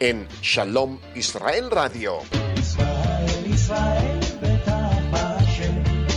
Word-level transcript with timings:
en 0.00 0.26
Shalom 0.42 0.98
Israel 1.14 1.70
Radio. 1.70 2.20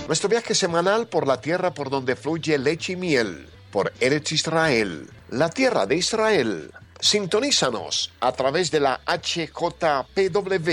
Nuestro 0.08 0.30
viaje 0.30 0.56
semanal 0.56 1.08
por 1.08 1.28
la 1.28 1.40
tierra 1.42 1.74
por 1.74 1.90
donde 1.90 2.16
fluye 2.16 2.58
leche 2.58 2.94
y 2.94 2.96
miel, 2.96 3.50
por 3.72 3.92
Eretz 4.00 4.32
Israel, 4.32 5.10
la 5.30 5.50
tierra 5.50 5.86
de 5.86 5.98
Israel. 5.98 6.72
Sintonízanos 7.00 8.12
a 8.22 8.32
través 8.32 8.72
de 8.72 8.80
la 8.80 9.02
HJPW, 9.06 10.72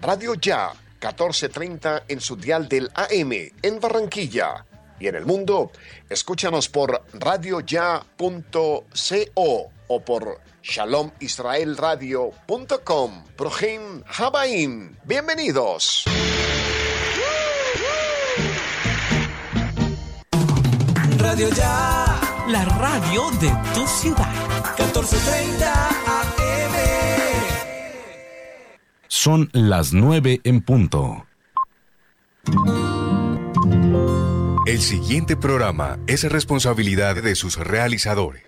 Radio 0.00 0.34
Ya, 0.34 0.72
1430 1.00 2.04
en 2.08 2.20
su 2.20 2.36
dial 2.36 2.68
del 2.68 2.90
AM, 2.94 3.32
en 3.62 3.80
Barranquilla. 3.80 4.64
Y 4.98 5.08
en 5.08 5.16
el 5.16 5.26
mundo, 5.26 5.72
escúchanos 6.08 6.70
por 6.70 7.02
radioya.co 7.12 8.86
o 9.88 10.00
por 10.00 10.40
shalomisraelradio.com. 10.66 13.10
Projim 13.36 14.02
Habaim. 14.06 14.96
Bienvenidos. 15.04 16.04
Radio 21.18 21.48
Ya. 21.50 22.20
La 22.48 22.64
radio 22.64 23.30
de 23.40 23.52
tu 23.74 23.86
ciudad. 23.86 24.32
1430 24.78 25.88
AM. 25.88 26.72
Son 29.08 29.50
las 29.52 29.92
9 29.92 30.40
en 30.44 30.62
punto. 30.62 31.26
El 34.66 34.80
siguiente 34.80 35.36
programa 35.36 35.98
es 36.06 36.22
responsabilidad 36.24 37.22
de 37.22 37.34
sus 37.34 37.56
realizadores. 37.56 38.44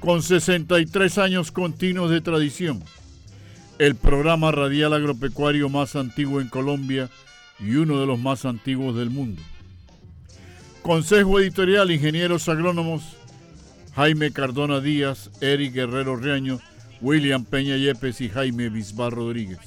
con 0.00 0.22
63 0.22 1.18
años 1.18 1.52
continuos 1.52 2.10
de 2.10 2.22
tradición 2.22 2.82
el 3.78 3.96
programa 3.96 4.52
radial 4.52 4.92
agropecuario 4.92 5.68
más 5.68 5.96
antiguo 5.96 6.40
en 6.40 6.48
Colombia 6.48 7.10
y 7.58 7.74
uno 7.76 8.00
de 8.00 8.06
los 8.06 8.18
más 8.18 8.44
antiguos 8.44 8.96
del 8.96 9.10
mundo. 9.10 9.42
Consejo 10.82 11.40
editorial, 11.40 11.90
ingenieros 11.90 12.48
agrónomos, 12.48 13.16
Jaime 13.94 14.32
Cardona 14.32 14.80
Díaz, 14.80 15.30
Eric 15.40 15.72
Guerrero 15.72 16.16
Reaño, 16.16 16.60
William 17.00 17.44
Peña 17.44 17.76
Yepes 17.76 18.20
y 18.20 18.28
Jaime 18.28 18.68
Bisbar 18.68 19.12
Rodríguez. 19.12 19.58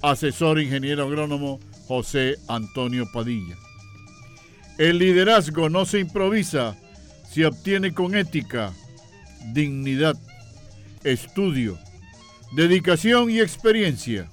Asesor 0.00 0.60
ingeniero 0.60 1.04
agrónomo, 1.04 1.60
José 1.86 2.36
Antonio 2.48 3.06
Padilla. 3.12 3.56
El 4.78 4.98
liderazgo 4.98 5.68
no 5.68 5.84
se 5.84 6.00
improvisa, 6.00 6.76
se 7.30 7.46
obtiene 7.46 7.92
con 7.92 8.16
ética, 8.16 8.72
dignidad, 9.52 10.16
estudio, 11.04 11.78
dedicación 12.52 13.30
y 13.30 13.40
experiencia. 13.40 14.30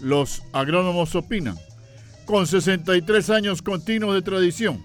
Los 0.00 0.42
agrónomos 0.52 1.14
opinan, 1.16 1.58
con 2.24 2.46
63 2.46 3.30
años 3.30 3.62
continuos 3.62 4.14
de 4.14 4.22
tradición. 4.22 4.82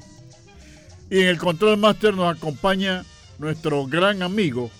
Y 1.10 1.22
en 1.22 1.28
el 1.28 1.38
control 1.38 1.78
máster 1.78 2.16
nos 2.16 2.36
acompaña 2.36 3.06
nuestro 3.38 3.86
gran 3.86 4.24
amigo, 4.24 4.72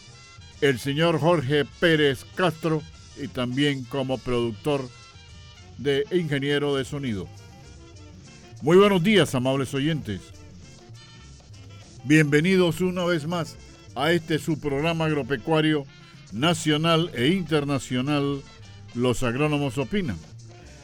el 0.62 0.80
señor 0.80 1.20
Jorge 1.20 1.66
Pérez 1.80 2.26
Castro, 2.36 2.82
y 3.22 3.28
también 3.28 3.84
como 3.84 4.18
productor 4.18 4.90
de 5.78 6.06
ingeniero 6.12 6.76
de 6.76 6.86
sonido. 6.86 7.28
Muy 8.64 8.78
buenos 8.78 9.04
días, 9.04 9.36
amables 9.36 9.72
oyentes. 9.76 10.22
Bienvenidos 12.06 12.82
una 12.82 13.06
vez 13.06 13.28
más 13.28 13.56
a 13.94 14.12
este 14.12 14.40
su 14.40 14.60
programa 14.60 15.06
agropecuario 15.06 15.86
nacional 16.34 17.12
e 17.14 17.28
internacional 17.28 18.42
Los 18.96 19.24
Agrónomos 19.24 19.78
Opinan, 19.78 20.18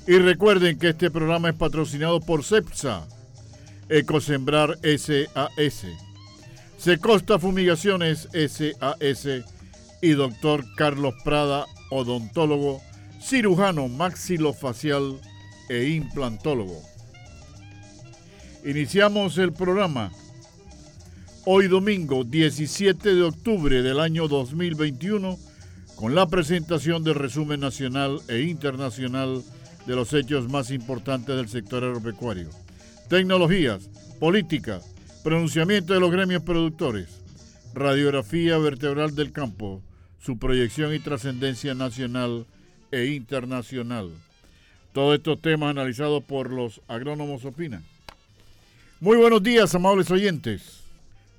Y 0.09 0.19
recuerden 0.19 0.81
que 0.81 0.89
este 0.89 1.09
programa 1.09 1.51
es 1.51 1.55
patrocinado 1.55 2.19
por 2.19 2.43
CEPSA, 2.43 3.07
Ecosembrar 3.89 4.77
SAS, 4.83 5.87
Secosta 6.77 7.39
Fumigaciones 7.39 8.29
SAS 8.33 9.45
y 10.03 10.11
Doctor 10.11 10.65
Carlos 10.75 11.15
Prada, 11.23 11.67
odontólogo, 11.89 12.81
cirujano 13.23 13.87
maxilofacial 13.87 15.21
e 15.69 15.91
implantólogo. 15.91 16.83
Iniciamos 18.65 19.39
el 19.39 19.53
programa 19.53 20.11
hoy 21.45 21.69
domingo 21.69 22.25
17 22.25 23.15
de 23.15 23.23
octubre 23.23 23.83
del 23.83 24.01
año 24.01 24.27
2021 24.27 25.50
con 26.01 26.15
la 26.15 26.27
presentación 26.27 27.05
del 27.05 27.15
resumen 27.15 27.61
nacional 27.61 28.23
e 28.27 28.41
internacional 28.41 29.43
de 29.87 29.95
los 29.95 30.15
hechos 30.15 30.49
más 30.49 30.71
importantes 30.71 31.37
del 31.37 31.51
sector 31.51 31.85
agropecuario. 31.85 32.49
Tecnologías, 33.11 33.91
política, 34.19 34.81
pronunciamiento 35.23 35.93
de 35.93 36.01
los 36.01 36.11
gremios 36.11 36.43
productores, 36.43 37.21
radiografía 37.75 38.57
vertebral 38.57 39.15
del 39.15 39.31
campo, 39.31 39.83
su 40.23 40.39
proyección 40.39 40.95
y 40.95 41.01
trascendencia 41.01 41.75
nacional 41.75 42.47
e 42.91 43.05
internacional. 43.09 44.11
Todos 44.95 45.17
estos 45.19 45.43
temas 45.43 45.69
analizados 45.69 46.25
por 46.25 46.51
los 46.51 46.81
agrónomos 46.89 47.45
opinan. 47.45 47.85
Muy 49.01 49.19
buenos 49.19 49.43
días, 49.43 49.75
amables 49.75 50.11
oyentes. 50.11 50.81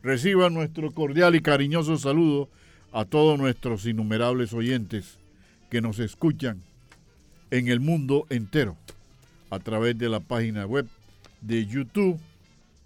Reciban 0.04 0.54
nuestro 0.54 0.92
cordial 0.92 1.34
y 1.34 1.42
cariñoso 1.42 1.98
saludo 1.98 2.48
a 2.92 3.06
todos 3.06 3.40
nuestros 3.40 3.86
innumerables 3.86 4.54
oyentes 4.54 5.18
que 5.70 5.82
nos 5.82 6.00
escuchan 6.00 6.62
en 7.50 7.68
el 7.68 7.80
mundo 7.80 8.26
entero. 8.30 8.78
a 9.50 9.60
través 9.60 9.98
de 9.98 10.08
la 10.08 10.22
página 10.22 10.66
web 10.66 10.88
de 11.42 11.66
YouTube, 11.66 12.18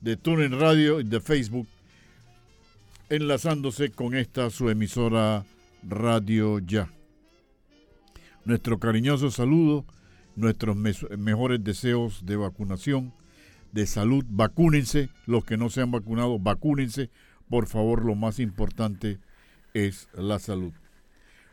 de 0.01 0.17
TuneIn 0.17 0.59
Radio 0.59 0.99
y 0.99 1.03
de 1.03 1.21
Facebook, 1.21 1.67
enlazándose 3.09 3.91
con 3.91 4.15
esta 4.15 4.49
su 4.49 4.71
emisora 4.71 5.45
Radio 5.87 6.57
Ya. 6.57 6.89
Nuestro 8.45 8.79
cariñoso 8.79 9.29
saludo, 9.29 9.85
nuestros 10.35 10.75
mejores 10.75 11.63
deseos 11.63 12.25
de 12.25 12.35
vacunación, 12.35 13.13
de 13.71 13.85
salud, 13.85 14.25
vacúnense, 14.27 15.09
los 15.27 15.45
que 15.45 15.57
no 15.57 15.69
se 15.69 15.81
han 15.81 15.91
vacunado, 15.91 16.39
vacúnense, 16.39 17.11
por 17.47 17.67
favor, 17.67 18.03
lo 18.03 18.15
más 18.15 18.39
importante 18.39 19.19
la 20.13 20.39
salud. 20.39 20.71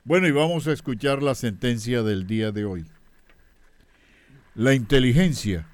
Bueno, 0.04 0.28
y 0.28 0.30
vamos 0.30 0.68
a 0.68 0.72
escuchar 0.72 1.22
la 1.24 1.34
sentencia 1.34 2.04
del 2.04 2.26
día 2.28 2.52
de 2.52 2.64
hoy. 2.64 2.86
La 4.54 4.74
inteligencia 4.74 5.66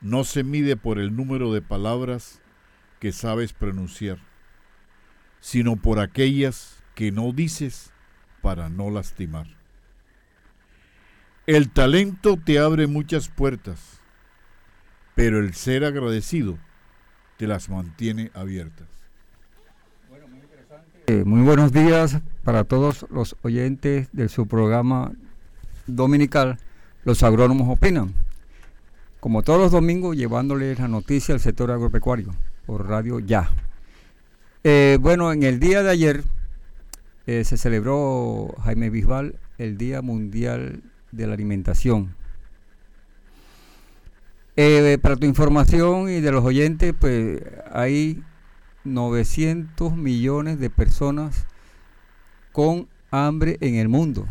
no 0.00 0.24
se 0.24 0.42
mide 0.42 0.76
por 0.76 0.98
el 0.98 1.14
número 1.14 1.52
de 1.52 1.62
palabras 1.62 2.40
que 2.98 3.12
sabes 3.12 3.52
pronunciar, 3.52 4.18
sino 5.38 5.76
por 5.76 6.00
aquellas 6.00 6.82
que 6.96 7.12
no 7.12 7.32
dices 7.32 7.92
para 8.42 8.68
no 8.68 8.90
lastimar. 8.90 9.46
El 11.46 11.70
talento 11.70 12.36
te 12.36 12.58
abre 12.58 12.88
muchas 12.88 13.28
puertas, 13.28 14.00
pero 15.14 15.38
el 15.38 15.54
ser 15.54 15.84
agradecido 15.84 16.58
te 17.36 17.46
las 17.46 17.68
mantiene 17.68 18.32
abiertas. 18.34 18.99
Eh, 21.12 21.24
muy 21.24 21.42
buenos 21.42 21.72
días 21.72 22.20
para 22.44 22.62
todos 22.62 23.04
los 23.10 23.34
oyentes 23.42 24.06
de 24.12 24.28
su 24.28 24.46
programa 24.46 25.10
dominical 25.88 26.60
los 27.02 27.24
agrónomos 27.24 27.68
opinan. 27.68 28.14
Como 29.18 29.42
todos 29.42 29.58
los 29.58 29.72
domingos, 29.72 30.16
llevándoles 30.16 30.78
la 30.78 30.86
noticia 30.86 31.34
al 31.34 31.40
sector 31.40 31.72
agropecuario 31.72 32.30
por 32.64 32.88
Radio 32.88 33.18
Ya. 33.18 33.50
Eh, 34.62 34.98
bueno, 35.00 35.32
en 35.32 35.42
el 35.42 35.58
día 35.58 35.82
de 35.82 35.90
ayer 35.90 36.22
eh, 37.26 37.42
se 37.42 37.56
celebró, 37.56 38.54
Jaime 38.62 38.88
Bisbal, 38.88 39.34
el 39.58 39.78
Día 39.78 40.02
Mundial 40.02 40.80
de 41.10 41.26
la 41.26 41.34
Alimentación. 41.34 42.14
Para 45.02 45.16
tu 45.16 45.26
información 45.26 46.08
y 46.08 46.20
de 46.20 46.30
los 46.30 46.44
oyentes, 46.44 46.94
pues 46.96 47.42
hay 47.72 48.22
900 48.84 49.96
millones 49.96 50.58
de 50.58 50.70
personas 50.70 51.46
con 52.52 52.88
hambre 53.10 53.58
en 53.60 53.76
el 53.76 53.88
mundo 53.88 54.26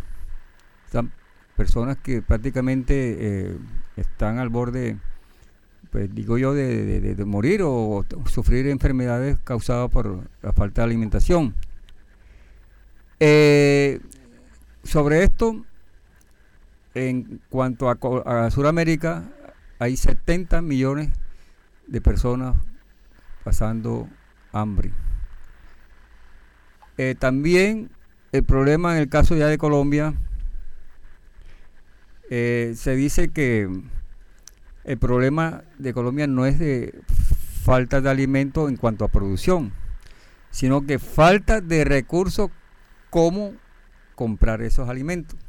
personas 1.59 1.97
que 1.97 2.21
prácticamente 2.21 3.17
eh, 3.19 3.57
están 3.97 4.39
al 4.39 4.47
borde, 4.47 4.95
pues 5.91 6.09
digo 6.15 6.37
yo, 6.37 6.53
de, 6.53 7.21
morir 7.25 7.63
o, 7.65 8.05
sufrir 8.27 8.65
enfermedades 8.67 9.37
causadas 9.43 9.91
por 9.91 10.21
la 10.41 10.53
falta 10.53 10.81
de 10.81 10.85
alimentación. 10.85 11.53
Eh, 13.19 13.99
sobre 14.85 15.25
esto, 15.25 15.65
en 16.93 17.41
cuanto 17.49 17.89
a, 17.89 18.45
a 18.45 18.51
Sudamérica, 18.51 19.29
hay 19.79 19.97
70 19.97 20.61
millones 20.61 21.09
de 21.87 21.99
personas 21.99 22.55
pasando 23.43 24.07
hambre. 24.51 24.91
Eh, 26.97 27.15
también 27.17 27.89
el 28.31 28.43
problema 28.43 28.93
en 28.95 29.01
el 29.01 29.09
caso 29.09 29.35
ya 29.35 29.47
de 29.47 29.57
Colombia 29.57 30.13
eh, 32.29 32.73
se 32.75 32.95
dice 32.95 33.29
que 33.29 33.69
el 34.83 34.97
problema 34.97 35.63
de 35.77 35.93
Colombia 35.93 36.27
no 36.27 36.45
es 36.45 36.59
de 36.59 36.93
falta 37.63 38.01
de 38.01 38.09
alimento 38.09 38.69
en 38.69 38.77
cuanto 38.77 39.05
a 39.05 39.07
producción, 39.07 39.71
sino 40.51 40.85
que 40.85 40.99
falta 40.99 41.61
de 41.61 41.83
recursos 41.83 42.49
cómo 43.09 43.53
comprar 44.15 44.61
esos 44.61 44.89
alimentos. 44.89 45.39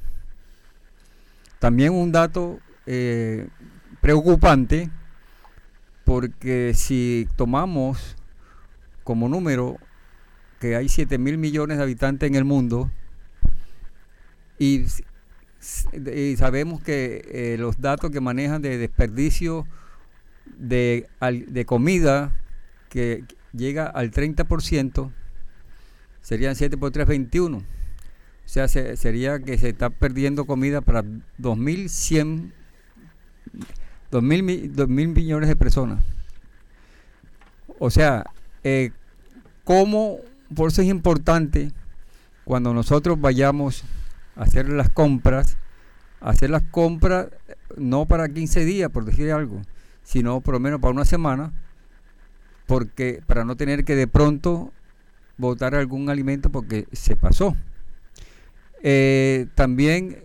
También 1.58 1.92
un 1.92 2.12
dato 2.12 2.60
eh, 2.86 3.48
preocupante, 4.00 4.90
porque 6.04 6.72
si 6.74 7.28
tomamos 7.36 8.16
como 9.10 9.28
número 9.28 9.76
que 10.60 10.76
hay 10.76 10.88
7 10.88 11.18
mil 11.18 11.36
millones 11.36 11.78
de 11.78 11.82
habitantes 11.82 12.28
en 12.28 12.36
el 12.36 12.44
mundo 12.44 12.88
y 14.56 14.84
y 16.06 16.36
sabemos 16.36 16.80
que 16.80 17.24
eh, 17.28 17.56
los 17.58 17.80
datos 17.80 18.12
que 18.12 18.20
manejan 18.20 18.62
de 18.62 18.78
desperdicio 18.78 19.66
de, 20.46 21.08
de 21.48 21.64
comida 21.64 22.36
que 22.88 23.24
llega 23.52 23.86
al 23.86 24.12
30%, 24.12 25.10
serían 26.22 26.54
7 26.54 26.78
por 26.78 26.92
3, 26.92 27.04
21. 27.04 27.58
O 27.58 27.62
sea, 28.44 28.68
sería 28.68 29.40
que 29.40 29.58
se 29.58 29.70
está 29.70 29.90
perdiendo 29.90 30.44
comida 30.44 30.82
para 30.82 31.02
2.100, 31.02 32.52
2.000 34.12 34.86
mil 34.88 35.08
millones 35.08 35.48
de 35.48 35.56
personas. 35.56 36.04
O 37.80 37.90
sea, 37.90 38.24
eh, 38.62 38.92
¿cómo? 39.70 40.18
Por 40.52 40.72
eso 40.72 40.82
es 40.82 40.88
importante 40.88 41.70
cuando 42.42 42.74
nosotros 42.74 43.20
vayamos 43.20 43.84
hacer 44.34 44.68
las 44.68 44.90
compras, 44.90 45.58
hacer 46.20 46.50
las 46.50 46.62
compras 46.62 47.28
no 47.76 48.04
para 48.06 48.28
15 48.28 48.64
días, 48.64 48.90
por 48.90 49.04
decir 49.04 49.30
algo, 49.30 49.62
sino 50.02 50.40
por 50.40 50.54
lo 50.54 50.60
menos 50.60 50.80
para 50.80 50.92
una 50.92 51.04
semana, 51.04 51.52
porque 52.66 53.22
para 53.28 53.44
no 53.44 53.56
tener 53.56 53.84
que 53.84 53.94
de 53.94 54.08
pronto 54.08 54.72
botar 55.36 55.76
algún 55.76 56.10
alimento 56.10 56.50
porque 56.50 56.88
se 56.90 57.14
pasó. 57.14 57.54
Eh, 58.82 59.46
también 59.54 60.18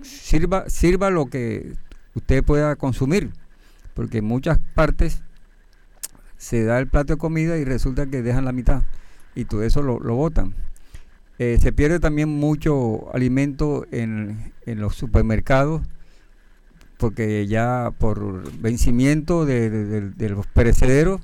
sirva, 0.00 0.70
sirva 0.70 1.10
lo 1.10 1.26
que 1.26 1.74
usted 2.14 2.42
pueda 2.42 2.74
consumir, 2.76 3.32
porque 3.92 4.18
en 4.18 4.24
muchas 4.24 4.58
partes 4.74 5.22
se 6.42 6.64
da 6.64 6.80
el 6.80 6.88
plato 6.88 7.12
de 7.12 7.18
comida 7.20 7.56
y 7.56 7.64
resulta 7.64 8.06
que 8.06 8.20
dejan 8.20 8.44
la 8.44 8.50
mitad 8.50 8.82
y 9.36 9.44
todo 9.44 9.62
eso 9.62 9.80
lo, 9.80 10.00
lo 10.00 10.16
botan. 10.16 10.54
Eh, 11.38 11.56
se 11.60 11.72
pierde 11.72 12.00
también 12.00 12.28
mucho 12.28 13.14
alimento 13.14 13.86
en, 13.92 14.52
los 14.66 14.96
supermercados 14.96 15.82
porque 16.96 17.46
ya 17.46 17.92
por 17.96 18.50
vencimiento 18.58 19.46
de, 19.46 20.12
los 20.18 20.48
perecederos, 20.48 21.20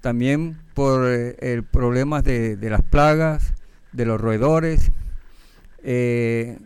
también 0.00 0.56
por 0.74 1.08
eh, 1.08 1.34
el 1.40 1.64
problema 1.64 2.22
de, 2.22 2.56
las 2.62 2.82
plagas, 2.82 3.54
de 3.90 4.06
los 4.06 4.20
roedores, 4.20 4.92
eh, 5.82 6.56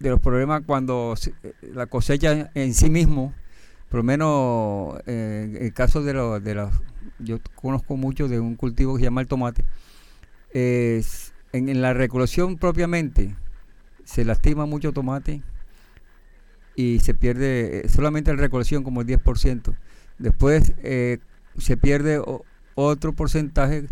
de 0.00 0.10
los 0.10 0.20
problemas 0.20 0.62
cuando 0.66 1.14
la 1.72 1.86
cosecha 1.86 2.50
en 2.54 2.74
sí 2.74 2.90
mismo, 2.90 3.32
por 3.88 3.98
lo 3.98 4.04
menos 4.04 4.96
en 5.06 5.56
el 5.60 5.72
caso 5.72 6.02
de, 6.02 6.12
de 6.40 6.54
los, 6.54 6.70
yo 7.18 7.38
conozco 7.54 7.96
mucho 7.96 8.28
de 8.28 8.40
un 8.40 8.56
cultivo 8.56 8.94
que 8.94 9.00
se 9.00 9.04
llama 9.04 9.20
el 9.20 9.28
tomate, 9.28 9.64
es 10.52 11.32
en, 11.52 11.80
la 11.80 11.94
recolección 11.94 12.56
propiamente 12.56 13.34
se 14.04 14.24
lastima 14.24 14.66
mucho 14.66 14.92
tomate 14.92 15.42
y 16.74 17.00
se 17.00 17.14
pierde 17.14 17.80
eh, 17.86 17.88
solamente 17.88 18.32
la 18.32 18.40
recolección 18.40 18.84
como 18.84 19.00
el 19.00 19.06
10%. 19.06 19.74
Después 20.18 20.74
eh, 20.82 21.18
se 21.58 21.76
pierde 21.76 22.22
otro 22.74 23.12
porcentaje 23.14 23.86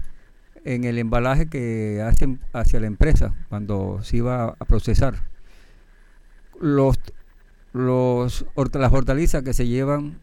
en 0.65 0.85
el 0.85 0.99
embalaje 0.99 1.47
que 1.47 2.03
hacen 2.03 2.41
hacia 2.53 2.81
la 2.81 2.87
empresa 2.87 3.35
cuando 3.49 4.01
se 4.03 4.19
iba 4.19 4.57
a 4.59 4.65
procesar. 4.65 5.15
Los, 6.61 6.99
los, 7.73 8.47
las 8.57 8.93
hortalizas 8.93 9.43
que 9.43 9.55
se 9.55 9.67
llevan 9.67 10.21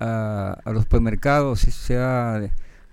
a, 0.00 0.60
los 0.66 0.84
supermercados, 0.84 1.60
sea 1.60 2.40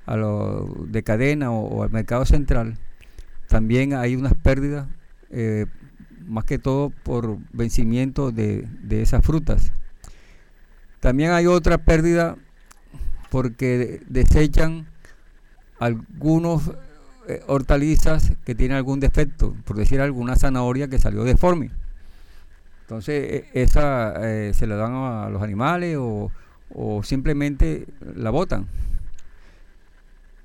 a 0.06 0.16
lo 0.16 0.86
de 0.88 1.04
cadena 1.04 1.52
o 1.52 1.84
al 1.84 1.90
mercado 1.90 2.26
central, 2.26 2.78
también 3.48 3.94
hay 3.94 4.16
unas 4.16 4.34
pérdidas, 4.34 4.88
eh, 5.30 5.66
más 6.28 6.46
que 6.46 6.58
todo 6.58 6.90
por 7.04 7.38
vencimiento 7.54 8.32
de, 8.32 8.68
esas 8.90 9.24
frutas. 9.24 9.72
También 11.00 11.32
hay 11.32 11.46
otra 11.46 11.78
pérdida 11.78 12.36
porque 13.30 14.02
desechan 14.08 14.88
algunos 15.80 16.72
eh, 17.28 17.42
hortalizas 17.48 18.34
que 18.44 18.56
tienen 18.56 18.78
algún 18.78 19.00
defecto, 19.00 19.56
por 19.66 19.76
decir 19.78 20.02
alguna 20.02 20.36
zanahoria 20.36 20.88
que 20.88 20.98
salió 20.98 21.24
deforme. 21.24 21.70
Entonces 22.82 23.46
e, 23.54 23.62
esa 23.62 24.14
eh, 24.18 24.54
se 24.54 24.68
la 24.68 24.76
dan 24.76 24.94
a 24.94 25.30
los 25.30 25.42
animales 25.42 25.98
o, 26.00 26.32
o 26.76 27.04
simplemente 27.04 27.88
la 28.16 28.30
botan. 28.30 28.68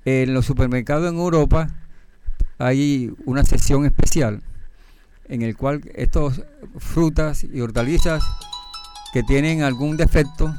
En 0.05 0.33
los 0.33 0.45
supermercados 0.45 1.11
en 1.11 1.19
Europa 1.19 1.67
hay 2.57 3.13
una 3.25 3.43
sesión 3.43 3.85
especial 3.85 4.41
en 5.25 5.41
el 5.41 5.55
cual 5.55 5.81
estas 5.93 6.41
frutas 6.77 7.43
y 7.43 7.61
hortalizas 7.61 8.23
que 9.13 9.23
tienen 9.23 9.61
algún 9.61 9.97
defecto 9.97 10.55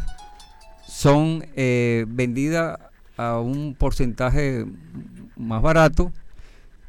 son 0.87 1.45
eh, 1.57 2.05
vendidas 2.09 2.79
a 3.17 3.39
un 3.39 3.75
porcentaje 3.75 4.67
más 5.37 5.63
barato 5.63 6.13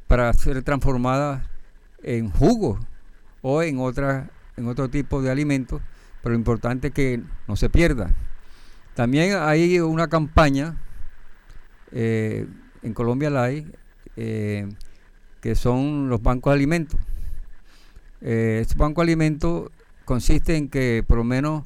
para 0.07 0.31
ser 0.33 0.61
transformadas 0.63 1.43
en 2.03 2.29
jugo 2.29 2.79
o 3.41 3.63
en 3.63 3.79
otra 3.79 4.29
en 4.55 4.67
otro 4.67 4.87
tipo 4.89 5.21
de 5.21 5.31
alimentos, 5.31 5.81
pero 6.21 6.33
lo 6.33 6.39
importante 6.39 6.89
es 6.89 6.93
que 6.93 7.21
no 7.47 7.55
se 7.55 7.69
pierda. 7.69 8.11
También 8.95 9.35
hay 9.35 9.79
una 9.79 10.07
campaña 10.07 10.77
eh, 11.91 12.47
en 12.81 12.93
Colombia 12.93 13.29
la 13.29 13.43
hay 13.43 13.71
eh, 14.15 14.67
que 15.41 15.55
son 15.55 16.09
los 16.09 16.21
bancos 16.21 16.51
de 16.51 16.55
alimentos. 16.55 16.99
Eh, 18.21 18.59
este 18.61 18.75
banco 18.75 19.01
de 19.01 19.05
alimentos 19.05 19.71
consiste 20.05 20.55
en 20.55 20.69
que 20.69 21.03
por 21.07 21.17
lo 21.17 21.23
menos 21.23 21.63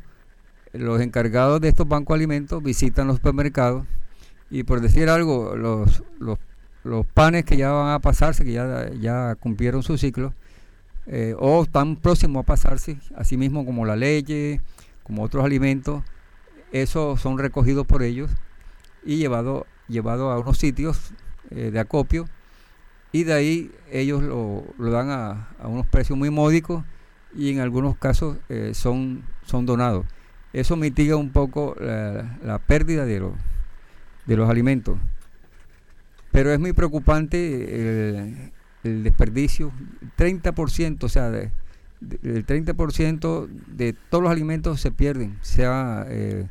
los 0.73 1.01
encargados 1.01 1.61
de 1.61 1.69
estos 1.69 1.87
bancos 1.87 2.15
de 2.15 2.23
alimentos 2.23 2.63
visitan 2.63 3.07
los 3.07 3.17
supermercados 3.17 3.85
y 4.49 4.63
por 4.63 4.81
decir 4.81 5.09
algo, 5.09 5.55
los, 5.55 6.03
los, 6.19 6.39
los 6.83 7.05
panes 7.05 7.45
que 7.45 7.57
ya 7.57 7.71
van 7.71 7.93
a 7.93 7.99
pasarse, 7.99 8.43
que 8.43 8.53
ya, 8.53 8.89
ya 8.93 9.35
cumplieron 9.35 9.83
su 9.83 9.97
ciclo, 9.97 10.33
eh, 11.05 11.35
o 11.37 11.63
están 11.63 11.95
próximos 11.95 12.43
a 12.43 12.45
pasarse, 12.45 12.97
así 13.15 13.37
mismo 13.37 13.65
como 13.65 13.85
la 13.85 13.95
leche, 13.95 14.61
como 15.03 15.23
otros 15.23 15.43
alimentos, 15.43 16.03
esos 16.71 17.21
son 17.21 17.37
recogidos 17.37 17.85
por 17.85 18.03
ellos 18.03 18.29
y 19.05 19.17
llevados 19.17 19.63
llevado 19.87 20.31
a 20.31 20.39
unos 20.39 20.57
sitios 20.57 21.11
eh, 21.49 21.71
de 21.71 21.79
acopio 21.79 22.27
y 23.11 23.23
de 23.23 23.33
ahí 23.33 23.71
ellos 23.91 24.21
lo, 24.21 24.65
lo 24.77 24.91
dan 24.91 25.09
a, 25.09 25.47
a, 25.59 25.67
unos 25.67 25.85
precios 25.87 26.17
muy 26.17 26.29
módicos 26.29 26.83
y 27.35 27.51
en 27.51 27.59
algunos 27.59 27.97
casos 27.97 28.37
eh, 28.49 28.71
son, 28.73 29.23
son 29.45 29.65
donados. 29.65 30.05
Eso 30.53 30.75
mitiga 30.75 31.15
un 31.15 31.31
poco 31.31 31.75
la, 31.79 32.59
pérdida 32.65 33.05
de, 33.05 33.19
lo, 33.19 33.33
de 34.25 34.37
los 34.37 34.49
alimentos. 34.49 34.97
Pero 36.31 36.51
es 36.51 36.59
muy 36.59 36.73
preocupante 36.73 38.09
el, 38.09 38.51
el 38.83 39.03
desperdicio. 39.03 39.71
30%, 40.17 41.03
o 41.03 41.09
sea, 41.09 41.29
de, 41.29 41.51
el 42.01 42.45
30% 42.45 43.47
de 43.47 43.93
todos 44.09 44.23
los 44.23 44.31
alimentos 44.31 44.81
se 44.81 44.91
pierden, 44.91 45.37
sea 45.41 46.05
eh, 46.09 46.47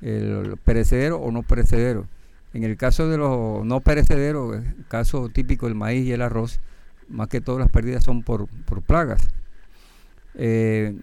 el 0.00 0.56
perecedero 0.64 1.18
o 1.18 1.30
no 1.30 1.42
perecedero. 1.42 2.06
En 2.54 2.64
el 2.64 2.76
caso 2.76 3.08
de 3.08 3.18
los 3.18 3.64
no 3.66 3.80
perecederos, 3.80 4.56
el 4.56 4.86
caso 4.88 5.28
típico 5.28 5.66
del 5.66 5.74
maíz 5.74 6.06
y 6.06 6.12
el 6.12 6.22
arroz, 6.22 6.60
más 7.08 7.28
que 7.28 7.40
todas 7.40 7.60
las 7.60 7.70
pérdidas 7.70 8.04
son 8.04 8.22
por, 8.22 8.48
por 8.64 8.82
plagas. 8.82 9.28
Eh, 10.34 10.98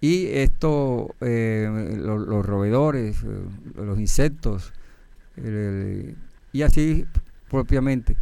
y 0.00 0.26
esto, 0.26 1.14
eh, 1.20 1.96
lo, 1.96 2.18
los 2.18 2.44
roedores, 2.44 3.22
eh, 3.22 3.44
los 3.76 3.98
insectos, 3.98 4.72
y 6.52 6.62
así 6.62 7.06
propiamente. 7.50 8.16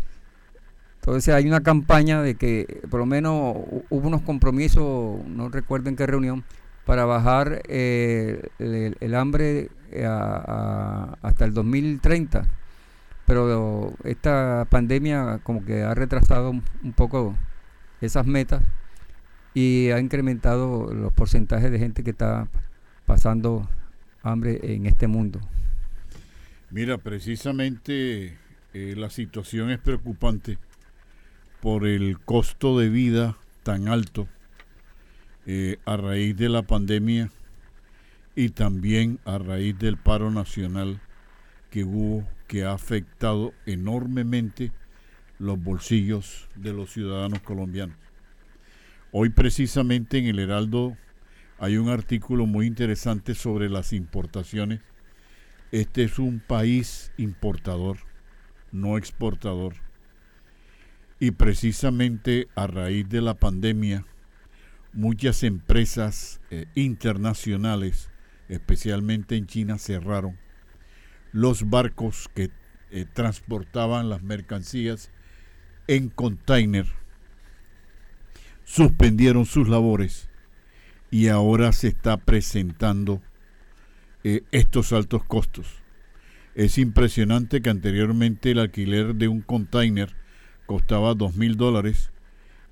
Entonces 1.03 1.35
hay 1.35 1.49
una 1.49 1.63
campaña 1.63 2.23
de 2.23 2.37
que 2.37 2.81
por 2.89 3.01
lo 3.01 3.07
menos 3.07 3.57
hubo 3.91 4.07
unos 4.07 4.23
compromisos, 4.23 5.27
no 5.27 5.49
recuerdo 5.49 5.89
en 5.89 5.97
qué 5.97 6.07
reunión, 6.07 6.45
para 6.87 7.05
bajar 7.07 7.61
eh, 7.67 8.51
el, 8.61 9.15
hambre 9.17 9.71
a, 10.07 11.17
a, 11.21 11.27
hasta 11.27 11.45
el 11.45 11.55
2030. 11.55 12.47
Pero 13.27 13.95
esta 14.05 14.69
pandemia 14.71 15.41
como 15.43 15.65
que 15.65 15.83
ha 15.83 15.93
retrasado 15.93 16.51
un, 16.51 16.63
un 16.85 16.93
poco 16.93 17.35
esas 18.01 18.25
metas 18.25 18.63
y 19.55 19.91
ha 19.91 19.99
incrementado 19.99 20.95
los 20.95 21.13
porcentajes 21.13 21.73
de 21.73 21.81
gente 21.81 22.05
que 22.05 22.11
está 22.11 22.47
pasando 23.07 23.69
hambre 24.23 24.61
en 24.63 24.87
este 24.87 25.09
mundo. 25.09 25.41
Mira, 26.71 26.97
precisamente 26.99 28.39
eh, 28.73 28.95
la 28.97 29.11
situación 29.11 29.71
es 29.71 29.81
preocupante 29.81 30.59
por 31.63 31.87
el 31.87 32.19
costo 32.19 32.77
de 32.77 32.89
vida 32.89 33.39
tan 33.63 33.87
alto 33.87 34.27
eh, 35.47 35.79
a 35.85 35.97
raíz 35.97 36.37
de 36.37 36.49
la 36.49 36.63
pandemia 36.63 37.31
y 38.35 38.49
también 38.49 39.21
a 39.25 39.39
raíz 39.39 39.79
del 39.79 39.97
paro 39.97 40.33
nacional 40.33 41.01
que 41.71 41.85
hubo 41.85 42.29
que 42.49 42.65
ha 42.65 42.73
afectado 42.73 43.55
enormemente 43.65 44.73
los 45.39 45.63
bolsillos 45.63 46.49
de 46.57 46.73
los 46.73 46.93
ciudadanos 46.93 47.43
colombianos. 47.43 47.97
Hoy 49.13 49.29
precisamente 49.29 50.19
en 50.19 50.27
el 50.27 50.41
Heraldo 50.41 50.97
hay 51.61 51.77
un 51.77 51.91
artículo 51.91 52.45
muy 52.45 52.67
interesante 52.67 53.37
sobre 53.37 53.71
las 53.71 53.93
importaciones. 53.93 54.81
Este 55.71 56.03
es 56.03 56.19
un 56.19 56.41
país 56.41 57.13
importador, 57.19 57.99
no 58.73 58.99
exportador. 58.99 59.75
Y 61.23 61.31
precisamente 61.31 62.49
a 62.57 62.67
raíz 62.67 63.09
de 63.09 63.21
la 63.21 63.35
pandemia, 63.35 64.05
muchas 64.93 65.45
empresas 65.45 66.41
eh, 66.51 66.67
internacionales, 66.75 68.11
especialmente 68.49 69.37
en 69.37 69.47
China, 69.47 69.79
cerraron. 69.79 70.37
Los 71.31 71.71
barcos 71.71 72.29
que 72.35 72.51
eh, 72.91 73.07
transportaban 73.13 74.09
las 74.09 74.25
mercancías 74.25 75.13
en 75.87 76.09
container 76.09 76.87
suspendieron 78.65 79.47
sus 79.47 79.69
labores 79.69 80.29
y 81.13 81.29
ahora 81.29 81.71
se 81.71 81.87
está 81.87 82.17
presentando 82.17 83.23
eh, 84.25 84.43
estos 84.51 84.93
altos 84.93 85.23
costos. 85.23 85.69
Es 86.57 86.79
impresionante 86.79 87.63
que 87.63 87.71
anteriormente 87.71 88.51
el 88.51 88.59
alquiler 88.59 89.15
de 89.15 89.29
un 89.29 89.41
container 89.41 90.21
costaba 90.73 91.13
dos 91.13 91.37
mil 91.37 91.59
dólares 91.59 92.11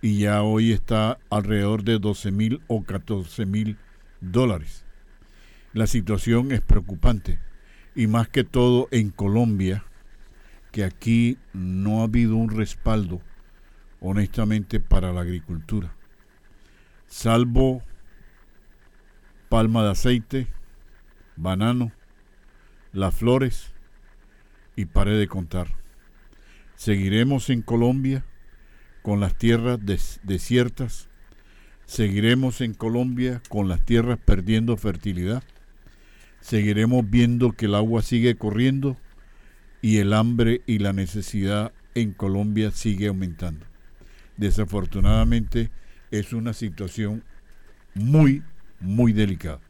y 0.00 0.21
ya 0.21 0.42
hoy 0.42 0.73
está 0.73 1.19
alrededor 1.28 1.85
de 1.85 1.99
12 1.99 2.30
mil 2.30 2.62
o 2.66 2.83
14 2.83 3.45
mil 3.45 3.76
dólares. 4.23 4.87
La 5.75 5.87
situación 5.87 6.50
es 6.50 6.62
preocupante 6.62 7.38
y 7.95 8.07
más 8.07 8.26
que 8.26 8.42
todo 8.42 8.88
en 8.90 9.11
Colombia, 9.11 9.85
que 10.73 10.83
aquí 10.83 11.37
no 11.52 12.00
ha 12.00 12.04
habido 12.04 12.37
un 12.37 12.49
respaldo 12.49 13.21
honestamente 14.00 14.80
para 14.80 15.12
la 15.12 15.21
agricultura, 15.21 15.92
salvo 17.07 17.83
palma 19.50 19.85
de 19.85 19.90
aceite, 19.90 20.47
banano, 21.37 21.92
las 22.95 23.14
flores 23.14 23.75
y 24.75 24.87
paré 24.87 25.19
de 25.19 25.28
contar. 25.28 25.80
Seguiremos 26.81 27.51
en 27.51 27.61
Colombia 27.61 28.25
con 29.03 29.21
las 29.21 29.37
tierras 29.37 29.85
des 29.85 30.19
desiertas, 30.23 31.11
seguiremos 31.85 32.63
en 32.63 32.73
Colombia 32.73 33.43
con 33.51 33.69
las 33.69 33.85
tierras 33.85 34.19
perdiendo 34.19 34.79
fertilidad, 34.79 35.43
seguiremos 36.41 37.05
viendo 37.11 37.53
que 37.53 37.67
el 37.67 37.75
agua 37.75 38.01
sigue 38.01 38.35
corriendo 38.37 38.97
y 39.83 39.99
el 39.99 40.15
hambre 40.15 40.63
y 40.65 40.79
la 40.79 40.95
necesidad 40.95 41.75
en 41.95 42.15
Colombia 42.15 42.71
sigue 42.71 43.09
aumentando. 43.09 43.67
Desafortunadamente 44.39 45.71
es 46.11 46.33
una 46.33 46.55
situación 46.55 47.25
muy, 47.95 48.43
muy 48.81 49.13
delicada. 49.13 49.61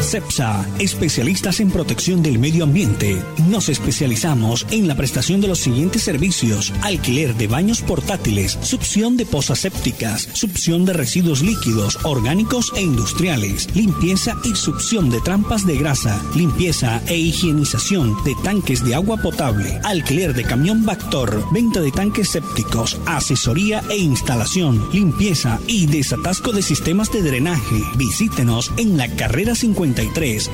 CEPSA, 0.00 0.64
especialistas 0.78 1.60
en 1.60 1.70
protección 1.70 2.22
del 2.22 2.38
medio 2.38 2.64
ambiente. 2.64 3.20
Nos 3.48 3.68
especializamos 3.68 4.66
en 4.70 4.86
la 4.86 4.94
prestación 4.94 5.40
de 5.40 5.48
los 5.48 5.58
siguientes 5.58 6.02
servicios: 6.02 6.72
alquiler 6.82 7.34
de 7.34 7.48
baños 7.48 7.82
portátiles, 7.82 8.58
succión 8.62 9.16
de 9.16 9.26
pozas 9.26 9.58
sépticas, 9.58 10.28
succión 10.32 10.84
de 10.84 10.92
residuos 10.92 11.42
líquidos, 11.48 11.98
orgánicos 12.04 12.72
e 12.76 12.82
industriales, 12.82 13.74
limpieza 13.74 14.36
y 14.44 14.54
succión 14.54 15.08
de 15.08 15.22
trampas 15.22 15.66
de 15.66 15.78
grasa, 15.78 16.22
limpieza 16.34 17.00
e 17.06 17.16
higienización 17.16 18.22
de 18.22 18.34
tanques 18.44 18.84
de 18.84 18.94
agua 18.94 19.16
potable, 19.16 19.80
alquiler 19.82 20.34
de 20.34 20.44
camión 20.44 20.84
Bactor, 20.84 21.42
venta 21.50 21.80
de 21.80 21.90
tanques 21.90 22.28
sépticos, 22.28 23.00
asesoría 23.06 23.82
e 23.88 23.96
instalación, 23.96 24.86
limpieza 24.92 25.58
y 25.66 25.86
desatasco 25.86 26.52
de 26.52 26.60
sistemas 26.60 27.10
de 27.12 27.22
drenaje. 27.22 27.82
Visítenos 27.96 28.70
en 28.76 28.98
la 28.98 29.08
carrera 29.08 29.54
50 29.54 30.02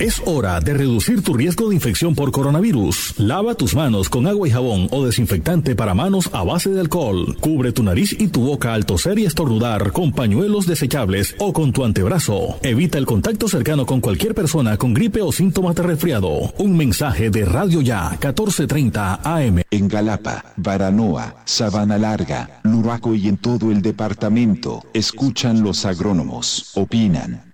Es 0.03 0.21
hora 0.25 0.59
de 0.59 0.73
reducir 0.73 1.23
tu 1.23 1.33
riesgo 1.33 1.69
de 1.69 1.75
infección 1.75 2.13
por 2.13 2.29
coronavirus. 2.33 3.13
Lava 3.19 3.55
tus 3.55 3.73
manos 3.73 4.09
con 4.09 4.27
agua 4.27 4.45
y 4.45 4.51
jabón 4.51 4.89
o 4.91 5.05
desinfectante 5.05 5.77
para 5.77 5.93
manos 5.93 6.29
a 6.33 6.43
base 6.43 6.71
de 6.71 6.81
alcohol. 6.81 7.37
Cubre 7.39 7.71
tu 7.71 7.83
nariz 7.83 8.13
y 8.19 8.27
tu 8.27 8.41
boca 8.41 8.73
al 8.73 8.85
toser 8.85 9.17
y 9.17 9.23
estornudar 9.23 9.93
con 9.93 10.11
pañuelos 10.11 10.67
desechables 10.67 11.37
o 11.39 11.53
con 11.53 11.71
tu 11.71 11.85
antebrazo. 11.85 12.57
Evita 12.63 12.97
el 12.97 13.05
contacto 13.05 13.47
cercano 13.47 13.85
con 13.85 14.01
cualquier 14.01 14.35
persona 14.35 14.75
con 14.75 14.93
gripe 14.93 15.21
o 15.21 15.31
síntomas 15.31 15.73
de 15.75 15.83
resfriado. 15.83 16.53
Un 16.57 16.75
mensaje 16.75 17.29
de 17.29 17.45
Radio 17.45 17.79
Ya 17.79 18.09
1430 18.09 19.21
AM. 19.23 19.61
En 19.71 19.87
Galapa, 19.87 20.43
Baranoa, 20.57 21.37
Sabana 21.45 21.97
Larga, 21.97 22.59
Luraco 22.63 23.15
y 23.15 23.29
en 23.29 23.37
todo 23.37 23.71
el 23.71 23.81
departamento, 23.81 24.83
escuchan 24.93 25.63
los 25.63 25.85
agrónomos, 25.85 26.71
opinan. 26.75 27.53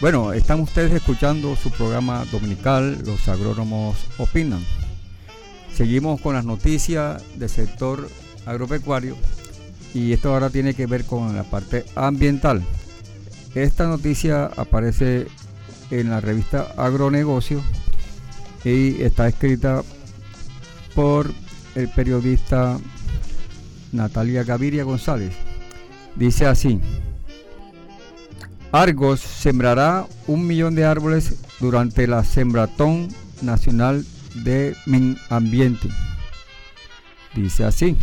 Bueno, 0.00 0.32
están 0.32 0.60
ustedes 0.60 0.92
escuchando 0.92 1.56
su 1.56 1.72
programa 1.72 2.24
dominical, 2.30 3.02
Los 3.04 3.26
Agrónomos 3.26 3.96
Opinan. 4.18 4.64
Seguimos 5.74 6.20
con 6.20 6.34
las 6.34 6.44
noticias 6.44 7.20
del 7.36 7.48
sector 7.48 8.08
agropecuario 8.46 9.16
y 9.92 10.12
esto 10.12 10.32
ahora 10.32 10.50
tiene 10.50 10.74
que 10.74 10.86
ver 10.86 11.04
con 11.04 11.34
la 11.34 11.42
parte 11.42 11.84
ambiental. 11.96 12.62
Esta 13.56 13.88
noticia 13.88 14.46
aparece 14.56 15.26
en 15.90 16.10
la 16.10 16.20
revista 16.20 16.74
Agronegocio 16.76 17.60
y 18.64 19.02
está 19.02 19.26
escrita 19.26 19.82
por 20.94 21.32
el 21.74 21.88
periodista 21.88 22.78
Natalia 23.90 24.44
Gaviria 24.44 24.84
González. 24.84 25.34
Dice 26.14 26.46
así. 26.46 26.80
Argos 28.72 29.20
sembrará 29.20 30.06
un 30.26 30.46
millón 30.46 30.74
de 30.74 30.84
árboles 30.84 31.36
durante 31.58 32.06
la 32.06 32.22
Sembratón 32.24 33.08
Nacional 33.40 34.04
de 34.44 34.76
Ambiente. 35.30 35.88
Dice 37.34 37.64
así. 37.64 37.96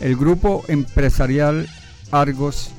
El 0.00 0.16
grupo 0.16 0.64
empresarial 0.68 1.68
Argos 2.10 2.70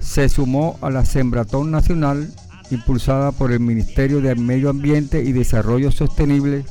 se 0.00 0.28
sumó 0.28 0.78
a 0.82 0.90
la 0.90 1.04
Sembratón 1.04 1.70
Nacional 1.70 2.32
impulsada 2.70 3.32
por 3.32 3.52
el 3.52 3.60
Ministerio 3.60 4.20
de 4.20 4.34
Medio 4.34 4.70
Ambiente 4.70 5.22
y 5.22 5.32
Desarrollo 5.32 5.90
Sostenible 5.90 6.64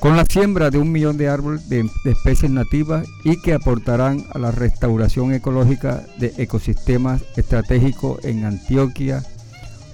con 0.00 0.16
la 0.16 0.24
siembra 0.24 0.70
de 0.70 0.78
un 0.78 0.92
millón 0.92 1.16
de 1.16 1.28
árboles 1.28 1.68
de, 1.68 1.88
especies 2.04 2.50
nativas 2.50 3.06
y 3.24 3.40
que 3.40 3.54
aportarán 3.54 4.24
a 4.32 4.38
la 4.38 4.52
restauración 4.52 5.32
ecológica 5.32 6.04
de 6.18 6.32
ecosistemas 6.38 7.22
estratégicos 7.36 8.24
en 8.24 8.44
Antioquia, 8.44 9.24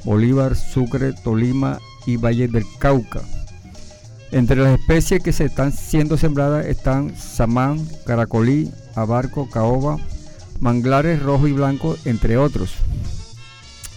Bolívar, 0.04 0.56
Sucre, 0.56 1.12
Tolima 1.12 1.78
y 2.06 2.16
Valle 2.18 2.48
del 2.48 2.64
Cauca. 2.78 3.20
Entre 4.30 4.56
las 4.56 4.78
especies 4.78 5.22
que 5.22 5.32
se 5.32 5.46
están 5.46 5.72
siendo 5.72 6.18
sembradas 6.18 6.66
están 6.66 7.16
samán, 7.16 7.86
caracolí, 8.04 8.70
abarco, 8.94 9.48
caoba, 9.48 9.98
manglares 10.60 11.22
rojo 11.22 11.46
y 11.48 11.52
blanco, 11.52 11.96
entre 12.04 12.36
otros. 12.36 12.74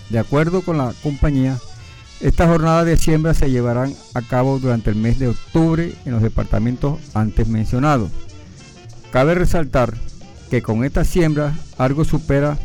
De 0.09 0.19
acuerdo 0.19 0.61
con 0.61 0.77
la 0.77 0.93
compañía, 1.03 1.57
estas 2.19 2.47
jornadas 2.47 2.85
de 2.85 2.97
siembra 2.97 3.33
se 3.33 3.51
llevarán 3.51 3.93
a 4.13 4.21
cabo 4.21 4.59
durante 4.59 4.89
el 4.89 4.95
mes 4.95 5.19
de 5.19 5.27
octubre 5.27 5.93
en 6.05 6.11
los 6.11 6.21
departamentos 6.21 6.99
antes 7.13 7.47
mencionados. 7.47 8.09
Cabe 9.11 9.35
resaltar 9.35 9.93
que 10.49 10.61
con 10.61 10.83
esta 10.83 11.03
siembra 11.03 11.53
algo 11.77 12.05
supera 12.05 12.57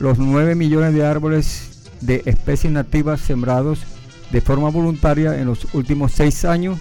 los 0.00 0.18
9 0.18 0.54
millones 0.54 0.92
de 0.92 1.06
árboles 1.06 1.90
de 2.00 2.22
especies 2.26 2.72
nativas 2.72 3.20
sembrados 3.20 3.80
de 4.30 4.40
forma 4.40 4.70
voluntaria 4.70 5.38
en 5.38 5.46
los 5.46 5.72
últimos 5.74 6.12
6 6.12 6.44
años 6.44 6.78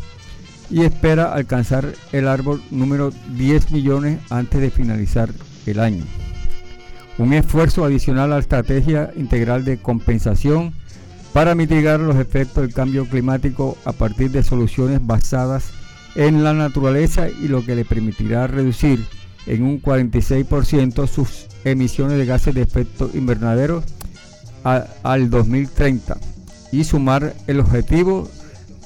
y 0.69 0.81
espera 0.81 1.33
alcanzar 1.33 1.93
el 2.11 2.27
árbol 2.27 2.61
número 2.71 3.11
10 3.37 3.71
millones 3.71 4.19
antes 4.29 4.59
de 4.59 4.71
finalizar 4.71 5.29
el 5.65 5.79
año. 5.79 6.03
Un 7.17 7.33
esfuerzo 7.33 7.85
adicional 7.85 8.31
a 8.31 8.35
la 8.35 8.41
estrategia 8.41 9.11
integral 9.15 9.63
de 9.63 9.77
compensación 9.77 10.73
para 11.35 11.53
mitigar 11.53 11.99
los 11.99 12.15
efectos 12.15 12.63
del 12.63 12.73
cambio 12.73 13.05
climático 13.09 13.77
a 13.83 13.91
partir 13.91 14.31
de 14.31 14.41
soluciones 14.41 15.05
basadas 15.05 15.65
en 16.15 16.45
la 16.45 16.53
naturaleza 16.53 17.27
y 17.27 17.49
lo 17.49 17.65
que 17.65 17.75
le 17.75 17.83
permitirá 17.83 18.47
reducir 18.47 19.05
en 19.45 19.63
un 19.63 19.81
46% 19.81 21.05
sus 21.09 21.47
emisiones 21.65 22.17
de 22.17 22.25
gases 22.25 22.55
de 22.55 22.61
efecto 22.61 23.11
invernadero 23.13 23.83
al 24.63 25.29
2030 25.29 26.15
y 26.71 26.85
sumar 26.85 27.35
el 27.47 27.59
objetivo 27.59 28.29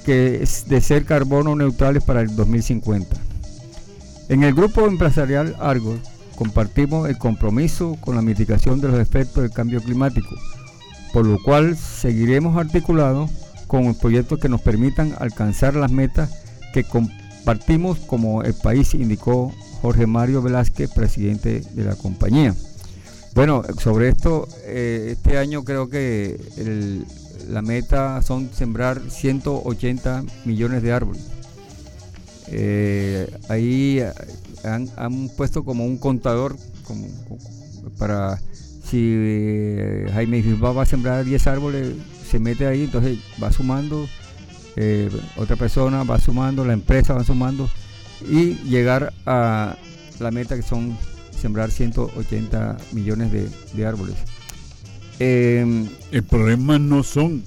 que 0.03 0.41
es 0.41 0.67
de 0.67 0.81
ser 0.81 1.05
carbono 1.05 1.55
neutrales 1.55 2.03
para 2.03 2.21
el 2.21 2.35
2050. 2.35 3.15
En 4.29 4.41
el 4.41 4.55
grupo 4.55 4.87
empresarial 4.87 5.55
Argos 5.59 5.99
compartimos 6.35 7.09
el 7.09 7.19
compromiso 7.19 7.95
con 8.01 8.15
la 8.15 8.23
mitigación 8.23 8.81
de 8.81 8.87
los 8.87 8.99
efectos 8.99 9.43
del 9.43 9.51
cambio 9.51 9.83
climático 9.83 10.35
por 11.13 11.25
lo 11.25 11.41
cual 11.41 11.77
seguiremos 11.77 12.57
articulados 12.57 13.29
con 13.67 13.93
proyectos 13.95 14.39
que 14.39 14.49
nos 14.49 14.61
permitan 14.61 15.13
alcanzar 15.19 15.75
las 15.75 15.91
metas 15.91 16.29
que 16.73 16.83
compartimos 16.83 17.99
como 17.99 18.43
el 18.43 18.53
país, 18.53 18.93
indicó 18.93 19.53
Jorge 19.81 20.07
Mario 20.07 20.41
Velázquez, 20.41 20.91
presidente 20.91 21.61
de 21.61 21.83
la 21.83 21.95
compañía. 21.95 22.55
Bueno, 23.35 23.63
sobre 23.79 24.09
esto, 24.09 24.47
eh, 24.65 25.09
este 25.11 25.37
año 25.37 25.63
creo 25.63 25.89
que 25.89 26.39
la 27.47 27.61
meta 27.61 28.21
son 28.21 28.49
sembrar 28.53 29.01
180 29.09 30.23
millones 30.45 30.83
de 30.83 30.91
árboles. 30.91 31.23
Eh, 32.47 33.31
ahí 33.47 34.01
han, 34.63 34.89
han, 34.97 35.29
puesto 35.29 35.63
como 35.63 35.85
un 35.85 35.97
contador 35.97 36.57
como, 36.83 37.07
para 37.99 38.41
si 38.89 38.97
eh, 39.01 40.09
Jaime 40.13 40.41
Bilbao 40.41 40.73
va 40.73 40.83
a 40.83 40.85
sembrar 40.85 41.23
10 41.23 41.47
árboles, 41.47 41.93
se 42.29 42.39
mete 42.39 42.65
ahí, 42.65 42.83
entonces 42.83 43.17
va 43.41 43.51
sumando, 43.51 44.07
eh, 44.75 45.09
otra 45.35 45.55
persona 45.55 46.03
va 46.03 46.19
sumando, 46.19 46.65
la 46.65 46.73
empresa 46.73 47.13
va 47.13 47.23
sumando 47.23 47.69
y 48.29 48.55
llegar 48.69 49.13
a 49.25 49.77
la 50.19 50.31
meta 50.31 50.55
que 50.55 50.61
son 50.61 50.97
sembrar 51.39 51.71
180 51.71 52.77
millones 52.91 53.31
de, 53.31 53.85
árboles. 53.85 54.15
em, 55.19 55.87
El 56.11 56.23
problema 56.23 56.79
no 56.79 57.03
son, 57.03 57.43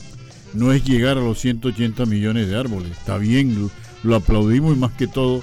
no 0.55 0.72
es 0.72 0.85
llegar 0.85 1.18
a 1.18 1.20
los 1.20 1.40
180 1.40 2.07
millones 2.07 2.48
de 2.48 2.57
árboles. 2.57 2.92
Está 2.92 3.18
bien, 3.18 3.55
lo, 3.55 3.70
lo 4.02 4.16
aplaudimos 4.16 4.76
y 4.76 4.78
más 4.78 4.92
que 4.92 5.07
todo 5.07 5.42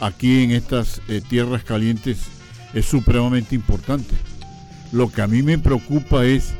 aquí 0.00 0.42
en 0.42 0.52
estas 0.52 1.02
eh, 1.08 1.20
tierras 1.26 1.62
calientes 1.62 2.18
es 2.72 2.86
supremamente 2.86 3.54
importante. 3.54 4.14
Lo 4.92 5.10
que 5.10 5.22
a 5.22 5.26
mí 5.26 5.42
me 5.42 5.58
preocupa 5.58 6.24
es 6.24 6.52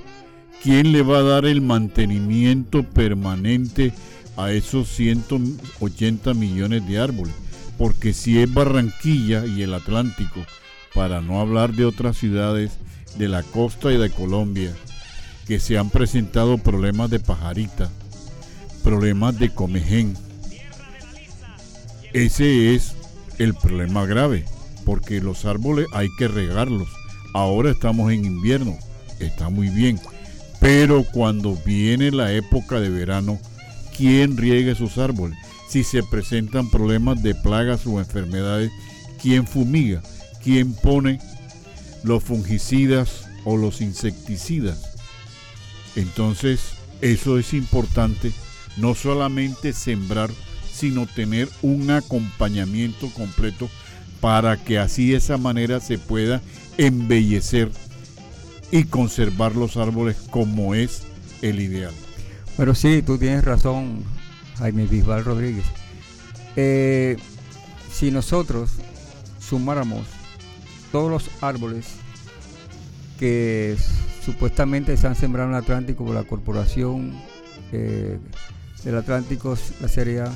quién 0.63 0.93
le 0.93 1.03
va 1.03 1.19
a 1.19 1.23
dar 1.23 1.47
el 1.47 1.61
mantenimiento 1.61 2.85
permanente 2.85 3.93
a 4.37 4.53
esos 4.53 4.89
180 4.89 6.35
millones 6.35 6.87
de 6.87 6.99
árboles. 6.99 7.35
Porque 7.77 8.13
si 8.13 8.39
es 8.39 8.53
Barranquilla 8.53 9.47
y 9.47 9.63
el 9.63 9.75
Atlántico, 9.75 10.45
para 10.95 11.21
no 11.21 11.41
hablar 11.41 11.73
de 11.73 11.85
otras 11.85 12.17
ciudades 12.17 12.73
de 13.17 13.29
la 13.29 13.43
costa 13.43 13.93
y 13.93 13.97
de 13.97 14.11
Colombia, 14.11 14.73
que 15.47 15.59
se 15.59 15.79
han 15.79 15.91
presentado 15.91 16.59
problemas 16.59 17.11
de 17.11 17.19
pajarita, 17.19 17.91
problemas 18.85 19.39
de 19.39 19.51
comején. 19.51 20.15
Ese 22.13 22.75
es 22.75 22.95
el 23.39 23.55
problema 23.55 24.05
grave, 24.07 24.45
porque 24.85 25.21
los 25.21 25.45
árboles 25.45 25.87
hay 25.93 26.09
que 26.19 26.29
regarlos. 26.29 27.00
Ahora 27.33 27.71
estamos 27.71 28.13
en 28.13 28.25
invierno, 28.25 28.77
está 29.21 29.49
muy 29.51 29.69
bien, 29.69 30.01
pero 30.61 31.05
cuando 31.05 31.57
viene 31.65 32.11
la 32.11 32.33
época 32.33 32.81
de 32.81 32.91
verano, 32.91 33.39
¿quién 33.97 34.37
riega 34.37 34.73
esos 34.73 34.99
árboles? 34.99 35.39
Si 35.69 35.85
se 35.85 36.03
presentan 36.03 36.71
problemas 36.71 37.23
de 37.23 37.37
plagas 37.37 37.87
o 37.87 38.01
enfermedades, 38.01 38.73
¿quién 39.23 39.47
fumiga? 39.47 40.03
¿Quién 40.43 40.73
pone 40.73 41.21
los 42.03 42.25
fungicidas 42.25 43.27
o 43.45 43.57
los 43.57 43.81
insecticidas? 43.81 44.97
Entonces, 45.95 46.61
eso 47.01 47.39
es 47.39 47.55
importante, 47.55 48.33
no 48.77 48.97
solamente 48.97 49.73
sembrar, 49.73 50.31
sino 50.73 51.07
tener 51.07 51.49
un 51.63 51.91
acompañamiento 51.91 53.09
completo 53.11 53.71
para 54.21 54.57
que 54.57 54.79
así 54.79 55.11
de 55.11 55.19
esa 55.19 55.39
manera 55.39 55.81
se 55.81 55.99
pueda 55.99 56.43
embellecer 56.79 57.71
y 58.71 58.85
conservar 58.85 59.57
los 59.57 59.77
árboles 59.77 60.17
como 60.31 60.75
es 60.75 61.03
el 61.43 61.61
ideal. 61.61 61.93
Pero 62.57 62.75
sí, 62.75 63.03
tú 63.03 63.19
tienes 63.19 63.45
razón, 63.45 64.05
Jaime 64.59 64.87
Bisbal 64.87 65.25
Rodríguez. 65.25 65.65
Eh, 66.57 67.17
si 67.93 68.11
nosotros 68.11 68.71
sumáramos 69.41 70.07
todos 70.93 71.11
los 71.11 71.31
árboles 71.43 71.87
que 73.19 73.77
supuestamente 74.25 74.97
se 74.97 75.07
han 75.07 75.15
sembrado 75.15 75.49
en 75.51 75.57
el 75.57 75.63
Atlántico 75.63 76.05
por 76.05 76.15
la 76.15 76.25
Corporación 76.25 77.13
eh, 77.73 78.19
del 78.85 78.97
Atlántico, 78.97 79.57
la 79.81 79.89
Serie 79.89 80.23
A, 80.23 80.33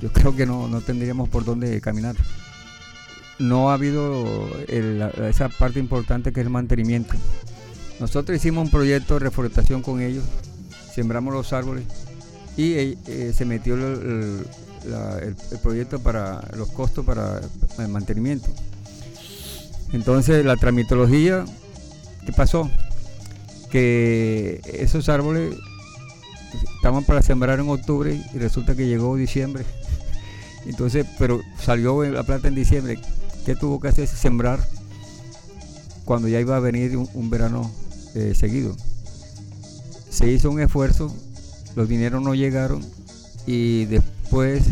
yo 0.00 0.12
creo 0.12 0.36
que 0.36 0.46
no, 0.46 0.68
no 0.68 0.80
tendríamos 0.80 1.28
por 1.28 1.44
dónde 1.44 1.80
caminar. 1.80 2.16
No 3.38 3.70
ha 3.70 3.74
habido 3.74 4.48
esa 4.68 5.48
parte 5.48 5.78
importante 5.78 6.32
que 6.32 6.40
es 6.40 6.46
el 6.46 6.52
mantenimiento. 6.52 7.14
Nosotros 8.00 8.36
hicimos 8.36 8.64
un 8.64 8.70
proyecto 8.70 9.14
de 9.14 9.20
reforestación 9.20 9.82
con 9.82 10.00
ellos, 10.00 10.24
sembramos 10.94 11.32
los 11.34 11.52
árboles 11.52 11.84
y 12.56 12.72
eh, 12.74 12.98
eh, 13.06 13.32
se 13.36 13.44
metió 13.44 13.74
el- 13.74 14.44
el 15.22 15.58
proyecto 15.62 16.00
para 16.00 16.40
los 16.56 16.70
costos 16.70 17.04
para 17.04 17.40
el 17.78 17.88
mantenimiento. 17.88 18.48
Entonces 19.92 20.44
la 20.44 20.56
tramitología, 20.56 21.44
¿qué 22.26 22.32
pasó? 22.32 22.70
Que 23.70 24.60
esos 24.72 25.08
árboles 25.08 25.54
estaban 26.76 27.04
para 27.04 27.22
sembrar 27.22 27.60
en 27.60 27.68
octubre 27.68 28.20
y 28.34 28.38
resulta 28.38 28.74
que 28.74 28.86
llegó 28.86 29.16
diciembre. 29.16 29.64
Entonces, 30.66 31.06
pero 31.18 31.40
salió 31.60 32.02
la 32.04 32.22
plata 32.22 32.48
en 32.48 32.54
diciembre. 32.54 32.98
¿Qué 33.48 33.56
tuvo 33.56 33.80
que 33.80 33.88
hacer? 33.88 34.06
Sembrar 34.06 34.60
cuando 36.04 36.28
ya 36.28 36.38
iba 36.38 36.54
a 36.54 36.60
venir 36.60 36.98
un, 36.98 37.30
verano 37.30 37.70
eh, 38.14 38.34
seguido. 38.34 38.76
Se 40.10 40.30
hizo 40.30 40.50
un 40.50 40.60
esfuerzo, 40.60 41.10
los 41.74 41.88
dineros 41.88 42.20
no 42.20 42.34
llegaron 42.34 42.84
y 43.46 43.86
después, 43.86 44.64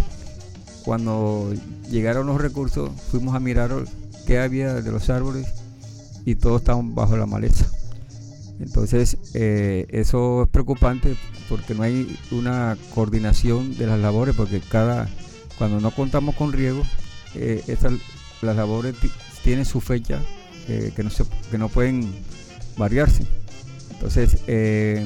cuando 0.84 1.54
llegaron 1.90 2.26
los 2.26 2.38
recursos, 2.38 2.90
fuimos 3.10 3.34
a 3.34 3.40
mirar 3.40 3.70
qué 4.26 4.40
había 4.40 4.74
de 4.74 4.92
los 4.92 5.08
árboles 5.08 5.46
y 6.26 6.34
todos 6.34 6.60
estaban 6.60 6.94
bajo 6.94 7.16
la 7.16 7.24
maleza. 7.24 7.64
Entonces, 8.60 9.16
eh, 9.32 9.86
eso 9.88 10.42
es 10.42 10.48
preocupante 10.50 11.16
porque 11.48 11.74
no 11.74 11.82
hay 11.82 12.14
una 12.30 12.76
coordinación 12.94 13.74
de 13.78 13.86
las 13.86 13.98
labores, 13.98 14.36
porque 14.36 14.60
cada 14.60 15.08
cuando 15.56 15.80
no 15.80 15.92
contamos 15.92 16.34
con 16.34 16.52
riego, 16.52 16.82
eh, 17.34 17.64
esas- 17.68 17.94
las 18.42 18.56
labores 18.56 18.94
ti- 19.00 19.10
tienen 19.42 19.64
su 19.64 19.80
fecha 19.80 20.20
eh, 20.68 20.92
que, 20.94 21.02
no 21.02 21.10
se, 21.10 21.24
que 21.50 21.58
no 21.58 21.68
pueden 21.68 22.12
variarse. 22.76 23.26
Entonces, 23.92 24.38
eh, 24.46 25.04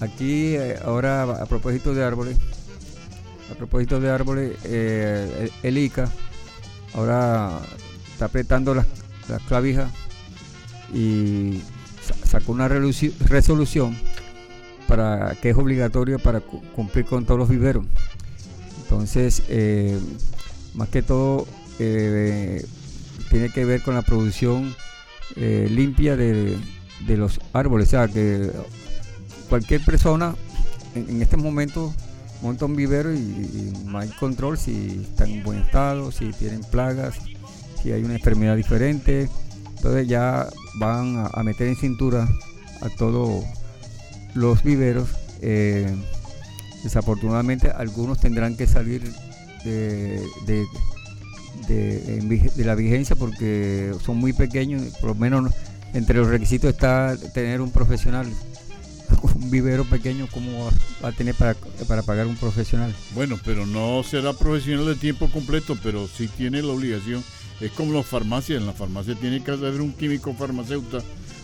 aquí 0.00 0.54
eh, 0.56 0.76
ahora 0.84 1.22
a 1.22 1.46
propósito 1.46 1.94
de 1.94 2.04
árboles, 2.04 2.36
a 3.50 3.54
propósito 3.54 4.00
de 4.00 4.10
árboles, 4.10 4.56
eh, 4.64 5.50
el, 5.62 5.78
ICA 5.78 6.10
ahora 6.94 7.60
está 8.12 8.24
apretando 8.26 8.74
las, 8.74 8.86
las 9.28 9.40
clavijas 9.42 9.90
y 10.92 11.60
sa- 12.06 12.26
sacó 12.26 12.52
una 12.52 12.68
resoluci- 12.68 13.16
resolución 13.18 13.96
para 14.88 15.34
que 15.40 15.50
es 15.50 15.56
obligatoria 15.56 16.18
para 16.18 16.40
cu- 16.40 16.62
cumplir 16.74 17.04
con 17.06 17.24
todos 17.24 17.38
los 17.38 17.48
viveros. 17.48 17.84
Entonces, 18.82 19.42
más 20.74 20.88
que 20.88 21.02
todo, 21.02 21.46
eh, 21.78 22.64
tiene 23.30 23.50
que 23.50 23.64
ver 23.64 23.82
con 23.82 23.94
la 23.94 24.02
producción 24.02 24.74
eh, 25.36 25.68
limpia 25.70 26.16
de, 26.16 26.58
de 27.06 27.16
los 27.16 27.40
árboles. 27.52 27.88
O 27.88 27.90
sea, 27.90 28.08
que 28.08 28.50
cualquier 29.48 29.84
persona 29.84 30.34
en, 30.94 31.08
en 31.08 31.22
este 31.22 31.36
momento 31.36 31.92
monta 32.42 32.64
un 32.64 32.76
vivero 32.76 33.14
y, 33.14 33.72
no 33.84 33.98
hay 33.98 34.08
control 34.10 34.58
si 34.58 35.04
están 35.08 35.30
en 35.30 35.42
buen 35.44 35.60
estado, 35.60 36.10
si 36.10 36.32
tienen 36.32 36.60
plagas, 36.62 37.16
si 37.82 37.92
hay 37.92 38.02
una 38.04 38.14
enfermedad 38.14 38.56
diferente. 38.56 39.28
Entonces 39.76 40.08
ya 40.08 40.48
van 40.78 41.28
a, 41.32 41.42
meter 41.42 41.68
en 41.68 41.76
cintura 41.76 42.28
a 42.80 42.88
todos 42.90 43.44
los 44.34 44.62
viveros. 44.62 45.08
eh, 45.40 45.94
desafortunadamente 46.82 47.70
algunos 47.70 48.18
tendrán 48.18 48.56
que 48.56 48.66
salir 48.66 49.02
de- 49.64 50.66
de- 51.68 52.50
la 52.64 52.74
vigencia 52.74 53.16
porque 53.16 53.92
son 54.04 54.16
muy 54.18 54.32
pequeños, 54.32 54.82
por 55.00 55.10
lo 55.10 55.14
menos 55.14 55.52
entre 55.94 56.16
los 56.18 56.28
requisitos 56.28 56.70
está 56.70 57.16
tener 57.34 57.60
un 57.60 57.70
profesional. 57.70 58.26
Un 59.34 59.50
vivero 59.50 59.84
pequeño, 59.84 60.26
¿cómo 60.32 60.64
va- 60.66 60.72
va 61.04 61.08
a 61.10 61.12
tener 61.12 61.34
para, 61.34 61.54
para 61.86 62.02
pagar 62.02 62.26
un 62.26 62.36
profesional? 62.36 62.94
Bueno, 63.14 63.38
pero 63.44 63.66
no 63.66 64.02
será 64.02 64.32
profesional 64.32 64.86
de 64.86 64.94
tiempo 64.94 65.28
completo, 65.30 65.76
pero 65.82 66.08
sí 66.08 66.28
tiene 66.28 66.62
la 66.62 66.68
obligación. 66.72 67.22
Es 67.60 67.70
como 67.72 67.92
las 67.92 68.06
farmacias. 68.06 68.60
En 68.60 68.66
la 68.66 68.72
farmacia 68.72 69.14
tiene 69.14 69.42
que 69.42 69.50
haber 69.50 69.80
un 69.80 69.92
químico 69.92 70.32
farmacéutico, 70.34 71.02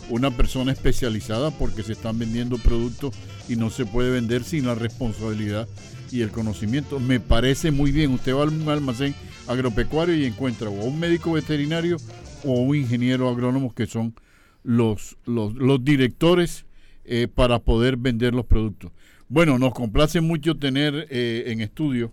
una 0.08 0.30
persona 0.30 0.72
especializada 0.72 1.50
porque 1.50 1.82
se 1.82 1.92
están 1.92 2.18
vendiendo 2.18 2.56
productos 2.58 3.14
y 3.48 3.56
no 3.56 3.68
se 3.70 3.84
puede 3.84 4.10
vender 4.10 4.44
sin 4.44 4.64
la 4.66 4.74
responsabilidad 4.74 5.68
y 6.10 6.22
el 6.22 6.30
conocimiento. 6.30 6.98
Me 7.00 7.20
parece 7.20 7.70
muy 7.70 7.92
bien. 7.92 8.12
Usted 8.12 8.34
va 8.34 8.42
a 8.44 8.46
un 8.46 8.68
almacén 8.68 9.14
agropecuario 9.48 10.14
y 10.14 10.26
encuentra 10.26 10.68
o 10.68 10.84
un 10.84 11.00
médico 11.00 11.32
veterinario 11.32 11.96
o 12.44 12.52
un 12.52 12.76
ingeniero 12.76 13.28
agrónomo 13.28 13.74
que 13.74 13.86
son 13.86 14.14
los, 14.62 15.16
los, 15.24 15.54
los 15.54 15.84
directores 15.84 16.66
eh, 17.04 17.26
para 17.32 17.58
poder 17.58 17.96
vender 17.96 18.34
los 18.34 18.44
productos. 18.44 18.92
Bueno, 19.28 19.58
nos 19.58 19.74
complace 19.74 20.20
mucho 20.20 20.56
tener 20.56 21.06
eh, 21.10 21.44
en 21.46 21.60
estudio 21.60 22.12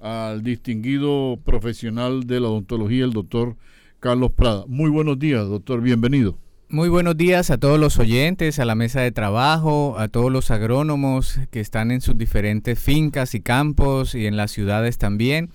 al 0.00 0.42
distinguido 0.42 1.38
profesional 1.44 2.26
de 2.26 2.40
la 2.40 2.48
odontología, 2.48 3.04
el 3.04 3.12
doctor 3.12 3.56
Carlos 4.00 4.32
Prada. 4.32 4.64
Muy 4.66 4.90
buenos 4.90 5.18
días, 5.18 5.48
doctor, 5.48 5.80
bienvenido. 5.80 6.36
Muy 6.68 6.88
buenos 6.88 7.16
días 7.16 7.50
a 7.50 7.58
todos 7.58 7.78
los 7.78 7.98
oyentes, 7.98 8.58
a 8.58 8.64
la 8.64 8.74
mesa 8.74 9.00
de 9.00 9.12
trabajo, 9.12 9.96
a 9.98 10.08
todos 10.08 10.32
los 10.32 10.50
agrónomos 10.50 11.38
que 11.50 11.60
están 11.60 11.90
en 11.90 12.00
sus 12.00 12.18
diferentes 12.18 12.78
fincas 12.78 13.34
y 13.34 13.40
campos 13.40 14.14
y 14.14 14.26
en 14.26 14.36
las 14.36 14.50
ciudades 14.50 14.98
también. 14.98 15.50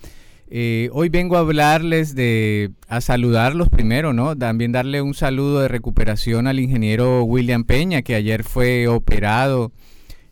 Eh, 0.50 0.90
hoy 0.92 1.08
vengo 1.08 1.36
a 1.36 1.40
hablarles 1.40 2.14
de, 2.16 2.72
a 2.88 3.00
saludarlos 3.00 3.68
primero, 3.68 4.12
¿no? 4.12 4.36
También 4.36 4.72
darle 4.72 5.00
un 5.00 5.14
saludo 5.14 5.60
de 5.60 5.68
recuperación 5.68 6.48
al 6.48 6.58
ingeniero 6.58 7.22
William 7.22 7.64
Peña, 7.64 8.02
que 8.02 8.16
ayer 8.16 8.42
fue 8.42 8.88
operado 8.88 9.70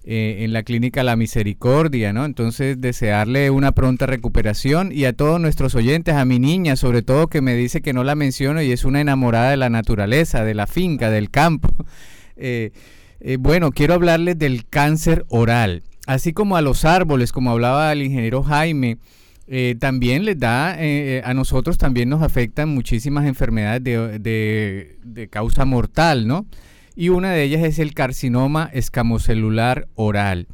eh, 0.04 0.38
en 0.40 0.52
la 0.52 0.64
clínica 0.64 1.04
La 1.04 1.14
Misericordia, 1.14 2.12
¿no? 2.12 2.24
Entonces, 2.24 2.81
desearle 2.81 3.50
una 3.50 3.72
pronta 3.72 4.07
recuperación 4.07 4.90
y 4.92 5.04
a 5.04 5.12
todos 5.12 5.40
nuestros 5.40 5.76
oyentes, 5.76 6.16
a 6.16 6.24
mi 6.24 6.40
niña, 6.40 6.74
sobre 6.74 7.02
todo 7.02 7.28
que 7.28 7.40
me 7.40 7.54
dice 7.54 7.81
que 7.81 7.92
no 7.92 8.02
la 8.02 8.16
menciono 8.16 8.61
y 8.61 8.72
es 8.72 8.85
una 8.85 9.00
enamorada 9.00 9.50
de 9.50 9.57
la 9.57 9.70
naturaleza, 9.70 10.44
de 10.44 10.54
la 10.54 10.66
finca, 10.66 11.11
del 11.11 11.31
campo. 11.31 11.68
Eh, 12.40 12.70
Eh, 13.20 13.37
bueno, 13.37 13.72
quiero 13.72 13.94
hablarles 13.94 14.38
del 14.38 14.66
cáncer 14.66 15.24
oral. 15.28 15.83
Así 16.07 16.33
como 16.33 16.57
a 16.57 16.62
los 16.62 16.85
árboles, 16.85 17.33
como 17.33 17.50
hablaba 17.50 17.92
el 17.92 18.02
ingeniero 18.02 18.42
Jaime, 18.42 18.98
eh, 19.50 19.76
también 19.78 20.26
les 20.26 20.38
da, 20.38 20.76
eh, 20.78 21.22
a 21.24 21.32
nosotros 21.32 21.78
también 21.78 22.11
nos 22.11 22.22
afectan 22.22 22.68
muchísimas 22.68 23.26
enfermedades 23.26 23.82
de, 23.82 24.98
de, 25.02 25.28
causa 25.28 25.64
mortal, 25.64 26.26
¿no? 26.26 26.46
Y 26.94 27.08
una 27.08 27.32
de 27.32 27.44
ellas 27.44 27.62
es 27.62 27.78
el 27.78 27.94
carcinoma 27.94 28.68
escamocelular 28.72 29.88
oral. 29.94 30.48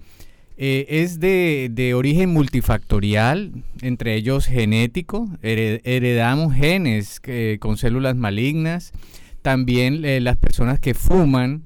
es 0.57 1.19
de, 1.19 1.71
de, 1.73 1.95
origen 1.95 2.31
multifactorial, 2.31 3.53
entre 3.83 4.15
ellos 4.15 4.47
genético, 4.47 5.29
heredamos 5.43 6.55
genes 6.55 7.21
con 7.59 7.77
células 7.77 8.15
malignas, 8.15 8.93
también 9.43 10.03
las 10.23 10.37
personas 10.37 10.79
que 10.79 10.95
fuman, 10.95 11.65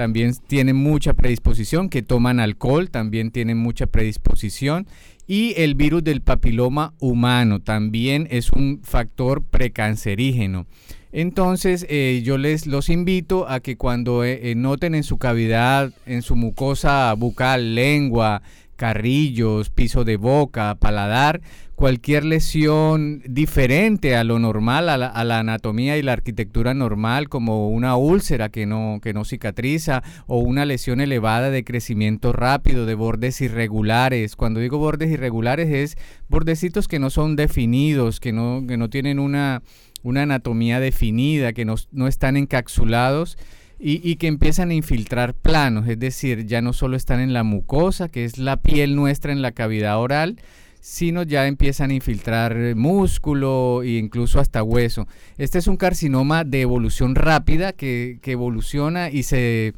también 0.00 0.34
tienen 0.46 0.76
mucha 0.76 1.12
predisposición, 1.12 1.90
que 1.90 2.02
toman 2.02 2.40
alcohol, 2.40 2.90
también 2.90 3.30
tienen 3.30 3.58
mucha 3.58 3.86
predisposición. 3.86 4.86
Y 5.30 5.54
el 5.58 5.76
virus 5.76 6.02
del 6.02 6.22
papiloma 6.22 6.92
humano 6.98 7.60
también 7.60 8.26
es 8.32 8.50
un 8.50 8.80
factor 8.82 9.44
precancerígeno. 9.44 10.66
Entonces 11.12 11.86
eh, 11.88 12.22
yo 12.24 12.36
les 12.36 12.66
los 12.66 12.88
invito 12.88 13.48
a 13.48 13.60
que 13.60 13.76
cuando 13.76 14.24
eh, 14.24 14.50
eh, 14.50 14.54
noten 14.56 14.96
en 14.96 15.04
su 15.04 15.18
cavidad, 15.18 15.92
en 16.04 16.22
su 16.22 16.34
mucosa 16.34 17.14
bucal, 17.14 17.76
lengua, 17.76 18.42
carrillos, 18.80 19.68
piso 19.68 20.04
de 20.04 20.16
boca, 20.16 20.74
paladar, 20.80 21.42
cualquier 21.74 22.24
lesión 22.24 23.22
diferente 23.28 24.16
a 24.16 24.24
lo 24.24 24.38
normal, 24.38 24.88
a 24.88 24.96
la, 24.96 25.38
anatomía 25.38 25.98
y 25.98 26.02
la 26.02 26.14
arquitectura 26.14 26.72
normal, 26.72 27.28
como 27.28 27.68
una 27.68 27.96
úlcera 27.96 28.48
que 28.48 28.64
no, 28.64 28.98
que 29.02 29.12
no 29.12 29.26
cicatriza 29.26 30.02
o 30.26 30.38
una 30.38 30.64
lesión 30.64 31.02
elevada 31.02 31.50
de 31.50 31.62
crecimiento 31.62 32.32
rápido, 32.32 32.86
de 32.86 32.94
bordes 32.94 33.42
irregulares. 33.42 34.34
Cuando 34.34 34.60
digo 34.60 34.78
bordes 34.78 35.10
irregulares 35.10 35.68
es 35.68 35.98
bordecitos 36.30 36.88
que 36.88 36.98
no 36.98 37.10
son 37.10 37.36
definidos, 37.36 38.18
que 38.18 38.32
no, 38.32 38.64
que 38.66 38.78
no 38.78 38.88
tienen 38.88 39.18
una, 39.18 39.60
una 40.02 40.22
anatomía 40.22 40.80
definida, 40.80 41.52
que 41.52 41.66
no, 41.66 41.74
no 41.92 42.08
están 42.08 42.38
encapsulados 42.38 43.36
y, 43.82 44.16
que 44.16 44.26
empiezan 44.26 44.70
a 44.70 44.74
infiltrar 44.74 45.32
planos, 45.32 45.88
es 45.88 45.98
decir, 45.98 46.44
ya 46.44 46.60
no 46.60 46.74
solo 46.74 46.96
están 46.96 47.18
en 47.18 47.32
la 47.32 47.44
mucosa, 47.44 48.10
que 48.10 48.24
es 48.24 48.36
la 48.36 48.58
piel 48.58 48.94
nuestra 48.94 49.32
en 49.32 49.40
la 49.40 49.52
cavidad 49.52 49.98
oral, 49.98 50.38
sino 50.80 51.22
ya 51.22 51.46
empiezan 51.46 51.90
a 51.90 51.94
infiltrar 51.94 52.76
músculo 52.76 53.82
e 53.82 53.92
incluso 53.92 54.38
hasta 54.38 54.62
hueso. 54.62 55.06
Este 55.38 55.58
es 55.58 55.66
un 55.66 55.78
carcinoma 55.78 56.44
de 56.44 56.60
evolución 56.60 57.14
rápida 57.14 57.72
que, 57.72 58.18
que 58.20 58.32
evoluciona 58.32 59.10
y 59.10 59.22
se 59.22 59.72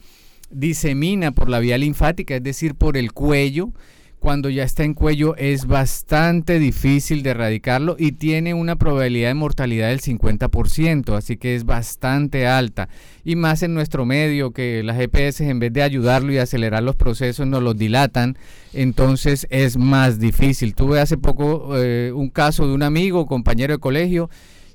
disemina 0.50 1.30
por 1.30 1.48
la 1.48 1.60
vía 1.60 1.78
linfática, 1.78 2.34
es 2.34 2.42
decir, 2.42 2.74
por 2.74 2.96
el 2.96 3.12
cuello 3.12 3.72
cuando 4.22 4.48
ya 4.50 4.62
está 4.62 4.84
en 4.84 4.94
cuello 4.94 5.34
es 5.36 5.66
bastante 5.66 6.60
difícil 6.60 7.24
de 7.24 7.30
erradicarlo 7.30 7.96
y 7.98 8.12
tiene 8.12 8.54
una 8.54 8.76
probabilidad 8.76 9.30
de 9.30 9.34
mortalidad 9.34 9.88
del 9.88 10.00
50%, 10.00 11.16
así 11.16 11.36
que 11.36 11.56
es 11.56 11.64
bastante 11.64 12.46
alta. 12.46 12.88
Y 13.24 13.34
más 13.34 13.64
en 13.64 13.74
nuestro 13.74 14.06
medio, 14.06 14.52
que 14.52 14.84
las 14.84 15.00
EPS 15.00 15.40
en 15.40 15.58
vez 15.58 15.72
de 15.72 15.82
ayudarlo 15.82 16.32
y 16.32 16.38
acelerar 16.38 16.84
los 16.84 16.94
procesos 16.94 17.48
nos 17.48 17.64
los 17.64 17.76
dilatan, 17.76 18.38
entonces 18.72 19.48
es 19.50 19.76
más 19.76 20.20
difícil. 20.20 20.76
Tuve 20.76 21.00
hace 21.00 21.18
poco 21.18 21.76
eh, 21.76 22.12
un 22.14 22.30
caso 22.30 22.68
de 22.68 22.74
un 22.74 22.84
amigo, 22.84 23.26
compañero 23.26 23.74
de 23.74 23.80
colegio, 23.80 24.30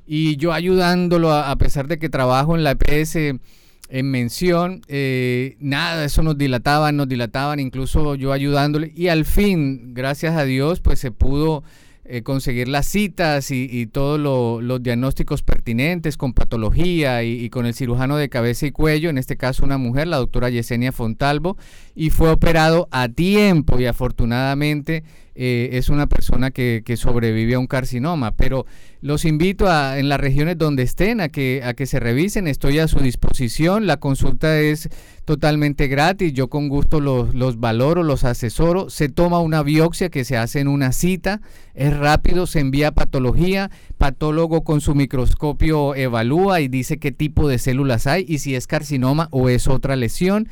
y 0.05 0.35
yo 0.35 0.51
ayudándolo 0.51 1.31
a, 1.31 1.51
a 1.51 1.55
pesar 1.55 1.87
de 1.87 1.97
que 1.97 2.09
trabajo 2.09 2.57
en 2.57 2.65
la 2.65 2.71
EPS 2.71 3.39
en 3.89 4.11
mención, 4.11 4.81
eh, 4.87 5.55
nada, 5.59 6.03
eso 6.03 6.23
nos 6.23 6.37
dilataban, 6.37 6.97
nos 6.97 7.07
dilataban, 7.07 7.59
incluso 7.59 8.15
yo 8.15 8.33
ayudándole, 8.33 8.91
y 8.95 9.07
al 9.07 9.25
fin, 9.25 9.93
gracias 9.93 10.35
a 10.35 10.43
Dios, 10.43 10.81
pues 10.81 10.99
se 10.99 11.11
pudo 11.11 11.63
eh, 12.09 12.21
conseguir 12.21 12.69
las 12.69 12.85
citas 12.85 13.51
y, 13.51 13.85
todos 13.87 14.17
los 14.63 14.81
diagnósticos 14.81 15.43
pertinentes 15.43 16.15
con 16.15 16.31
patología 16.31 17.23
y, 17.23 17.49
con 17.49 17.65
el 17.65 17.73
cirujano 17.73 18.15
de 18.15 18.29
cabeza 18.29 18.65
y 18.65 18.71
cuello, 18.71 19.09
en 19.09 19.17
este 19.17 19.35
caso 19.35 19.65
una 19.65 19.77
mujer, 19.77 20.07
la 20.07 20.15
doctora 20.15 20.49
Yesenia 20.49 20.93
Fontalvo, 20.93 21.57
y 21.95 22.09
fue 22.09 22.29
operado 22.29 22.87
a 22.91 23.09
tiempo 23.09 23.77
y 23.77 23.87
afortunadamente 23.87 25.03
eh, 25.39 25.69
es 25.73 25.89
una 25.89 26.07
persona 26.07 26.49
que, 26.49 26.81
que, 26.83 26.97
sobrevive 26.97 27.53
a 27.53 27.59
un 27.59 27.67
carcinoma. 27.67 28.35
Pero 28.35 28.65
los 29.01 29.23
invito 29.23 29.69
a, 29.69 29.99
en 29.99 30.09
las 30.09 30.19
regiones 30.19 30.57
donde 30.57 30.81
estén 30.81 31.21
a 31.21 31.29
que, 31.29 31.61
a 31.63 31.75
que 31.75 31.85
se 31.85 31.99
revisen, 31.99 32.47
estoy 32.47 32.79
a 32.79 32.87
su 32.87 32.99
disposición, 32.99 33.85
la 33.85 33.97
consulta 33.97 34.59
es 34.59 34.89
totalmente 35.25 35.87
gratis, 35.87 36.33
yo 36.33 36.47
con 36.47 36.69
gusto 36.69 36.99
los, 36.99 37.35
los 37.35 37.59
valoro, 37.59 38.01
los 38.01 38.23
asesoro, 38.23 38.89
se 38.89 39.09
toma 39.09 39.39
una 39.39 39.61
biopsia 39.61 40.09
que 40.09 40.25
se 40.25 40.37
hace 40.37 40.59
en 40.59 40.67
una 40.67 40.91
cita, 40.91 41.41
es 41.75 41.95
rápido, 41.95 42.47
se 42.47 42.59
envía 42.59 42.87
a 42.87 42.91
patología, 42.91 43.69
patólogo 43.97 44.63
con 44.63 44.81
su 44.81 44.95
microscopio 44.95 45.93
evalúa 45.93 46.61
y 46.61 46.67
dice 46.67 46.97
qué 46.97 47.11
tipo 47.11 47.47
de 47.47 47.59
células 47.59 48.07
hay 48.07 48.25
y 48.27 48.39
si 48.39 48.55
es 48.55 48.65
carcinoma 48.65 49.27
o 49.31 49.49
es 49.49 49.67
otra 49.67 49.95
lesión 49.95 50.47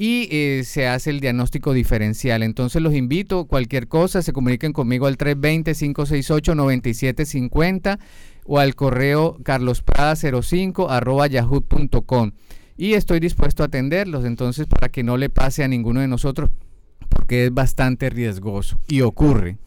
y 0.00 0.28
eh, 0.30 0.62
se 0.64 0.86
hace 0.86 1.10
el 1.10 1.18
diagnóstico 1.18 1.72
diferencial. 1.72 2.44
Entonces 2.44 2.80
los 2.80 2.94
invito, 2.94 3.46
cualquier 3.46 3.88
cosa, 3.88 4.22
se 4.22 4.32
comuniquen 4.32 4.72
conmigo 4.72 5.08
al 5.08 5.18
320-568-9750 5.18 7.98
o 8.44 8.60
al 8.60 8.76
correo 8.76 9.36
carlosprada05 9.42 10.86
arroba 10.88 11.26
yahoo.com. 11.26 12.30
Y 12.76 12.92
estoy 12.92 13.18
dispuesto 13.18 13.64
a 13.64 13.66
atenderlos, 13.66 14.24
entonces 14.24 14.68
para 14.68 14.88
que 14.88 15.02
no 15.02 15.16
le 15.16 15.30
pase 15.30 15.64
a 15.64 15.68
ninguno 15.68 16.00
de 16.00 16.06
nosotros, 16.06 16.50
porque 17.08 17.46
es 17.46 17.52
bastante 17.52 18.08
riesgoso 18.08 18.78
y 18.86 19.00
ocurre. 19.00 19.58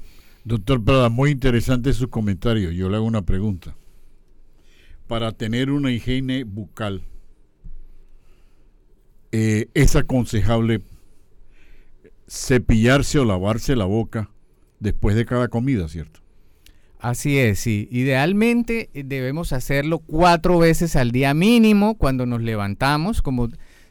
Doctor 0.46 0.82
Prada, 0.82 1.10
muy 1.10 1.32
interesante 1.32 1.91
su 1.91 2.10
comentario. 2.10 2.72
Yo 2.72 2.89
le 2.89 2.96
hago 2.96 3.06
una 3.06 3.24
pregunta. 3.24 3.76
Para 5.08 5.34
tener 5.34 5.72
una 5.72 5.91
higiene 5.91 6.46
bucal, 6.46 7.02
eh, 9.32 9.67
es 9.74 9.96
aconsejable 9.96 10.82
cepillarse 12.28 13.20
o 13.20 13.26
lavarse 13.26 13.76
la 13.76 13.86
boca 13.86 14.30
después 14.80 15.15
de 15.15 15.26
cada 15.26 15.48
comida, 15.48 15.88
¿cierto? 15.88 16.22
Así 17.00 17.39
es, 17.39 17.60
sí. 17.60 17.88
Idealmente 17.91 18.89
eh, 18.94 19.04
debemos 19.06 19.54
hacerlo 19.54 20.00
cuatro 20.00 20.60
veces 20.60 20.96
al 20.96 21.12
día 21.12 21.34
mínimo 21.34 21.96
cuando 21.96 22.26
nos 22.26 22.41
levantamos, 22.41 23.22
como 23.22 23.50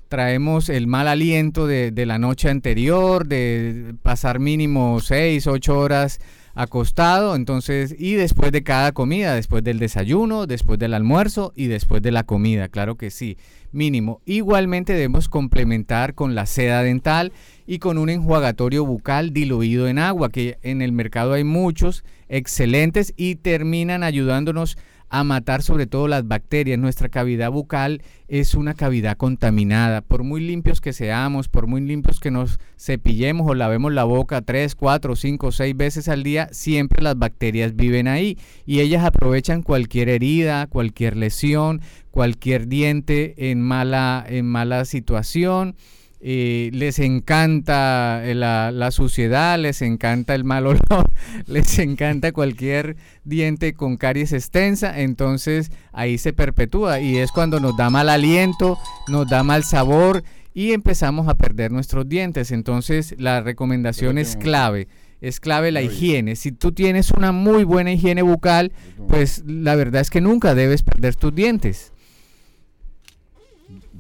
traemos 0.09 0.69
el 0.69 0.87
mal 0.87 1.09
aliento 1.09 1.67
de, 1.67 1.91
de 1.91 2.07
la 2.07 2.19
noche 2.19 2.49
anterior, 2.49 3.27
de 3.27 3.95
pasar 4.03 4.39
mínimo 4.39 5.01
seis, 5.01 5.47
ocho 5.47 5.79
horas 5.79 6.21
acostado, 6.55 7.37
entonces, 7.37 7.95
y 7.99 8.15
después 8.15 8.53
de 8.53 8.63
cada 8.63 8.93
comida, 8.93 9.35
después 9.35 9.63
del 9.63 9.79
desayuno, 9.79 10.47
después 10.47 10.79
del 10.79 10.95
almuerzo 10.95 11.53
y 11.55 11.67
después 11.67 12.03
de 12.03 12.11
la 12.11 12.25
comida, 12.25 12.69
claro 12.69 12.97
que 12.97 13.11
sí, 13.11 13.37
mínimo. 13.73 14.21
Igualmente 14.27 14.93
debemos 14.93 15.29
complementar 15.29 16.15
con 16.15 16.35
la 16.35 16.47
seda 16.47 16.83
dental 16.83 17.33
y 17.67 17.79
con 17.79 17.99
un 17.99 18.11
enjuagatorio 18.11 18.85
bucal 18.85 19.33
diluido 19.33 19.89
en 19.89 19.99
agua, 19.99 20.31
que 20.31 20.59
en 20.63 20.83
el 20.83 20.93
mercado 20.93 21.35
hay 21.35 21.45
muchos 21.45 22.05
excelentes 22.29 23.15
y 23.17 23.37
terminan 23.37 24.03
ayudándonos 24.03 24.77
a 25.11 25.25
matar 25.25 25.63
sobre 25.63 25.87
todo 25.87 26.09
las 26.09 26.27
bacterias. 26.27 26.79
Nuestra 26.79 27.09
cavidad 27.09 27.51
bucal 27.51 28.03
es 28.29 28.55
una 28.55 28.75
cavidad 28.75 29.17
contaminada. 29.17 30.01
Por 30.01 30.23
muy 30.23 30.41
limpios 30.41 30.81
que 30.81 30.93
seamos, 30.93 31.49
por 31.49 31.67
muy 31.67 31.81
limpios 31.81 32.21
que 32.21 32.31
nos 32.31 32.61
cepillemos 32.79 33.51
o 33.51 33.55
lavemos 33.55 33.93
la 33.93 34.05
boca 34.05 34.41
tres, 34.41 34.75
cuatro, 34.77 35.17
cinco, 35.17 35.53
seis 35.53 35.77
veces 35.77 36.09
al 36.09 36.23
día, 36.23 36.49
siempre 36.53 37.03
las 37.03 37.19
bacterias 37.19 37.75
viven 37.75 38.09
ahí 38.09 38.39
y 38.65 38.81
ellas 38.81 39.05
aprovechan 39.05 39.63
cualquier 39.63 40.09
herida, 40.09 40.69
cualquier 40.69 41.17
lesión, 41.17 41.83
cualquier 42.13 42.69
diente 42.69 43.51
en 43.51 43.61
mala, 43.61 44.25
en 44.27 44.47
mala 44.47 44.85
situación 44.85 45.75
eh, 46.23 46.71
les 46.75 46.99
encanta 46.99 48.21
eh, 48.25 48.35
la, 48.35 48.91
suciedad, 48.91 49.59
les 49.59 49.81
encanta 49.81 50.35
el 50.35 50.45
mal 50.45 50.67
olor, 50.67 51.09
les 51.47 51.79
encanta 51.79 52.33
cualquier 52.33 52.97
diente 53.25 53.73
con 53.73 53.97
caries 53.97 54.33
extensa, 54.35 55.01
entonces 55.01 55.71
ahí 55.93 56.19
se 56.19 56.35
perpetúa 56.35 57.01
y 57.01 57.17
es 57.17 57.33
cuando 57.33 57.59
nos 57.59 57.77
da 57.77 57.89
mal 57.89 58.11
aliento, 58.11 58.79
nos 59.09 59.29
da 59.31 59.43
mal 59.43 59.65
sabor 59.65 60.23
y 60.53 60.73
empezamos 60.73 61.27
a 61.29 61.37
perder 61.37 61.73
nuestros 61.73 62.09
dientes. 62.09 62.51
Entonces 62.51 63.15
la 63.19 63.41
recomendación 63.41 64.19
es 64.19 64.37
clave. 64.37 64.89
Es 65.21 65.39
clave 65.39 65.71
la 65.71 65.83
higiene. 65.83 66.35
Si 66.35 66.51
tú 66.51 66.73
tienes 66.73 67.11
una 67.11 67.31
muy 67.33 67.65
buena 67.65 67.93
higiene 67.93 68.23
bucal, 68.23 68.73
pues 69.09 69.43
la 69.47 69.75
verdad 69.75 70.01
es 70.01 70.11
que 70.11 70.21
nunca 70.21 70.55
debes 70.55 70.83
perder 70.83 71.15
tus 71.15 71.35
dientes. 71.35 71.93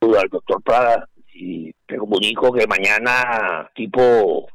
al 0.00 0.28
doctor 0.30 0.62
Prada 0.62 1.06
y 1.34 1.70
te 1.86 1.98
comunico 1.98 2.50
que 2.50 2.66
mañana 2.66 3.70
tipo 3.74 4.48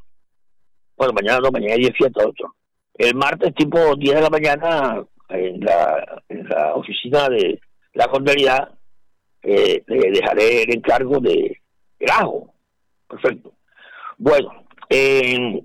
bueno 0.98 1.14
mañana 1.14 1.40
no 1.40 1.52
mañana 1.52 1.76
hay 1.76 1.92
fiesta 1.92 2.26
otro 2.26 2.56
el 2.96 3.14
martes 3.14 3.54
tipo 3.54 3.96
10 3.96 4.16
de 4.16 4.22
la 4.22 4.30
mañana 4.32 5.06
en 5.34 5.60
la, 5.62 6.24
en 6.30 6.48
la 6.48 6.76
oficina 6.76 7.30
de 7.30 7.60
la 7.94 8.08
contabilidad 8.08 8.70
eh, 9.42 9.84
le 9.88 10.12
dejaré 10.12 10.64
el 10.64 10.76
encargo 10.76 11.20
de 11.20 11.62
el 12.00 12.10
ajo. 12.10 12.54
Perfecto. 13.08 13.54
Bueno 14.18 14.64
eh, 14.90 15.64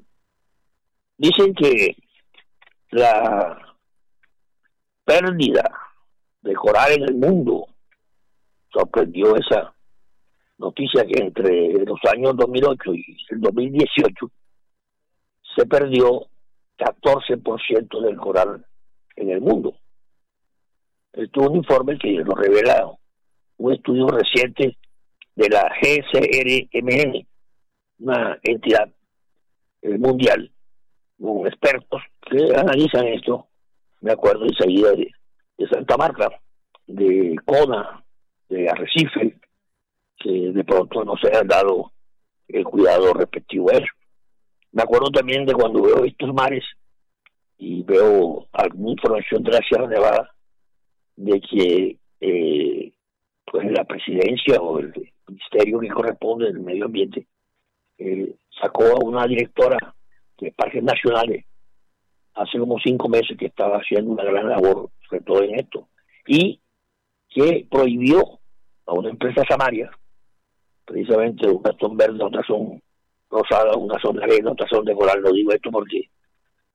dicen 1.16 1.54
que 1.54 1.96
la 2.90 3.58
pérdida 5.04 5.70
de 6.42 6.54
coral 6.54 6.92
en 6.92 7.02
el 7.02 7.14
mundo 7.14 7.66
sorprendió 8.72 9.36
esa 9.36 9.74
noticia 10.58 11.04
que 11.04 11.22
entre 11.22 11.72
los 11.84 11.98
años 12.12 12.36
2008 12.36 12.94
y 12.94 13.16
el 13.30 13.40
2018 13.40 14.30
se 15.56 15.66
perdió 15.66 16.26
14% 16.78 18.00
del 18.00 18.16
coral 18.16 18.64
en 19.18 19.30
el 19.30 19.40
mundo. 19.40 19.74
Esto 21.12 21.42
es 21.42 21.48
un 21.48 21.56
informe 21.56 21.98
que 21.98 22.12
nos 22.24 22.38
revela 22.38 22.92
un 23.56 23.72
estudio 23.72 24.06
reciente 24.06 24.78
de 25.34 25.48
la 25.48 25.70
GCRMN, 25.80 27.26
una 28.00 28.38
entidad 28.42 28.88
eh, 29.82 29.98
mundial 29.98 30.50
con 31.20 31.46
expertos 31.46 32.02
que 32.30 32.54
analizan 32.54 33.06
esto. 33.08 33.48
Me 34.00 34.12
acuerdo 34.12 34.44
enseguida 34.44 34.92
de, 34.92 35.10
de 35.56 35.68
Santa 35.68 35.96
Marta, 35.96 36.28
de 36.86 37.36
Kona, 37.44 38.04
de 38.48 38.68
Arrecife, 38.68 39.36
que 40.18 40.30
de 40.30 40.64
pronto 40.64 41.04
no 41.04 41.16
se 41.16 41.36
han 41.36 41.48
dado 41.48 41.92
el 42.46 42.64
cuidado 42.64 43.12
respectivo 43.14 43.70
a 43.70 43.74
eso. 43.74 43.92
Me 44.70 44.82
acuerdo 44.82 45.10
también 45.10 45.44
de 45.44 45.54
cuando 45.54 45.82
veo 45.82 46.04
estos 46.04 46.32
mares 46.32 46.64
y 47.58 47.82
veo 47.82 48.46
alguna 48.52 48.92
información 48.92 49.42
de 49.42 49.52
la 49.52 49.60
Sierra 49.60 49.86
Nevada 49.86 50.34
de 51.16 51.40
que 51.40 51.98
eh, 52.20 52.92
pues 53.44 53.70
la 53.72 53.84
presidencia 53.84 54.60
o 54.60 54.78
el 54.78 54.92
ministerio 55.26 55.80
que 55.80 55.88
corresponde 55.88 56.46
del 56.46 56.60
medio 56.60 56.86
ambiente 56.86 57.26
eh, 57.98 58.34
sacó 58.60 58.84
a 58.84 59.04
una 59.04 59.26
directora 59.26 59.94
de 60.38 60.52
parques 60.52 60.82
nacionales 60.82 61.44
hace 62.34 62.58
como 62.58 62.78
cinco 62.78 63.08
meses 63.08 63.36
que 63.36 63.46
estaba 63.46 63.78
haciendo 63.78 64.12
una 64.12 64.24
gran 64.24 64.48
labor 64.48 64.90
sobre 65.08 65.22
todo 65.22 65.42
en 65.42 65.58
esto 65.58 65.88
y 66.26 66.60
que 67.28 67.66
prohibió 67.68 68.22
a 68.86 68.92
una 68.92 69.10
empresa 69.10 69.42
samaria 69.48 69.90
precisamente 70.88 71.46
unas 71.46 71.76
son 71.78 71.96
verdes, 71.96 72.20
otras 72.20 72.46
son 72.46 72.82
rosadas, 73.30 73.76
unas 73.76 74.00
son 74.00 74.16
de 74.16 74.24
arena, 74.24 74.52
otras 74.52 74.70
son 74.70 74.84
de 74.84 74.94
coral. 74.94 75.20
No 75.22 75.30
digo 75.30 75.52
esto 75.52 75.70
porque 75.70 76.10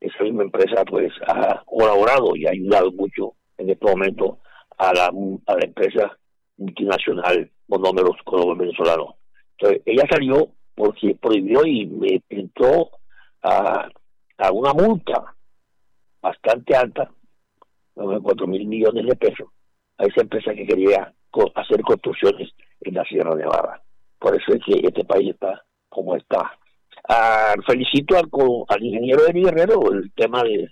esa 0.04 0.24
misma 0.24 0.44
empresa 0.44 0.84
pues 0.86 1.12
ha 1.28 1.64
colaborado 1.66 2.36
y 2.36 2.46
ha 2.46 2.52
ayudado 2.52 2.92
mucho 2.92 3.34
en 3.58 3.70
este 3.70 3.86
momento 3.86 4.40
a 4.78 4.94
la, 4.94 5.06
a 5.06 5.54
la 5.56 5.66
empresa 5.66 6.18
multinacional 6.58 7.50
Monómeros 7.68 8.18
Venezolano. 8.58 9.16
Entonces, 9.58 9.82
ella 9.86 10.04
salió 10.10 10.50
porque 10.76 11.16
prohibió 11.16 11.66
y 11.66 11.86
me 11.86 12.22
entró 12.30 12.90
a, 13.44 13.90
una 14.52 14.74
multa 14.74 15.34
bastante 16.22 16.76
alta, 16.76 17.10
4 17.94 18.48
mil 18.48 18.66
millones 18.68 19.06
de 19.06 19.16
pesos, 19.16 19.48
a 19.98 20.06
esa 20.06 20.22
empresa 20.22 20.54
que 20.54 20.66
quería 20.66 21.14
hacer 21.56 21.82
construcciones 21.82 22.50
en 22.82 22.96
la 22.96 23.04
Sierra 23.06 23.36
Nevada. 23.36 23.82
Por 24.20 24.36
eso 24.36 24.54
es 24.54 24.62
que 24.66 24.88
este 24.88 25.04
país 25.06 25.32
está 25.32 25.64
como 25.90 26.16
está. 26.16 26.58
Felicito 27.68 28.18
al, 28.18 28.30
al 28.70 28.84
ingeniero 28.84 29.28
Eri 29.28 29.44
Guerrero 29.44 29.92
el 29.92 30.12
tema 30.14 30.42
de, 30.44 30.70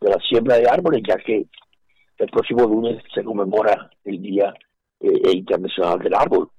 la 0.00 0.18
siembra 0.28 0.56
de 0.56 0.68
árboles, 0.68 1.02
ya 1.06 1.16
que 1.16 1.46
el 2.18 2.28
próximo 2.28 2.66
lunes 2.66 3.02
se 3.14 3.22
conmemora 3.22 3.90
el 4.04 4.22
Día 4.22 4.54
eh, 5.00 5.32
Internacional 5.32 5.98
del 5.98 6.14
Árbol. 6.14 6.50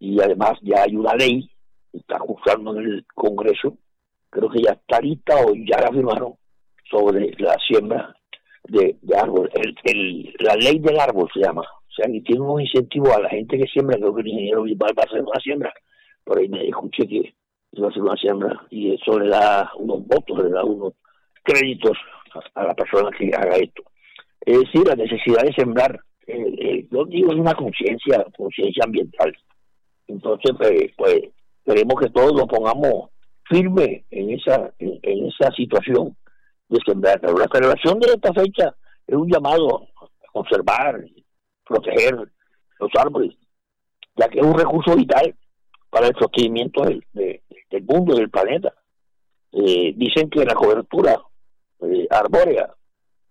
Y 0.00 0.20
además 0.20 0.58
ya 0.62 0.82
hay 0.82 0.96
una 0.96 1.14
ley 1.14 1.48
está 1.98 2.16
ajustando 2.16 2.76
en 2.78 2.86
el 2.86 3.06
Congreso, 3.14 3.78
creo 4.30 4.50
que 4.50 4.62
ya 4.62 4.72
está 4.72 5.00
lista 5.00 5.34
o 5.36 5.54
ya 5.54 5.80
la 5.80 5.90
firmaron, 5.90 6.34
sobre 6.90 7.34
la 7.38 7.56
siembra 7.66 8.14
de, 8.64 8.96
de 9.00 9.16
árbol. 9.16 9.50
El, 9.54 10.34
la 10.40 10.54
ley 10.56 10.78
del 10.78 10.98
árbol 10.98 11.28
se 11.32 11.40
llama. 11.40 11.62
O 11.62 11.92
sea, 11.94 12.10
que 12.10 12.20
tiene 12.22 12.42
un 12.42 12.60
incentivo 12.60 13.12
a 13.14 13.20
la 13.20 13.28
gente 13.30 13.56
que 13.56 13.66
siembra, 13.66 13.96
creo 13.96 14.14
que 14.14 14.22
el 14.22 14.28
ingeniero 14.28 14.62
va 14.62 14.88
a 14.88 15.04
hacer 15.04 15.22
una 15.22 15.40
siembra. 15.40 15.72
Por 16.24 16.38
ahí 16.38 16.48
me 16.48 16.66
escuché 16.66 17.06
que 17.06 17.34
una 17.78 18.16
siembra 18.16 18.66
y 18.70 18.94
eso 18.94 19.18
le 19.18 19.28
da 19.28 19.70
unos 19.78 20.06
votos, 20.06 20.44
le 20.44 20.50
da 20.50 20.64
unos 20.64 20.94
créditos 21.42 21.96
a, 22.54 22.64
la 22.64 22.74
persona 22.74 23.10
que 23.16 23.30
haga 23.34 23.56
esto. 23.56 23.82
Es 24.40 24.58
decir, 24.60 24.86
la 24.86 24.94
necesidad 24.94 25.42
de 25.42 25.52
sembrar, 25.54 25.98
eh, 26.26 26.54
eh, 26.58 26.86
yo 26.90 27.04
digo, 27.06 27.32
es 27.32 27.38
una 27.38 27.54
conciencia, 27.54 28.24
conciencia 28.36 28.84
ambiental. 28.84 29.36
Entonces, 30.06 30.52
pues, 30.58 30.92
pues, 30.96 31.20
queremos 31.64 32.00
que 32.00 32.10
todos 32.10 32.32
nos 32.34 32.46
pongamos 32.46 33.10
firme 33.48 34.04
en 34.10 34.30
esa, 34.30 34.72
en, 34.78 35.26
esa 35.26 35.50
situación 35.52 36.16
de 36.68 36.78
sembrar. 36.86 37.20
Pero 37.20 37.38
la 37.38 37.48
celebración 37.52 37.98
de 38.00 38.12
esta 38.12 38.32
fecha 38.32 38.74
es 39.06 39.14
un 39.14 39.30
llamado 39.30 39.88
a 40.00 40.32
conservar, 40.32 41.02
proteger 41.66 42.14
los 42.80 42.90
árboles, 42.98 43.34
ya 44.16 44.28
que 44.28 44.40
es 44.40 44.46
un 44.46 44.58
recurso 44.58 44.94
vital 44.96 45.34
para 45.94 46.08
el 46.08 46.14
sostenimiento 46.18 46.82
del, 46.82 47.04
del 47.12 47.84
mundo, 47.84 48.16
del 48.16 48.28
planeta. 48.28 48.74
Eh, 49.52 49.92
dicen 49.94 50.28
que 50.28 50.44
la 50.44 50.52
cobertura 50.52 51.16
eh, 51.82 52.08
arbórea 52.10 52.74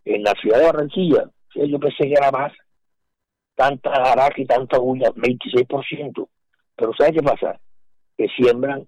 en 0.05 0.23
la 0.23 0.31
ciudad 0.41 0.59
de 0.59 0.65
Barranquilla, 0.67 1.29
yo 1.55 1.77
pensé 1.77 2.05
que 2.05 2.13
era 2.13 2.31
más, 2.31 2.53
tanta 3.53 3.89
araca 3.91 4.41
y 4.41 4.45
tanta 4.45 4.79
uña, 4.79 5.09
26%. 5.09 6.29
Pero 6.77 6.91
¿sabe 6.97 7.11
qué 7.11 7.21
pasa? 7.21 7.59
Que 8.17 8.29
siembran 8.29 8.87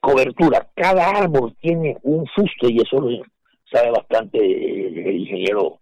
cobertura. 0.00 0.68
Cada 0.74 1.08
árbol 1.08 1.54
tiene 1.60 1.98
un 2.02 2.26
fuste 2.26 2.66
y 2.68 2.78
eso 2.78 3.00
lo 3.00 3.22
sabe 3.70 3.92
bastante 3.92 4.38
el 4.38 5.20
ingeniero 5.20 5.78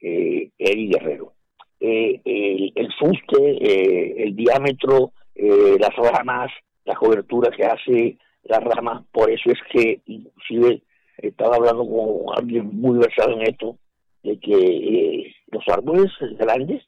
eh, 0.00 0.48
Guerrero 0.58 1.32
eh, 1.80 2.20
el, 2.24 2.88
fuste, 3.00 4.22
el 4.22 4.36
diámetro, 4.36 5.12
eh, 5.34 5.76
las 5.78 5.94
ramas, 5.96 6.50
la 6.84 6.94
cobertura 6.94 7.50
que 7.50 7.64
hace 7.64 8.18
la 8.44 8.60
rama, 8.60 9.04
por 9.12 9.30
eso 9.30 9.50
es 9.50 9.58
que 9.70 10.00
inclusive 10.06 10.82
estaba 11.18 11.56
hablando 11.56 11.86
con 11.86 12.36
alguien 12.36 12.68
muy 12.72 12.98
versado 12.98 13.32
en 13.32 13.42
esto, 13.42 13.76
de 14.22 14.38
que 14.38 14.54
eh, 14.54 15.34
los 15.48 15.62
árboles 15.68 16.10
grandes, 16.38 16.82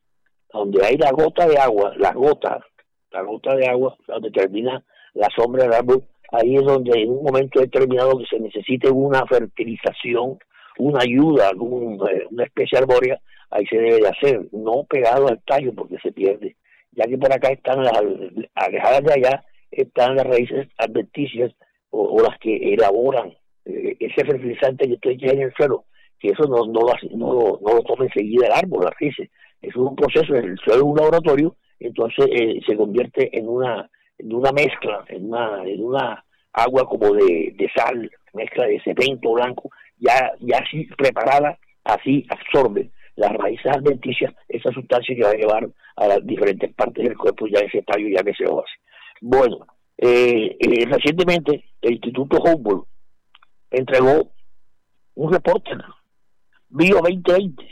donde 0.52 0.84
hay 0.84 0.96
la 0.96 1.10
gota 1.10 1.46
de 1.46 1.58
agua, 1.58 1.94
la 1.96 2.12
gota, 2.12 2.64
la 3.10 3.22
gota 3.22 3.54
de 3.54 3.66
agua, 3.66 3.96
donde 4.06 4.30
termina 4.30 4.84
la 5.14 5.28
sombra 5.36 5.64
del 5.64 5.74
árbol, 5.74 6.04
ahí 6.32 6.56
es 6.56 6.64
donde 6.64 7.00
en 7.00 7.10
un 7.10 7.22
momento 7.24 7.60
determinado 7.60 8.18
que 8.18 8.26
se 8.26 8.40
necesite 8.40 8.90
una 8.90 9.24
fertilización 9.26 10.38
una 10.78 11.00
ayuda, 11.02 11.48
algún, 11.48 11.94
eh, 12.08 12.26
una 12.30 12.44
especie 12.44 12.78
arbórea, 12.78 13.20
ahí 13.50 13.66
se 13.66 13.76
debe 13.76 14.00
de 14.00 14.08
hacer, 14.08 14.46
no 14.52 14.84
pegado 14.88 15.28
al 15.28 15.40
tallo 15.44 15.72
porque 15.74 15.98
se 16.02 16.12
pierde, 16.12 16.56
ya 16.96 17.06
que 17.06 17.18
por 17.18 17.32
acá 17.32 17.48
están 17.48 17.82
las, 17.82 18.00
alejadas 18.54 19.02
de 19.04 19.12
allá, 19.12 19.44
están 19.70 20.16
las 20.16 20.26
raíces 20.26 20.68
adventicias 20.78 21.52
o, 21.90 22.20
las 22.22 22.38
que 22.38 22.74
elaboran 22.74 23.32
eh, 23.64 23.96
ese 24.00 24.24
fertilizante 24.24 24.86
que 24.86 24.94
usted 24.94 25.16
tiene 25.16 25.32
en 25.34 25.42
el 25.42 25.54
suelo, 25.54 25.84
que 26.18 26.30
eso 26.30 26.44
no, 26.44 26.66
no, 26.66 26.80
lo, 26.80 26.94
no, 27.16 27.58
no 27.60 27.74
lo 27.74 27.82
toma 27.82 28.04
enseguida 28.04 28.46
el 28.46 28.52
árbol, 28.52 28.84
las 28.84 28.94
raíces, 29.00 29.30
es 29.62 29.74
un 29.76 29.94
proceso, 29.94 30.34
el 30.34 30.56
suelo 30.58 30.80
es 30.80 30.82
un 30.82 30.96
laboratorio, 30.96 31.56
entonces 31.78 32.26
eh, 32.30 32.60
se 32.66 32.76
convierte 32.76 33.36
en 33.36 33.48
una, 33.48 33.88
en 34.18 34.34
una 34.34 34.52
mezcla, 34.52 35.04
en 35.08 35.26
una, 35.26 35.62
en 35.64 35.84
una 35.84 36.24
agua 36.52 36.86
como 36.86 37.14
de, 37.14 37.54
de 37.56 37.70
sal, 37.74 38.10
mezcla 38.32 38.66
de 38.66 38.80
cemento 38.80 39.32
blanco, 39.32 39.70
ya, 39.98 40.32
ya 40.40 40.58
así 40.58 40.84
preparada, 40.96 41.58
así 41.84 42.26
absorbe 42.28 42.90
las 43.16 43.32
raíces 43.32 43.66
adventicias, 43.66 44.34
esa 44.48 44.70
sustancia 44.72 45.14
que 45.14 45.22
va 45.22 45.30
a 45.30 45.34
llevar 45.34 45.68
a 45.96 46.08
las 46.08 46.26
diferentes 46.26 46.72
partes 46.74 47.04
del 47.04 47.16
cuerpo 47.16 47.46
ya 47.46 47.60
ese 47.60 47.82
tallo 47.82 48.08
ya 48.08 48.22
que 48.22 48.34
se 48.34 48.44
hace. 48.44 48.74
Bueno, 49.20 49.66
eh, 49.98 50.56
eh, 50.58 50.86
recientemente 50.86 51.64
el 51.80 51.92
Instituto 51.92 52.38
Humboldt 52.42 52.86
entregó 53.70 54.30
un 55.14 55.32
reporte, 55.32 55.70
Bio 56.68 56.96
2020, 56.96 57.64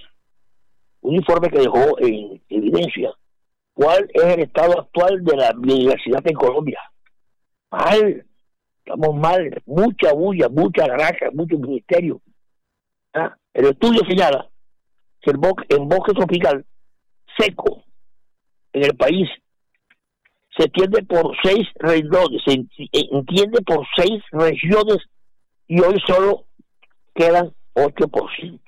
un 1.00 1.14
informe 1.16 1.50
que 1.50 1.58
dejó 1.58 1.98
en 1.98 2.40
evidencia 2.48 3.12
cuál 3.74 4.08
es 4.12 4.22
el 4.22 4.40
estado 4.40 4.80
actual 4.80 5.24
de 5.24 5.36
la 5.36 5.52
biodiversidad 5.56 6.24
en 6.24 6.34
Colombia. 6.34 6.78
Mal, 7.70 8.24
estamos 8.78 9.16
mal, 9.16 9.62
mucha 9.66 10.12
bulla, 10.12 10.48
mucha 10.48 10.86
granja, 10.86 11.30
mucho 11.32 11.58
ministerio. 11.58 12.20
¿Ah? 13.14 13.36
El 13.52 13.66
estudio 13.66 14.02
señala 14.08 14.48
que 15.22 15.30
el 15.30 15.36
bosque, 15.38 15.64
en 15.70 15.88
bosque 15.88 16.12
tropical 16.12 16.64
seco 17.38 17.84
en 18.72 18.84
el 18.84 18.96
país 18.96 19.28
se 20.56 20.64
entiende 20.64 21.02
por 21.04 21.34
seis 21.42 21.66
regiones, 21.76 22.42
se 22.44 22.52
entiende 22.52 23.62
por 23.62 23.86
seis 23.96 24.22
regiones 24.32 24.98
y 25.66 25.80
hoy 25.80 25.98
solo 26.06 26.44
quedan 27.14 27.52
8%. 27.74 28.60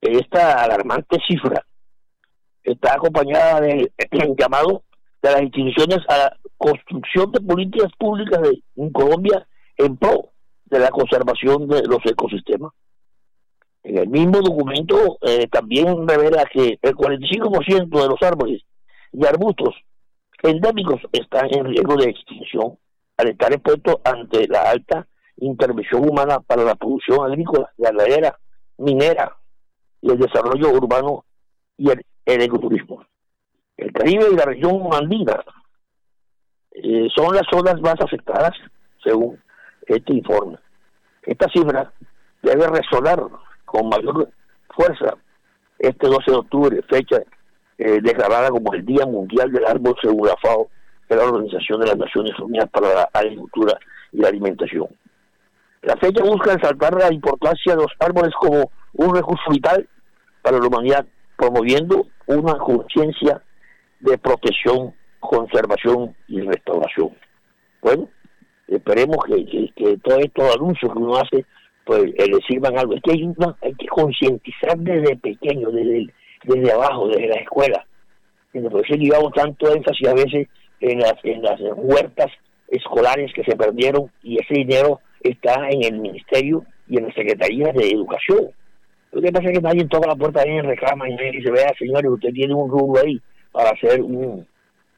Esta 0.00 0.64
alarmante 0.64 1.18
cifra 1.26 1.64
está 2.62 2.94
acompañada 2.94 3.60
del 3.60 3.92
llamado 4.38 4.84
de 5.22 5.32
las 5.32 5.42
instituciones 5.42 5.98
a 6.08 6.16
la 6.16 6.36
construcción 6.56 7.30
de 7.32 7.40
políticas 7.40 7.90
públicas 7.98 8.40
de, 8.42 8.62
en 8.76 8.90
Colombia 8.92 9.46
en 9.76 9.96
pro 9.96 10.30
de 10.66 10.78
la 10.78 10.90
conservación 10.90 11.68
de 11.68 11.82
los 11.86 11.98
ecosistemas. 12.04 12.72
En 13.84 13.98
el 13.98 14.08
mismo 14.08 14.40
documento 14.40 15.18
eh, 15.20 15.46
también 15.48 16.08
revela 16.08 16.46
que 16.50 16.78
el 16.80 16.94
45% 16.94 18.02
de 18.02 18.08
los 18.08 18.22
árboles 18.22 18.62
y 19.12 19.26
arbustos 19.26 19.74
endémicos 20.42 21.02
están 21.12 21.48
en 21.54 21.66
riesgo 21.66 21.94
de 21.96 22.08
extinción 22.08 22.78
al 23.18 23.28
estar 23.28 23.52
expuestos 23.52 23.96
ante 24.04 24.48
la 24.48 24.70
alta 24.70 25.06
intervención 25.36 26.08
humana 26.08 26.40
para 26.40 26.64
la 26.64 26.74
producción 26.74 27.24
agrícola, 27.24 27.70
ganadera, 27.76 28.38
minera 28.78 29.36
y 30.00 30.10
el 30.10 30.18
desarrollo 30.18 30.70
urbano 30.70 31.24
y 31.76 31.90
el, 31.90 32.02
ecoturismo. 32.24 33.04
El 33.76 33.92
Caribe 33.92 34.28
y 34.32 34.36
la 34.36 34.46
región 34.46 34.88
andina 34.92 35.44
eh, 36.72 37.08
son 37.14 37.34
las 37.34 37.44
zonas 37.50 37.80
más 37.82 37.96
afectadas, 38.00 38.52
según 39.02 39.38
este 39.86 40.14
informe. 40.14 40.58
Esta 41.22 41.48
cifra 41.50 41.92
debe 42.42 42.66
resonar 42.68 43.22
con 43.74 43.88
mayor 43.88 44.28
fuerza 44.68 45.16
este 45.80 46.06
12 46.06 46.30
de 46.30 46.36
octubre, 46.36 46.82
fecha 46.88 47.20
eh, 47.76 47.98
declarada 48.00 48.50
como 48.50 48.72
el 48.72 48.86
Día 48.86 49.04
Mundial 49.04 49.50
del 49.50 49.66
Árbol 49.66 49.96
según 50.00 50.28
la 50.28 50.36
FAO, 50.36 50.68
de 51.08 51.16
la 51.16 51.24
Organización 51.24 51.80
de 51.80 51.86
las 51.86 51.98
Naciones 51.98 52.38
Unidas 52.38 52.70
para 52.70 52.94
la 52.94 53.08
Agricultura 53.12 53.76
y 54.12 54.18
la 54.18 54.28
Alimentación. 54.28 54.86
La 55.82 55.96
fecha 55.96 56.22
busca 56.22 56.54
resaltar 56.54 56.94
la 56.94 57.12
importancia 57.12 57.74
de 57.74 57.82
los 57.82 57.92
árboles 57.98 58.32
como 58.40 58.70
un 58.92 59.14
recurso 59.14 59.42
vital 59.50 59.88
para 60.40 60.58
la 60.58 60.66
humanidad, 60.66 61.04
promoviendo 61.36 62.06
una 62.26 62.56
conciencia 62.58 63.42
de 64.00 64.16
protección, 64.18 64.94
conservación 65.18 66.14
y 66.28 66.40
restauración. 66.42 67.10
Bueno, 67.82 68.08
esperemos 68.68 69.18
que, 69.26 69.72
que 69.74 69.98
todos 69.98 70.20
estos 70.20 70.54
anuncios 70.54 70.92
que 70.92 70.98
uno 70.98 71.16
hace 71.16 71.44
pues 71.84 72.04
le 72.04 72.38
sirvan 72.48 72.78
algo. 72.78 72.94
Es 72.94 73.02
que 73.02 73.12
hay, 73.12 73.32
hay 73.62 73.74
que 73.74 73.86
concientizar 73.86 74.78
desde 74.78 75.16
pequeño, 75.16 75.70
desde, 75.70 76.08
desde 76.44 76.72
abajo, 76.72 77.08
desde 77.08 77.28
la 77.28 77.40
escuela. 77.40 77.86
Por 78.52 78.84
eso 78.84 78.94
llevamos 78.94 79.32
tanto 79.32 79.74
énfasis 79.74 80.08
a 80.08 80.14
veces 80.14 80.48
en 80.80 81.00
las, 81.00 81.14
en 81.24 81.42
las 81.42 81.60
huertas 81.76 82.30
escolares 82.68 83.32
que 83.34 83.44
se 83.44 83.56
perdieron 83.56 84.10
y 84.22 84.40
ese 84.40 84.54
dinero 84.54 85.00
está 85.22 85.68
en 85.68 85.84
el 85.84 86.00
ministerio 86.00 86.64
y 86.88 86.98
en 86.98 87.06
las 87.06 87.14
secretarías 87.14 87.74
de 87.74 87.90
educación. 87.90 88.50
Lo 89.12 89.22
que 89.22 89.32
pasa 89.32 89.48
es 89.48 89.58
que 89.58 89.62
nadie 89.62 89.86
toca 89.86 90.08
la 90.08 90.16
puerta 90.16 90.46
y 90.46 90.60
reclama 90.60 91.08
y 91.08 91.16
dice, 91.32 91.50
vea 91.50 91.72
señores, 91.78 92.10
usted 92.10 92.30
tiene 92.32 92.54
un 92.54 92.70
rubro 92.70 93.02
ahí 93.02 93.20
para 93.52 93.70
hacer 93.70 94.02
un, 94.02 94.46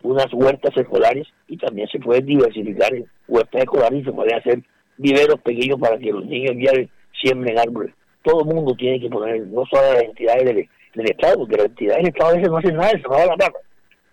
unas 0.02 0.32
huertas 0.32 0.76
escolares 0.76 1.26
y 1.48 1.56
también 1.56 1.88
se 1.88 1.98
puede 1.98 2.22
diversificar 2.22 2.94
en 2.94 3.06
huertas 3.28 3.62
escolares 3.62 4.00
y 4.00 4.04
se 4.04 4.12
puede 4.12 4.34
hacer 4.34 4.62
viveros 4.98 5.40
pequeños 5.40 5.78
para 5.78 5.98
que 5.98 6.12
los 6.12 6.24
niños 6.26 6.54
ya 6.58 6.72
siembren 7.20 7.58
árboles. 7.58 7.94
Todo 8.22 8.40
el 8.40 8.54
mundo 8.54 8.74
tiene 8.74 9.00
que 9.00 9.08
poner, 9.08 9.46
no 9.46 9.64
solo 9.66 9.92
las 9.94 10.02
entidades 10.02 10.44
del, 10.44 10.68
Estado, 10.96 11.36
porque 11.36 11.56
las 11.56 11.66
entidades 11.66 11.98
del 11.98 12.08
Estado 12.08 12.30
a 12.30 12.34
veces 12.34 12.50
no 12.50 12.56
hacen 12.56 12.76
nada, 12.76 12.90
se 12.90 12.98
roban 12.98 13.28
la 13.28 13.36
plata. 13.36 13.58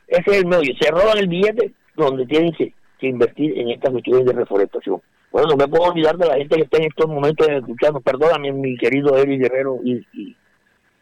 Ese 0.08 0.32
es 0.32 0.38
el 0.38 0.46
medio, 0.46 0.76
se 0.80 0.92
roban 0.92 1.18
el 1.18 1.28
billete 1.28 1.72
donde 1.96 2.26
tienen 2.26 2.54
que, 2.54 2.74
invertir 3.02 3.60
en 3.60 3.70
estas 3.70 3.92
cuestiones 3.92 4.26
de 4.26 4.32
reforestación. 4.32 5.02
Bueno, 5.30 5.50
no 5.50 5.58
me 5.58 5.68
puedo 5.68 5.92
olvidar 5.92 6.16
de 6.18 6.26
la 6.26 6.36
gente 6.36 6.56
que 6.56 6.62
está 6.62 6.78
en 6.78 6.86
estos 6.86 7.10
momentos 7.10 7.46
escuchando, 7.50 8.00
perdóname 8.00 8.54
mi 8.54 8.78
querido 8.78 9.18
Eli 9.18 9.40
Guerrero 9.40 9.80
y, 9.84 10.36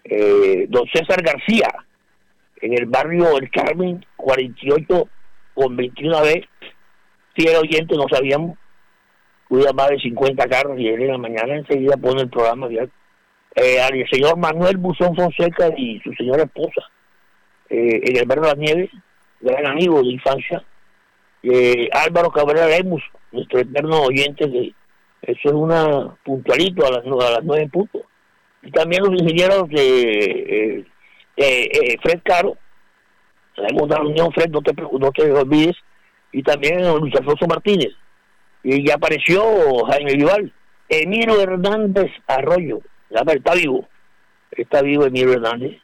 eh, 0.05 0.65
don 0.67 0.87
César 0.91 1.21
García, 1.21 1.67
en 2.59 2.73
el 2.73 2.87
barrio 2.87 3.37
El 3.37 3.51
Carmen, 3.51 4.03
48 4.15 5.09
con 5.53 5.77
21B, 5.77 6.47
fiel 7.35 7.55
oyente, 7.57 7.95
no 7.95 8.05
sabíamos, 8.09 8.57
cuida 9.51 9.73
más 9.73 9.89
de 9.89 9.99
50 9.99 10.47
carros 10.47 10.79
y 10.79 10.87
él 10.87 11.01
en 11.01 11.11
la 11.11 11.17
mañana 11.17 11.57
enseguida 11.57 11.97
pone 11.97 12.21
el 12.21 12.29
programa 12.29 12.69
eh, 12.69 13.81
al 13.81 14.09
señor 14.09 14.37
Manuel 14.37 14.77
Buzón 14.77 15.13
Fonseca 15.13 15.69
y 15.75 15.99
su 15.99 16.13
señora 16.13 16.43
esposa 16.43 16.89
eh, 17.69 17.99
de 17.99 18.35
las 18.37 18.57
Nieves, 18.57 18.89
gran 19.41 19.67
amigo 19.67 20.01
de 20.01 20.07
infancia, 20.07 20.63
eh, 21.43 21.89
Álvaro 21.91 22.31
Cabrera 22.31 22.65
Lemus, 22.65 23.03
nuestro 23.33 23.59
eterno 23.59 24.03
oyente, 24.03 24.47
de, 24.47 24.73
eso 25.21 25.49
es 25.49 25.53
una 25.53 26.15
puntualito 26.23 26.87
a 26.87 26.91
las, 26.91 27.43
nueve 27.43 27.67
puntos. 27.73 28.03
Y 28.61 28.71
también 28.71 29.03
los 29.03 29.21
ingenieros 29.21 29.67
de 29.67 30.85
eh, 31.35 31.97
Fred 32.01 32.21
Caro, 32.23 32.55
tenemos 33.53 33.83
una 33.83 33.97
reunión, 33.97 34.31
Fred, 34.31 34.49
no 34.49 34.61
te, 34.61 34.71
no 34.73 35.11
te 35.11 35.29
olvides, 35.29 35.75
y 36.31 36.41
también 36.41 36.87
Luis 36.99 37.13
Alfonso 37.15 37.47
Martínez, 37.47 37.91
y 38.63 38.87
ya 38.87 38.95
apareció 38.95 39.43
Jaime 39.85 40.13
Vival. 40.13 40.53
Emilio 40.89 41.39
Hernández 41.39 42.11
Arroyo, 42.27 42.81
está 43.09 43.53
vivo, 43.53 43.87
está 44.51 44.81
vivo 44.81 45.05
Emilio 45.05 45.33
Hernández. 45.33 45.77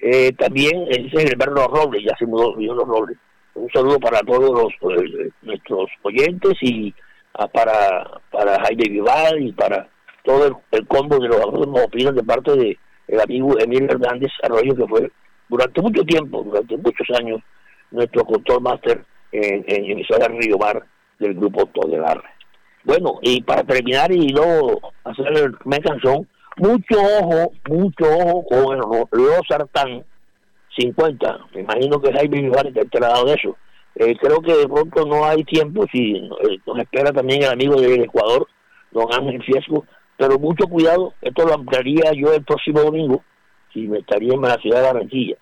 Eh, 0.00 0.32
también 0.32 0.86
es 0.88 1.12
el 1.14 1.36
barrio 1.36 1.68
Robles, 1.68 2.02
ya 2.04 2.16
se 2.18 2.26
mudó 2.26 2.56
Los 2.56 2.88
Robles. 2.88 3.16
Un 3.54 3.70
saludo 3.70 4.00
para 4.00 4.20
todos 4.20 4.50
los, 4.50 4.96
eh, 4.96 5.30
nuestros 5.42 5.88
oyentes 6.02 6.54
y 6.62 6.92
ah, 7.34 7.46
para, 7.46 8.10
para 8.30 8.60
Jaime 8.64 8.88
Vival 8.88 9.40
y 9.42 9.52
para 9.52 9.88
todo 10.24 10.62
el, 10.72 10.86
combo 10.86 11.18
de 11.18 11.28
los 11.28 11.38
que 11.38 11.80
opinan 11.84 12.14
de 12.16 12.22
parte 12.22 12.56
de 12.56 12.78
el 13.06 13.20
amigo 13.20 13.58
Emilio 13.58 13.90
Hernández 13.90 14.32
Arroyo, 14.42 14.74
que 14.74 14.86
fue 14.86 15.12
durante 15.48 15.80
mucho 15.80 16.02
tiempo, 16.04 16.42
durante 16.42 16.76
muchos 16.76 17.06
años, 17.18 17.40
nuestro 17.90 18.24
control 18.24 18.62
máster 18.62 19.04
en, 19.32 19.64
en 19.68 19.90
emisora 19.92 20.26
Río 20.28 20.58
Mar 20.58 20.84
del 21.20 21.34
grupo 21.34 21.66
Todelar. 21.66 22.20
Bueno, 22.84 23.18
y 23.22 23.42
para 23.42 23.62
terminar 23.62 24.10
y 24.10 24.28
no 24.28 24.80
hacer 25.04 25.26
el 25.36 25.82
canción, 25.82 26.26
mucho 26.56 26.98
ojo, 26.98 27.52
mucho 27.68 28.04
ojo 28.04 28.44
con 28.48 28.76
el 29.12 29.46
Sartán 29.46 30.02
50. 30.76 31.38
Me 31.54 31.60
imagino 31.60 32.00
que 32.00 32.12
Jaime 32.12 32.40
Vivar 32.40 32.66
está 32.66 32.80
enterado 32.80 33.26
de 33.26 33.34
eso. 33.34 33.56
Eh, 33.96 34.16
creo 34.20 34.40
que 34.40 34.54
de 34.54 34.68
pronto 34.68 35.04
no 35.04 35.24
hay 35.24 35.44
tiempo, 35.44 35.84
si 35.92 36.16
eh, 36.16 36.58
nos 36.66 36.78
espera 36.78 37.12
también 37.12 37.42
el 37.42 37.50
amigo 37.50 37.78
del 37.80 38.04
Ecuador, 38.04 38.46
don 38.92 39.12
Ángel 39.12 39.42
Fiesco, 39.42 39.84
pero 40.16 40.38
mucho 40.38 40.66
cuidado, 40.66 41.12
esto 41.20 41.46
lo 41.46 41.54
ampliaría 41.54 42.12
yo 42.12 42.32
el 42.32 42.44
próximo 42.44 42.80
domingo, 42.80 43.22
si 43.72 43.88
me 43.88 43.98
estaría 43.98 44.32
en 44.32 44.42
la 44.42 44.56
ciudad 44.56 44.78
de 44.78 44.86
Barranquilla. 44.86 45.36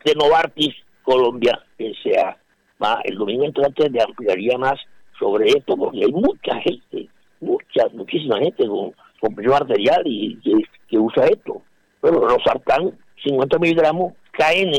de 0.04 0.14
Novartis, 0.14 0.74
Colombia, 1.02 1.64
S.A. 1.78 2.36
El 3.04 3.16
domingo 3.16 3.44
entrante 3.44 3.88
le 3.88 4.02
ampliaría 4.02 4.59
más 4.59 4.78
sobre 5.18 5.48
esto, 5.48 5.76
porque 5.76 6.04
hay 6.04 6.12
mucha 6.12 6.54
gente, 6.60 7.08
mucha, 7.40 7.88
muchísima 7.92 8.38
gente 8.38 8.66
con, 8.66 8.92
con 9.20 9.34
presión 9.34 9.54
arterial 9.54 10.02
y 10.04 10.38
que, 10.88 10.98
usa 10.98 11.26
esto. 11.26 11.60
Bueno, 12.00 12.20
los 12.20 12.42
sartán 12.44 12.92
50 13.24 13.58
miligramos, 13.58 14.14
KN 14.32 14.72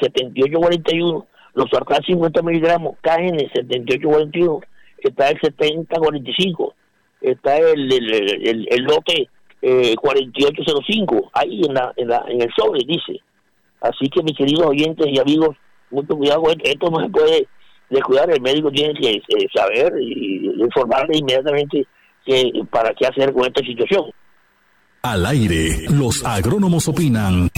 7841, 0.00 1.26
los 1.54 1.70
sartán 1.70 2.02
50 2.02 2.42
miligramos, 2.42 2.96
KN 3.02 3.38
7841, 3.52 4.60
está 4.98 5.30
el 5.30 5.40
7045, 5.40 6.74
está 7.20 7.56
el, 7.58 7.92
el, 7.92 8.68
el, 8.70 8.82
lote 8.84 9.28
4805, 9.96 11.16
eh, 11.16 11.22
ahí 11.32 11.62
en, 11.66 11.74
la, 11.74 11.92
en, 11.96 12.08
la, 12.08 12.24
en 12.28 12.42
el 12.42 12.50
sobre 12.56 12.80
dice. 12.86 13.20
Así 13.80 14.08
que 14.08 14.22
mis 14.22 14.36
queridos 14.36 14.66
oyentes 14.66 15.06
y 15.06 15.18
amigos, 15.18 15.56
mucho 15.90 16.16
cuidado, 16.16 16.44
esto 16.62 16.90
no 16.90 17.00
se 17.00 17.10
puede 17.10 17.48
de 17.90 18.02
cuidar, 18.02 18.30
el 18.30 18.40
médico 18.40 18.70
tiene 18.70 18.94
que 18.94 19.10
eh, 19.12 19.48
saber 19.54 19.92
y 20.00 20.52
informarle 20.58 21.18
inmediatamente 21.18 21.86
que, 22.24 22.50
para 22.70 22.92
qué 22.94 23.06
hacer 23.06 23.32
con 23.32 23.46
esta 23.46 23.60
situación. 23.64 24.04
Al 25.02 25.24
aire, 25.26 25.86
los 25.90 26.24
agrónomos 26.24 26.88
opinan. 26.88 27.48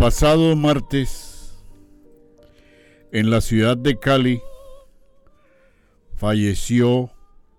pasado 0.02 0.56
martes, 0.56 1.54
en 3.12 3.30
la 3.30 3.40
ciudad 3.40 3.76
de 3.76 4.00
Cali, 4.00 4.40
falleció 6.16 7.12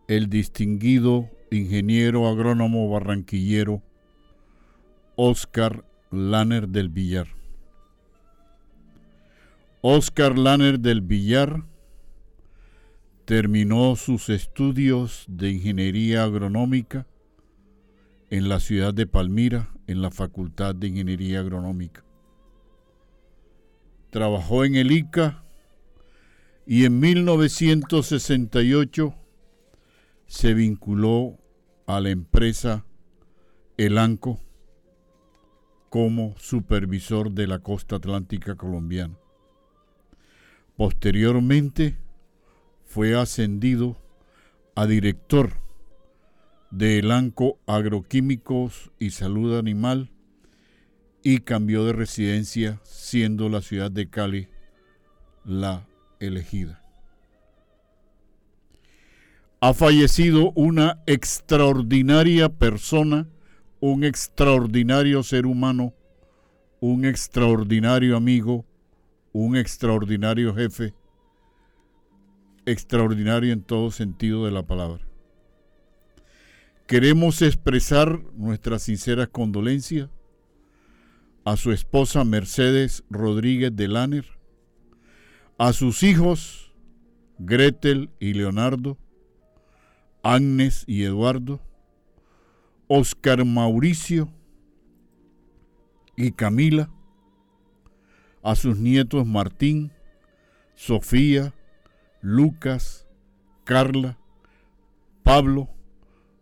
el 0.10 0.28
distinguido 0.30 1.30
ingeniero 1.52 2.28
agrónomo 2.28 2.90
barranquillero 2.90 3.82
Oscar 5.16 5.86
Lanner 6.12 6.68
del 6.68 6.90
Villar. 6.90 7.28
Oscar 9.80 10.38
Lanner 10.38 10.82
del 10.82 11.00
Villar 11.00 11.64
terminó 13.24 13.96
sus 13.96 14.28
estudios 14.28 15.24
de 15.30 15.50
ingeniería 15.50 16.26
agronómica 16.26 17.08
en 18.30 18.50
la 18.50 18.60
ciudad 18.60 18.94
de 18.94 19.08
Palmira, 19.08 19.70
en 19.88 20.02
la 20.02 20.12
Facultad 20.12 20.76
de 20.76 20.88
Ingeniería 20.88 21.40
Agronómica. 21.40 22.04
Trabajó 24.14 24.64
en 24.64 24.76
el 24.76 24.92
ICA 24.92 25.44
y 26.68 26.86
en 26.86 27.00
1968 27.00 29.16
se 30.28 30.54
vinculó 30.54 31.40
a 31.88 32.00
la 32.00 32.12
empresa 32.12 32.86
Elanco 33.76 34.40
como 35.90 36.36
supervisor 36.38 37.32
de 37.32 37.48
la 37.48 37.58
costa 37.58 37.96
atlántica 37.96 38.56
colombiana. 38.56 39.18
Posteriormente 40.78 41.98
fue 42.86 43.20
ascendido 43.20 43.98
a 44.76 44.86
director 44.86 45.54
de 46.70 47.00
Elanco 47.00 47.58
Agroquímicos 47.66 48.92
y 49.00 49.10
Salud 49.10 49.58
Animal 49.58 50.12
y 51.24 51.40
cambió 51.40 51.86
de 51.86 51.94
residencia 51.94 52.82
siendo 52.84 53.48
la 53.48 53.62
ciudad 53.62 53.90
de 53.90 54.10
Cali 54.10 54.50
la 55.46 55.88
elegida. 56.20 56.82
Ha 59.62 59.74
fallecido 59.74 60.52
una 60.56 61.02
extraordinaria 61.06 62.50
persona, 62.50 63.30
un 63.80 64.04
extraordinario 64.04 65.24
ser 65.24 65.46
humano, 65.46 65.94
un 66.82 67.06
extraordinario 67.06 68.18
amigo, 68.18 68.66
un 69.32 69.56
extraordinario 69.56 70.54
jefe, 70.54 70.94
extraordinario 72.66 73.54
en 73.54 73.62
todo 73.62 73.90
sentido 73.92 74.44
de 74.44 74.52
la 74.52 74.64
palabra. 74.64 75.06
Queremos 76.86 77.42
expresar 77.42 78.20
nuestras 78.36 78.84
sinceras 78.84 79.30
condolencias 79.30 80.10
a 81.46 81.58
su 81.58 81.72
esposa 81.72 82.24
Mercedes 82.24 83.04
Rodríguez 83.10 83.76
de 83.76 83.88
Lanner, 83.88 84.26
a 85.58 85.74
sus 85.74 86.04
hijos 86.04 86.74
Gretel 87.40 88.10
y 88.20 88.34
Leonardo, 88.34 88.98
Agnes 90.22 90.84
y 90.88 91.04
Eduardo, 91.04 91.60
Oscar 92.88 93.44
Mauricio 93.44 94.30
y 96.16 96.32
Camila, 96.32 96.90
a 98.42 98.56
sus 98.56 98.78
nietos 98.78 99.26
Martín, 99.26 99.92
Sofía, 100.76 101.54
Lucas, 102.22 103.08
Carla, 103.64 104.18
Pablo, 105.24 105.70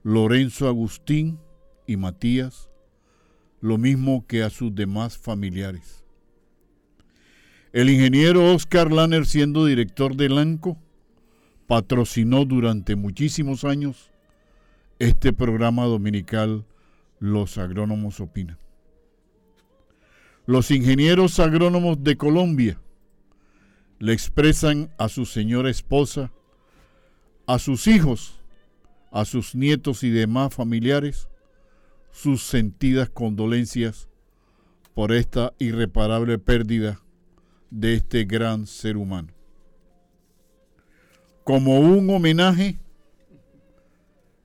Lorenzo 0.03 0.67
Agustín 0.67 1.39
y 1.85 1.97
Matías, 1.97 2.70
lo 3.61 3.77
mismo 3.77 4.25
que 4.27 4.43
a 4.43 4.49
sus 4.49 4.73
demás 4.73 5.17
familiares. 5.17 6.03
El 7.71 7.89
ingeniero 7.89 8.53
Oscar 8.53 8.91
Lanner, 8.91 9.25
siendo 9.25 9.65
director 9.65 10.15
de 10.15 10.27
Lanco, 10.27 10.77
patrocinó 11.67 12.43
durante 12.43 12.95
muchísimos 12.95 13.63
años 13.63 14.11
este 14.99 15.31
programa 15.31 15.85
dominical 15.85 16.65
Los 17.19 17.57
Agrónomos 17.57 18.19
Opinan. 18.19 18.57
Los 20.45 20.69
ingenieros 20.71 21.39
agrónomos 21.39 22.03
de 22.03 22.17
Colombia 22.17 22.77
le 23.99 24.11
expresan 24.11 24.91
a 24.97 25.07
su 25.07 25.25
señora 25.25 25.69
esposa, 25.69 26.31
a 27.45 27.59
sus 27.59 27.87
hijos, 27.87 28.39
a 29.11 29.23
sus 29.23 29.55
nietos 29.55 30.03
y 30.03 30.09
demás 30.09 30.53
familiares 30.53 31.29
sus 32.11 32.43
sentidas 32.43 33.09
condolencias 33.09 34.09
por 34.93 35.11
esta 35.11 35.53
irreparable 35.59 36.37
pérdida 36.37 37.01
de 37.69 37.95
este 37.95 38.25
gran 38.25 38.67
ser 38.67 38.97
humano 38.97 39.33
como 41.43 41.79
un 41.79 42.09
homenaje, 42.09 42.79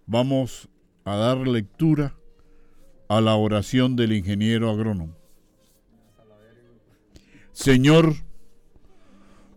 vamos 0.06 0.68
a 1.04 1.16
dar 1.16 1.38
lectura 1.46 2.14
a 3.08 3.20
la 3.20 3.36
oración 3.36 3.96
del 3.96 4.12
ingeniero 4.12 4.70
agrónomo. 4.70 5.14
Señor, 7.52 8.14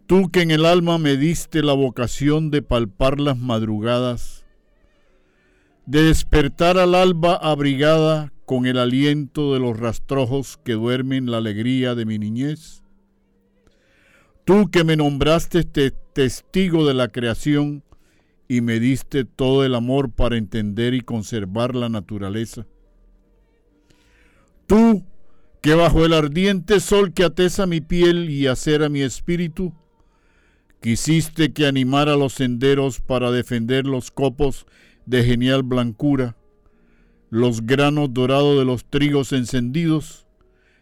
tú 0.05 0.29
que 0.29 0.41
en 0.41 0.51
el 0.51 0.65
alma 0.65 0.97
me 0.97 1.17
diste 1.17 1.63
la 1.63 1.73
vocación 1.73 2.51
de 2.51 2.61
palpar 2.61 3.19
las 3.19 3.37
madrugadas, 3.37 4.38
de 5.89 6.03
despertar 6.03 6.77
al 6.77 6.93
alba 6.93 7.33
abrigada 7.35 8.31
con 8.45 8.67
el 8.67 8.77
aliento 8.77 9.55
de 9.55 9.59
los 9.59 9.75
rastrojos 9.75 10.57
que 10.63 10.73
duermen 10.73 11.31
la 11.31 11.37
alegría 11.37 11.95
de 11.95 12.05
mi 12.05 12.19
niñez, 12.19 12.83
Tú 14.45 14.71
que 14.71 14.83
me 14.83 14.95
nombraste 14.95 15.63
testigo 15.63 16.87
de 16.87 16.95
la 16.95 17.09
creación 17.09 17.83
y 18.47 18.61
me 18.61 18.79
diste 18.79 19.23
todo 19.23 19.63
el 19.63 19.75
amor 19.75 20.11
para 20.11 20.37
entender 20.37 20.95
y 20.95 21.01
conservar 21.01 21.75
la 21.75 21.87
naturaleza. 21.87 22.65
Tú 24.65 25.05
que 25.61 25.75
bajo 25.75 26.03
el 26.03 26.13
ardiente 26.13 26.79
sol 26.79 27.13
que 27.13 27.25
atesa 27.25 27.67
mi 27.67 27.79
piel 27.79 28.31
y 28.31 28.47
acera 28.47 28.89
mi 28.89 29.01
espíritu, 29.01 29.71
quisiste 30.81 31.53
que 31.53 31.67
animara 31.67 32.15
los 32.15 32.33
senderos 32.33 33.01
para 33.01 33.29
defender 33.29 33.85
los 33.85 34.09
copos 34.09 34.65
de 35.09 35.23
genial 35.23 35.63
blancura, 35.63 36.35
los 37.29 37.65
granos 37.65 38.13
dorados 38.13 38.57
de 38.57 38.65
los 38.65 38.85
trigos 38.85 39.33
encendidos 39.33 40.27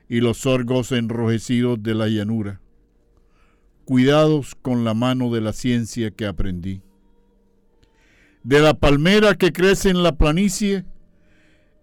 y 0.08 0.22
los 0.22 0.38
sorgos 0.38 0.92
enrojecidos 0.92 1.82
de 1.82 1.96
la 1.96 2.08
llanura 2.08 2.62
cuidados 3.88 4.54
con 4.62 4.84
la 4.84 4.94
mano 4.94 5.34
de 5.34 5.40
la 5.40 5.54
ciencia 5.54 6.12
que 6.12 6.26
aprendí. 6.26 6.82
De 8.44 8.60
la 8.60 8.74
palmera 8.74 9.36
que 9.36 9.54
crece 9.54 9.90
en 9.90 10.04
la 10.04 10.18
planicie, 10.18 10.84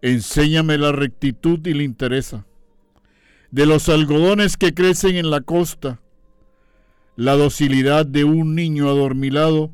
enséñame 0.02 0.76
la 0.76 0.92
rectitud 0.92 1.66
y 1.66 1.72
la 1.72 1.82
interés. 1.82 2.36
De 3.50 3.64
los 3.64 3.88
algodones 3.88 4.58
que 4.58 4.74
crecen 4.74 5.16
en 5.16 5.30
la 5.30 5.40
costa, 5.40 6.02
la 7.16 7.36
docilidad 7.36 8.04
de 8.04 8.24
un 8.24 8.54
niño 8.54 8.90
adormilado 8.90 9.70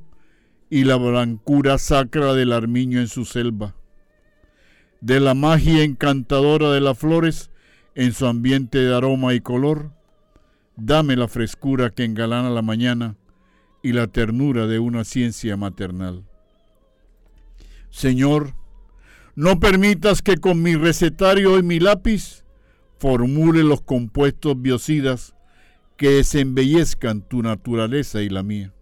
y 0.71 0.85
la 0.85 0.97
blancura 0.97 1.77
sacra 1.79 2.33
del 2.33 2.53
armiño 2.53 3.01
en 3.01 3.09
su 3.09 3.25
selva. 3.25 3.75
De 5.01 5.21
la 5.21 5.35
magia 5.35 5.83
encantadora 5.83 6.71
de 6.71 6.81
las 6.81 6.99
flores 6.99 7.51
en 7.95 8.13
su 8.13 8.27
ambiente 8.27 8.79
de 8.79 8.95
aroma 8.95 9.35
y 9.35 9.41
color, 9.41 9.91
Dame 10.83 11.15
la 11.15 11.29
frescura 11.29 11.91
que 11.91 12.05
engalana 12.05 12.49
la 12.49 12.63
mañana 12.63 13.15
y 13.83 13.93
la 13.93 14.07
ternura 14.07 14.67
de 14.67 14.79
una 14.79 15.05
ciencia 15.05 15.55
maternal. 15.59 16.25
Señor, 17.91 18.55
no 19.35 19.61
permitas 19.61 20.23
que 20.23 20.39
con 20.39 20.63
mi 20.63 20.77
recetario 20.77 21.59
y 21.59 21.63
mi 21.63 21.81
lápiz 21.81 22.45
formule 22.99 23.63
los 23.63 23.83
compuestos 23.83 24.61
biocidas 24.63 25.35
que 25.99 26.09
desembellezcan 26.09 27.29
tu 27.29 27.43
naturaleza 27.43 28.23
y 28.23 28.31
la 28.31 28.43
mía. 28.43 28.73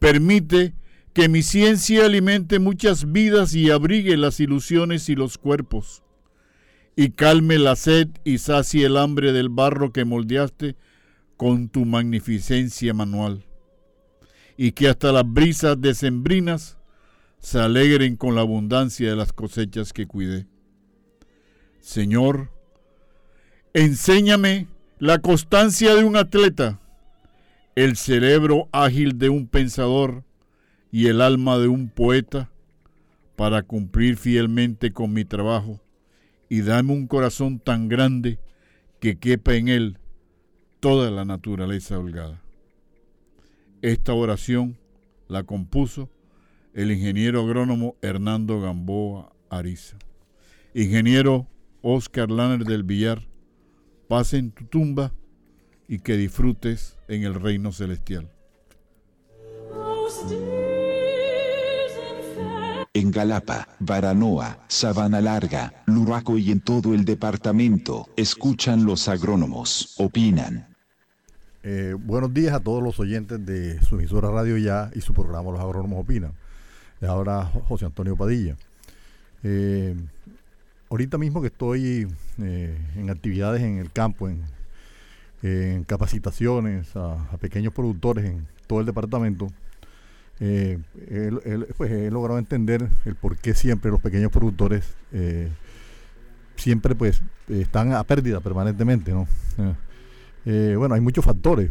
Permite 0.00 0.74
que 1.12 1.28
mi 1.28 1.42
ciencia 1.42 2.06
alimente 2.06 2.58
muchas 2.58 3.12
vidas 3.12 3.54
y 3.54 3.70
abrigue 3.70 4.16
las 4.16 4.40
ilusiones 4.40 5.08
y 5.08 5.14
los 5.14 5.38
cuerpos 5.38 6.02
y 6.96 7.12
calme 7.12 7.58
la 7.58 7.76
sed 7.76 8.08
y 8.24 8.38
sacie 8.38 8.86
el 8.86 8.96
hambre 8.96 9.32
del 9.32 9.48
barro 9.48 9.92
que 9.92 10.04
moldeaste 10.04 10.76
con 11.38 11.70
tu 11.70 11.86
magnificencia 11.86 12.92
manual, 12.92 13.46
y 14.58 14.72
que 14.72 14.88
hasta 14.88 15.10
las 15.10 15.24
brisas 15.26 15.80
decembrinas 15.80 16.76
se 17.38 17.58
alegren 17.58 18.16
con 18.16 18.34
la 18.34 18.42
abundancia 18.42 19.08
de 19.08 19.16
las 19.16 19.32
cosechas 19.32 19.94
que 19.94 20.06
cuidé. 20.06 20.46
Señor, 21.80 22.50
enséñame 23.72 24.66
la 24.98 25.20
constancia 25.20 25.94
de 25.94 26.04
un 26.04 26.16
atleta, 26.16 26.79
el 27.74 27.96
cerebro 27.96 28.68
ágil 28.72 29.18
de 29.18 29.28
un 29.28 29.46
pensador 29.46 30.24
y 30.90 31.06
el 31.06 31.20
alma 31.20 31.58
de 31.58 31.68
un 31.68 31.88
poeta 31.88 32.50
para 33.36 33.62
cumplir 33.62 34.16
fielmente 34.16 34.92
con 34.92 35.12
mi 35.12 35.24
trabajo 35.24 35.80
y 36.48 36.62
dame 36.62 36.92
un 36.92 37.06
corazón 37.06 37.60
tan 37.60 37.88
grande 37.88 38.38
que 38.98 39.18
quepa 39.18 39.54
en 39.54 39.68
él 39.68 39.98
toda 40.80 41.10
la 41.10 41.24
naturaleza 41.24 41.98
holgada. 41.98 42.42
Esta 43.82 44.12
oración 44.12 44.76
la 45.28 45.44
compuso 45.44 46.10
el 46.74 46.90
ingeniero 46.90 47.40
agrónomo 47.40 47.96
Hernando 48.02 48.60
Gamboa 48.60 49.32
Ariza. 49.48 49.96
Ingeniero, 50.74 51.46
Oscar 51.82 52.30
Lanner 52.30 52.64
del 52.64 52.82
Villar, 52.82 53.26
paz 54.08 54.34
en 54.34 54.50
tu 54.50 54.64
tumba 54.64 55.12
y 55.90 55.98
que 55.98 56.16
disfrutes 56.16 56.96
en 57.08 57.24
el 57.24 57.34
reino 57.34 57.72
celestial. 57.72 58.30
En 62.94 63.10
Galapa, 63.10 63.66
Baranoa, 63.80 64.64
Sabana 64.68 65.20
Larga, 65.20 65.82
Luraco 65.86 66.38
y 66.38 66.52
en 66.52 66.60
todo 66.60 66.94
el 66.94 67.04
departamento, 67.04 68.08
escuchan 68.16 68.84
los 68.84 69.08
agrónomos, 69.08 69.96
opinan. 69.98 70.68
Eh, 71.64 71.96
buenos 71.98 72.32
días 72.32 72.54
a 72.54 72.60
todos 72.60 72.84
los 72.84 73.00
oyentes 73.00 73.44
de 73.44 73.82
su 73.82 73.96
emisora 73.96 74.30
Radio 74.30 74.58
Ya 74.58 74.92
y 74.94 75.00
su 75.00 75.12
programa 75.12 75.50
Los 75.50 75.60
Agrónomos 75.60 76.04
Opinan. 76.04 76.34
Ahora 77.02 77.50
José 77.66 77.86
Antonio 77.86 78.16
Padilla. 78.16 78.56
Eh, 79.42 79.96
ahorita 80.88 81.18
mismo 81.18 81.40
que 81.40 81.48
estoy 81.48 82.06
eh, 82.38 82.78
en 82.94 83.10
actividades 83.10 83.62
en 83.62 83.78
el 83.78 83.90
campo, 83.90 84.28
en, 84.28 84.44
capacitaciones 85.86 86.94
a, 86.96 87.16
pequeños 87.40 87.72
productores 87.72 88.26
en 88.26 88.46
todo 88.66 88.80
el 88.80 88.86
departamento, 88.86 89.48
eh, 90.38 90.78
pues 91.76 91.90
he 91.90 92.10
logrado 92.10 92.38
entender 92.38 92.88
el 93.04 93.14
por 93.14 93.36
qué 93.36 93.54
siempre 93.54 93.90
los 93.90 94.00
pequeños 94.00 94.30
productores 94.30 94.84
siempre 96.56 96.94
pues 96.94 97.22
están 97.48 97.92
a 97.92 98.04
pérdida 98.04 98.40
permanentemente, 98.40 99.12
¿no? 99.12 99.26
bueno, 100.44 100.94
hay 100.94 101.00
muchos 101.00 101.24
factores. 101.24 101.70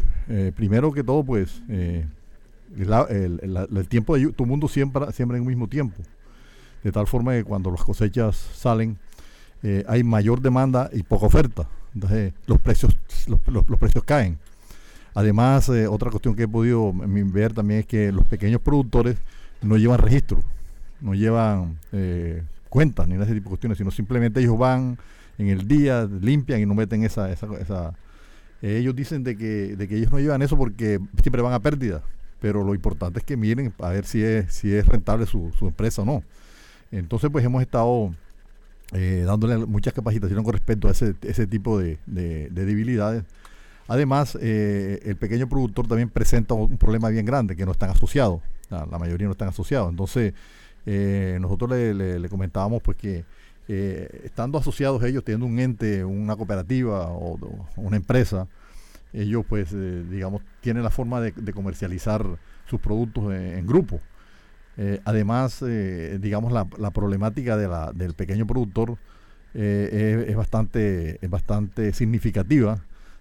primero 0.56 0.92
que 0.92 1.04
todo, 1.04 1.24
pues, 1.24 1.62
el, 1.68 2.06
tiempo 3.88 4.16
de 4.16 4.22
el 4.22 4.46
mundo 4.46 4.68
siembra, 4.68 5.12
siembra 5.12 5.36
en 5.36 5.42
un 5.42 5.48
mismo 5.48 5.68
tiempo 5.68 6.02
de 6.82 6.92
tal 6.92 7.06
forma 7.06 7.32
que 7.32 7.44
cuando 7.44 7.70
las 7.70 7.82
cosechas 7.82 8.36
salen 8.36 8.98
eh, 9.62 9.84
hay 9.86 10.02
mayor 10.02 10.40
demanda 10.40 10.88
y 10.92 11.02
poca 11.02 11.26
oferta. 11.26 11.68
Entonces 11.94 12.32
los 12.46 12.60
precios, 12.60 12.96
los, 13.26 13.78
precios 13.78 14.04
caen. 14.04 14.38
Además, 15.14 15.68
eh, 15.68 15.86
otra 15.86 16.10
cuestión 16.10 16.34
que 16.34 16.44
he 16.44 16.48
podido 16.48 16.92
ver 16.94 17.52
también 17.52 17.80
es 17.80 17.86
que 17.86 18.12
los 18.12 18.26
pequeños 18.26 18.60
productores 18.60 19.16
no 19.60 19.76
llevan 19.76 19.98
registro, 19.98 20.42
no 21.00 21.14
llevan 21.14 21.78
eh, 21.92 22.42
cuentas 22.68 23.08
ni 23.08 23.16
ese 23.16 23.34
tipo 23.34 23.44
de 23.44 23.50
cuestiones, 23.50 23.78
sino 23.78 23.90
simplemente 23.90 24.40
ellos 24.40 24.56
van 24.56 24.98
en 25.36 25.48
el 25.48 25.66
día, 25.66 26.08
limpian 26.20 26.60
y 26.60 26.66
no 26.66 26.74
meten 26.74 27.02
esa... 27.02 27.30
esa, 27.30 27.46
esa 27.60 27.94
ellos 28.62 28.94
dicen 28.94 29.24
de 29.24 29.38
que, 29.38 29.74
de 29.74 29.88
que 29.88 29.96
ellos 29.96 30.12
no 30.12 30.18
llevan 30.18 30.42
eso 30.42 30.54
porque 30.56 31.00
siempre 31.22 31.40
van 31.40 31.54
a 31.54 31.60
pérdida, 31.60 32.02
pero 32.40 32.62
lo 32.62 32.74
importante 32.74 33.18
es 33.20 33.24
que 33.24 33.34
miren 33.34 33.72
a 33.78 33.88
ver 33.88 34.04
si 34.04 34.22
es, 34.22 34.52
si 34.52 34.74
es 34.74 34.86
rentable 34.86 35.24
su, 35.24 35.50
su 35.58 35.66
empresa 35.66 36.02
o 36.02 36.04
no. 36.04 36.22
Entonces, 36.92 37.30
pues 37.30 37.44
hemos 37.44 37.62
estado 37.62 38.14
eh, 38.92 39.22
dándole 39.24 39.56
muchas 39.66 39.92
capacitaciones 39.92 40.44
con 40.44 40.52
respecto 40.52 40.88
a 40.88 40.90
ese, 40.90 41.14
ese 41.22 41.46
tipo 41.46 41.78
de, 41.78 41.98
debilidades. 42.06 43.24
Además, 43.86 44.36
eh, 44.40 45.00
el 45.04 45.16
pequeño 45.16 45.48
productor 45.48 45.86
también 45.86 46.10
presenta 46.10 46.54
un 46.54 46.76
problema 46.76 47.08
bien 47.08 47.24
grande, 47.24 47.56
que 47.56 47.66
no 47.66 47.72
están 47.72 47.90
asociados, 47.90 48.40
la, 48.68 48.86
mayoría 48.98 49.26
no 49.26 49.32
están 49.32 49.48
asociados. 49.48 49.90
Entonces, 49.90 50.34
eh, 50.86 51.38
nosotros 51.40 51.70
le, 51.70 52.28
comentábamos 52.28 52.82
pues 52.82 52.96
que 52.96 53.24
estando 54.24 54.58
asociados 54.58 55.00
ellos, 55.04 55.22
teniendo 55.22 55.46
un 55.46 55.60
ente, 55.60 56.04
una 56.04 56.34
cooperativa 56.34 57.08
o, 57.10 57.38
una 57.76 57.96
empresa, 57.96 58.48
ellos 59.12 59.44
pues, 59.48 59.72
digamos, 60.10 60.42
tienen 60.60 60.82
la 60.82 60.90
forma 60.90 61.20
de, 61.20 61.52
comercializar 61.52 62.26
sus 62.66 62.80
productos 62.80 63.32
en 63.32 63.66
grupo. 63.66 64.00
Eh, 64.82 64.98
además, 65.04 65.60
eh, 65.60 66.18
digamos, 66.22 66.52
la, 66.52 66.90
problemática 66.90 67.58
de 67.58 67.68
la, 67.68 67.92
del 67.92 68.14
pequeño 68.14 68.46
productor 68.46 68.96
eh, 69.52 70.24
es, 70.26 70.34
bastante, 70.34 71.18
es 71.20 71.28
bastante 71.28 71.92
significativa 71.92 72.78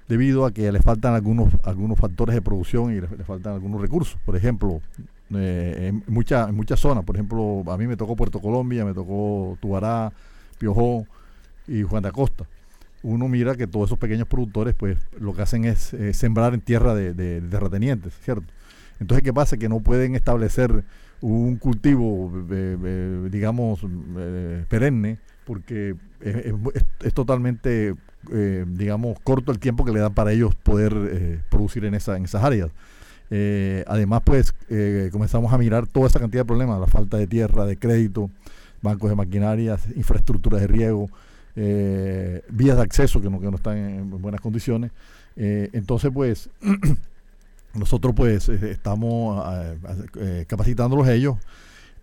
debido 0.08 0.46
a 0.46 0.54
que 0.54 0.72
le 0.72 0.82
faltan 0.82 1.16
algunos, 1.16 1.54
algunos 1.66 2.00
factores 2.00 2.34
de 2.34 2.42
producción 2.42 2.94
y 2.94 3.02
le, 3.02 3.08
faltan 3.26 3.56
algunos 3.56 3.82
recursos. 3.82 4.18
Por 4.26 4.38
ejemplo, 4.38 4.80
en, 5.32 6.02
muchas 6.08 6.48
en 6.48 6.56
muchas 6.56 6.80
zonas, 6.80 7.04
por 7.04 7.18
ejemplo, 7.18 7.66
a 7.68 7.78
mí 7.78 7.88
me 7.88 7.98
tocó 7.98 8.16
Puerto 8.16 8.40
Colombia, 8.40 8.86
me 8.86 8.94
tocó 8.94 9.58
Tubará, 9.60 10.14
Piojó 10.60 11.06
y 11.68 11.82
Juan 11.82 12.04
de 12.04 12.08
Acosta. 12.08 12.46
Uno 13.04 13.28
mira 13.28 13.56
que 13.56 13.68
todos 13.68 13.90
esos 13.90 14.00
pequeños 14.00 14.30
productores, 14.30 14.76
pues 14.76 14.98
lo 15.20 15.34
que 15.34 15.42
hacen 15.42 15.66
es 15.66 15.94
sembrar 16.14 16.54
en 16.54 16.62
tierra 16.62 16.96
de, 16.96 17.14
de, 17.14 17.42
de 17.42 17.60
retenientes, 17.60 18.14
¿cierto? 18.24 18.46
Entonces, 19.02 19.24
¿qué 19.24 19.34
pasa? 19.34 19.58
Que 19.58 19.68
no 19.68 19.82
pueden 19.82 20.16
establecer 20.16 20.86
un 21.22 21.58
cultivo, 21.58 22.32
eh, 22.52 22.78
eh, 22.84 23.30
digamos, 23.32 23.80
eh, 24.18 24.66
perenne, 24.70 25.18
porque 25.46 25.96
es, 26.22 27.14
totalmente, 27.14 27.96
digamos, 28.68 29.20
corto 29.24 29.52
el 29.52 29.58
tiempo 29.58 29.84
que 29.84 29.92
le 29.92 30.00
dan 30.00 30.14
para 30.14 30.32
ellos 30.32 30.54
poder 30.54 31.42
producir 31.50 31.86
en, 31.86 31.96
esa, 31.96 32.18
en 32.18 32.26
esas 32.26 32.44
áreas. 32.44 32.70
además, 33.88 34.22
pues, 34.24 34.54
comenzamos 35.12 35.52
a 35.52 35.58
mirar 35.58 35.88
toda 35.88 36.08
esa 36.08 36.20
cantidad 36.20 36.42
de 36.42 36.46
problemas, 36.46 36.80
la 36.80 36.86
falta 36.86 37.18
de 37.18 37.26
tierra, 37.26 37.66
de 37.66 37.78
crédito, 37.78 38.30
bancos 38.84 39.10
de 39.10 39.16
maquinarias, 39.16 39.88
infraestructuras 39.96 40.62
de 40.62 40.68
riego, 40.68 41.10
vías 41.56 42.78
de 42.78 42.84
acceso 42.84 43.20
que 43.20 43.32
no, 43.32 43.40
que 43.40 43.50
no 43.50 43.56
están 43.56 43.78
en 43.78 44.22
buenas 44.22 44.42
condiciones. 44.42 44.92
entonces, 45.36 46.12
pues, 46.14 46.52
nosotros 47.74 48.14
pues 48.16 48.50
eh, 48.50 48.72
estamos 48.72 49.42
ah, 49.46 49.76
ah, 49.86 49.96
eh, 50.20 50.46
capacitándolos 50.48 51.08
ellos 51.08 51.38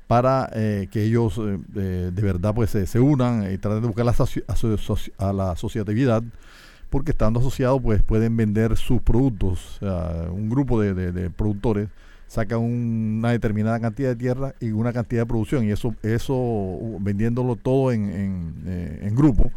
para 0.07 0.49
eh, 0.55 0.89
que 0.91 1.03
ellos 1.03 1.37
de 1.37 2.23
verdad 2.23 2.55
pues 2.55 2.71
se 2.71 3.01
unan 3.01 3.53
y 3.53 3.59
traten 3.59 3.81
de 3.81 3.89
buscar 3.89 4.05
la 4.05 4.14
a 5.19 5.33
la 5.33 5.51
asociatividad 5.51 6.23
porque 6.91 7.11
estando 7.11 7.41
asociados 7.41 7.83
pues 7.83 8.03
pueden 8.03 8.37
vender 8.37 8.77
sus 8.77 9.03
productos. 9.03 9.81
Un 10.31 10.49
grupo 10.49 10.81
de, 10.81 11.29
productores 11.31 11.89
saca 12.29 12.57
una 12.57 13.33
determinada 13.33 13.81
cantidad 13.81 14.11
de 14.11 14.17
tierra 14.17 14.55
y 14.61 14.71
una 14.71 14.93
cantidad 14.93 15.23
de 15.23 15.27
producción 15.27 15.64
y 15.64 15.73
eso 15.73 15.97
eso 16.05 16.79
vendiéndolo 17.01 17.57
todo 17.57 17.91
en 17.91 19.14
grupo 19.17 19.51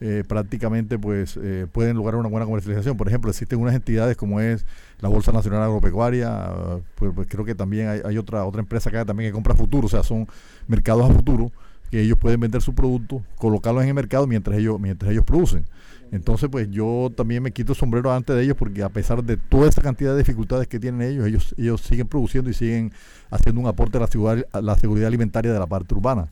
eh, 0.00 0.24
prácticamente 0.26 0.98
pues 0.98 1.38
eh, 1.40 1.66
pueden 1.70 1.96
lograr 1.96 2.16
una 2.16 2.28
buena 2.28 2.46
comercialización. 2.46 2.96
Por 2.96 3.08
ejemplo, 3.08 3.30
existen 3.30 3.60
unas 3.60 3.74
entidades 3.74 4.16
como 4.16 4.40
es 4.40 4.66
la 5.00 5.08
Bolsa 5.08 5.32
Nacional 5.32 5.62
Agropecuaria, 5.62 6.50
pues, 6.96 7.12
pues, 7.14 7.28
creo 7.28 7.44
que 7.44 7.54
también 7.54 8.02
hay, 8.04 8.18
otra 8.18 8.44
otra 8.44 8.60
empresa 8.60 8.88
acá 8.90 9.04
también 9.04 9.30
que 9.30 9.32
compra 9.32 9.54
futuro, 9.54 9.86
o 9.86 9.90
sea, 9.90 10.02
son 10.02 10.26
mercados 10.66 11.08
a 11.08 11.14
futuro 11.14 11.52
que 11.90 12.00
ellos 12.00 12.18
pueden 12.18 12.40
vender 12.40 12.60
su 12.60 12.74
producto, 12.74 13.22
colocarlos 13.36 13.82
en 13.82 13.90
el 13.90 13.94
mercado 13.94 14.26
mientras 14.26 14.58
ellos 14.58 14.80
mientras 14.80 15.12
ellos 15.12 15.24
producen. 15.24 15.64
Entonces, 16.10 16.48
pues 16.50 16.70
yo 16.70 17.12
también 17.16 17.42
me 17.42 17.50
quito 17.50 17.72
el 17.72 17.78
sombrero 17.78 18.12
ante 18.12 18.32
de 18.34 18.42
ellos 18.42 18.56
porque 18.56 18.82
a 18.82 18.88
pesar 18.88 19.24
de 19.24 19.36
toda 19.36 19.68
esa 19.68 19.82
cantidad 19.82 20.12
de 20.12 20.18
dificultades 20.18 20.68
que 20.68 20.78
tienen 20.78 21.02
ellos, 21.02 21.26
ellos 21.26 21.54
ellos 21.58 21.80
siguen 21.80 22.08
produciendo 22.08 22.50
y 22.50 22.54
siguen 22.54 22.92
haciendo 23.30 23.60
un 23.60 23.66
aporte 23.66 23.98
a 23.98 24.00
la, 24.00 24.44
a 24.52 24.60
la 24.60 24.76
seguridad 24.76 25.08
alimentaria 25.08 25.52
de 25.52 25.58
la 25.58 25.66
parte 25.66 25.94
urbana. 25.94 26.28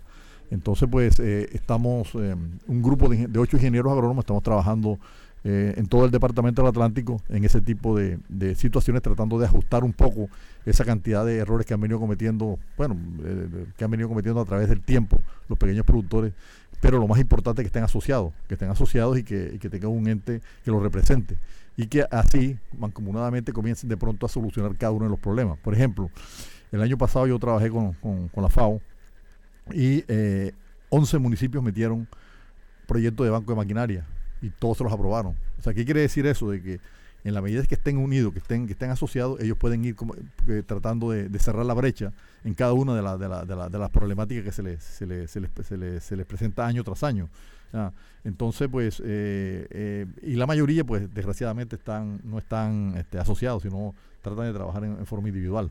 Entonces, 0.52 0.86
pues 0.90 1.18
eh, 1.18 1.48
estamos, 1.52 2.10
eh, 2.14 2.36
un 2.66 2.82
grupo 2.82 3.08
de, 3.08 3.38
ocho 3.38 3.56
ingenieros 3.56 3.90
agrónomos, 3.90 4.22
estamos 4.22 4.42
trabajando 4.42 4.98
eh, 5.44 5.72
en 5.78 5.86
todo 5.86 6.04
el 6.04 6.10
departamento 6.10 6.60
del 6.60 6.68
Atlántico 6.68 7.22
en 7.30 7.42
ese 7.44 7.62
tipo 7.62 7.96
de, 7.96 8.18
situaciones, 8.54 9.00
tratando 9.00 9.38
de 9.38 9.46
ajustar 9.46 9.82
un 9.82 9.94
poco 9.94 10.28
esa 10.66 10.84
cantidad 10.84 11.24
de 11.24 11.38
errores 11.38 11.66
que 11.66 11.72
han 11.72 11.80
venido 11.80 11.98
cometiendo, 11.98 12.58
bueno, 12.76 12.98
que 13.78 13.82
han 13.82 13.90
venido 13.90 14.10
cometiendo 14.10 14.42
a 14.42 14.44
través 14.44 14.68
del 14.68 14.82
tiempo 14.82 15.16
los 15.48 15.58
pequeños 15.58 15.86
productores. 15.86 16.34
Pero 16.82 16.98
lo 16.98 17.08
más 17.08 17.18
importante 17.18 17.62
es 17.62 17.64
que 17.64 17.68
estén 17.68 17.84
asociados, 17.84 18.34
que 18.46 18.54
estén 18.54 18.68
asociados 18.68 19.16
y 19.16 19.22
que, 19.22 19.58
tengan 19.70 19.90
un 19.90 20.06
ente 20.06 20.42
que 20.64 20.70
los 20.70 20.82
represente 20.82 21.38
y 21.78 21.86
que 21.86 22.04
así, 22.10 22.58
mancomunadamente, 22.76 23.54
comiencen 23.54 23.88
de 23.88 23.96
pronto 23.96 24.26
a 24.26 24.28
solucionar 24.28 24.76
cada 24.76 24.92
uno 24.92 25.06
de 25.06 25.10
los 25.12 25.18
problemas. 25.18 25.58
Por 25.60 25.72
ejemplo, 25.72 26.10
el 26.72 26.82
año 26.82 26.98
pasado 26.98 27.26
yo 27.26 27.38
trabajé 27.38 27.70
con, 27.70 27.94
con 27.94 28.42
la 28.42 28.50
FAO 28.50 28.82
y 29.70 30.04
eh, 30.08 30.52
11 30.88 31.18
municipios 31.18 31.62
metieron 31.62 32.08
proyectos 32.86 33.24
de 33.24 33.30
banco 33.30 33.52
de 33.52 33.56
maquinaria 33.56 34.06
y 34.40 34.50
todos 34.50 34.78
se 34.78 34.84
los 34.84 34.92
aprobaron. 34.92 35.34
O 35.58 35.62
sea, 35.62 35.72
¿qué 35.72 35.84
quiere 35.84 36.00
decir 36.00 36.26
eso? 36.26 36.50
De 36.50 36.60
que 36.60 36.80
en 37.24 37.34
la 37.34 37.42
medida 37.42 37.64
que 37.64 37.76
estén 37.76 37.98
unidos, 37.98 38.32
que 38.32 38.40
estén, 38.40 38.66
que 38.66 38.72
estén 38.72 38.90
asociados, 38.90 39.40
ellos 39.40 39.56
pueden 39.56 39.84
ir 39.84 39.94
como, 39.94 40.14
eh, 40.48 40.62
tratando 40.66 41.10
de, 41.10 41.38
cerrar 41.38 41.64
la 41.64 41.74
brecha 41.74 42.12
en 42.44 42.54
cada 42.54 42.72
una 42.72 42.94
de, 42.94 43.02
de, 43.02 43.54
de, 43.54 43.70
de 43.70 43.78
las 43.78 43.90
problemáticas 43.90 44.44
que 44.44 44.52
se 44.52 44.62
les, 44.62 44.82
se, 44.82 45.06
les, 45.06 45.30
se, 45.30 45.40
les, 45.40 46.02
se, 46.02 46.16
les, 46.16 46.26
presenta 46.26 46.66
año 46.66 46.82
tras 46.82 47.04
año. 47.04 47.28
entonces, 48.24 48.68
pues, 48.68 49.00
eh, 49.04 49.66
eh, 49.70 50.06
y 50.22 50.34
la 50.34 50.46
mayoría, 50.46 50.84
pues, 50.84 51.12
desgraciadamente 51.14 51.76
están, 51.76 52.20
no 52.24 52.38
están 52.38 52.94
este, 52.96 53.18
asociados, 53.18 53.62
sino 53.62 53.94
tratan 54.20 54.46
de 54.46 54.52
trabajar 54.52 54.84
en, 54.84 55.06
forma 55.06 55.28
individual. 55.28 55.70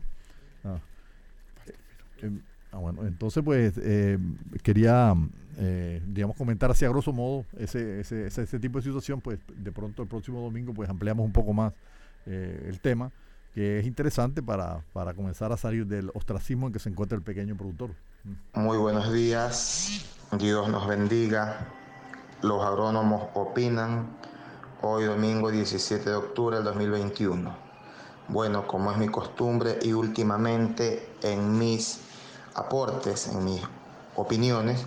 Em, 2.21 2.39
Ah, 2.71 2.77
bueno, 2.77 3.05
entonces 3.05 3.43
pues 3.43 3.73
eh, 3.77 4.17
quería, 4.63 5.13
eh, 5.57 6.01
digamos, 6.07 6.37
comentar 6.37 6.71
así 6.71 6.85
a 6.85 6.89
grosso 6.89 7.11
modo 7.11 7.45
ese, 7.57 7.99
ese, 7.99 8.27
ese, 8.27 8.59
tipo 8.59 8.77
de 8.79 8.83
situación, 8.85 9.19
pues 9.19 9.39
de 9.53 9.71
pronto 9.73 10.03
el 10.03 10.07
próximo 10.07 10.39
domingo 10.39 10.73
pues 10.73 10.89
ampliamos 10.89 11.25
un 11.25 11.33
poco 11.33 11.51
más 11.51 11.73
eh, 12.25 12.67
el 12.69 12.79
tema, 12.79 13.11
que 13.53 13.79
es 13.79 13.85
interesante 13.85 14.41
para, 14.41 14.85
para 14.93 15.13
comenzar 15.13 15.51
a 15.51 15.57
salir 15.57 15.85
del 15.85 16.11
ostracismo 16.13 16.67
en 16.67 16.73
que 16.73 16.79
se 16.79 16.87
encuentra 16.87 17.17
el 17.17 17.23
pequeño 17.23 17.57
productor. 17.57 17.91
Muy 18.53 18.77
buenos 18.77 19.11
días, 19.11 20.05
Dios 20.39 20.69
nos 20.69 20.87
bendiga. 20.87 21.67
los 22.41 22.63
agrónomos 22.63 23.27
opinan 23.33 24.07
hoy 24.81 25.03
domingo 25.03 25.51
17 25.51 26.09
de 26.09 26.15
octubre 26.15 26.55
del 26.55 26.63
2021. 26.65 27.53
Bueno, 28.29 28.65
como 28.65 28.93
es 28.93 28.97
mi 28.97 29.09
costumbre 29.09 29.77
y 29.81 29.91
últimamente 29.91 31.05
en 31.21 31.57
mis 31.59 31.99
aportes, 32.55 33.27
en 33.27 33.43
mis 33.43 33.61
opiniones, 34.15 34.85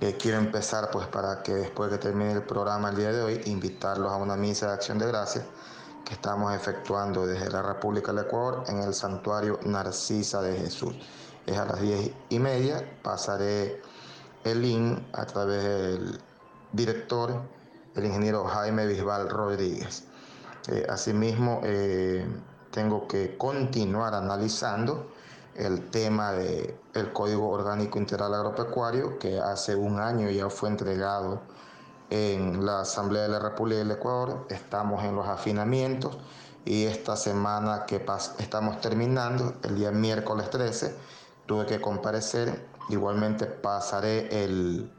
eh, 0.00 0.16
quiero 0.20 0.38
empezar 0.38 0.90
pues 0.90 1.06
para 1.06 1.42
que 1.42 1.54
después 1.54 1.90
que 1.90 1.98
termine 1.98 2.32
el 2.32 2.42
programa 2.42 2.90
el 2.90 2.96
día 2.96 3.12
de 3.12 3.22
hoy, 3.22 3.40
invitarlos 3.46 4.12
a 4.12 4.16
una 4.16 4.36
misa 4.36 4.66
de 4.66 4.74
acción 4.74 4.98
de 4.98 5.06
gracias 5.06 5.44
que 6.04 6.14
estamos 6.14 6.54
efectuando 6.54 7.26
desde 7.26 7.50
la 7.50 7.62
República 7.62 8.12
del 8.12 8.26
Ecuador 8.26 8.64
en 8.68 8.80
el 8.82 8.94
santuario 8.94 9.58
Narcisa 9.64 10.42
de 10.42 10.56
Jesús. 10.56 10.94
Es 11.46 11.56
a 11.58 11.64
las 11.64 11.80
diez 11.80 12.12
y 12.28 12.38
media, 12.38 12.84
pasaré 13.02 13.80
el 14.44 14.62
link 14.62 15.00
a 15.12 15.24
través 15.24 15.64
del 15.64 16.20
director, 16.72 17.42
el 17.94 18.04
ingeniero 18.04 18.44
Jaime 18.44 18.86
Bisbal 18.86 19.28
Rodríguez. 19.28 20.04
Eh, 20.68 20.86
asimismo, 20.88 21.60
eh, 21.64 22.26
tengo 22.70 23.08
que 23.08 23.36
continuar 23.38 24.14
analizando 24.14 25.10
el 25.58 25.90
tema 25.90 26.32
del 26.32 26.74
el 26.94 27.12
Código 27.12 27.48
Orgánico 27.48 27.98
Integral 27.98 28.34
Agropecuario, 28.34 29.18
que 29.18 29.38
hace 29.38 29.74
un 29.74 30.00
año 30.00 30.30
ya 30.30 30.48
fue 30.50 30.68
entregado 30.68 31.40
en 32.10 32.64
la 32.64 32.80
Asamblea 32.80 33.22
de 33.22 33.28
la 33.28 33.38
República 33.38 33.78
del 33.78 33.90
Ecuador. 33.90 34.46
Estamos 34.48 35.04
en 35.04 35.16
los 35.16 35.26
afinamientos 35.26 36.16
y 36.64 36.84
esta 36.84 37.16
semana 37.16 37.86
que 37.86 38.04
estamos 38.38 38.80
terminando, 38.80 39.54
el 39.62 39.76
día 39.76 39.92
miércoles 39.92 40.50
13, 40.50 40.94
tuve 41.46 41.66
que 41.66 41.80
comparecer. 41.80 42.66
Igualmente 42.88 43.46
pasaré 43.46 44.44
el, 44.44 44.90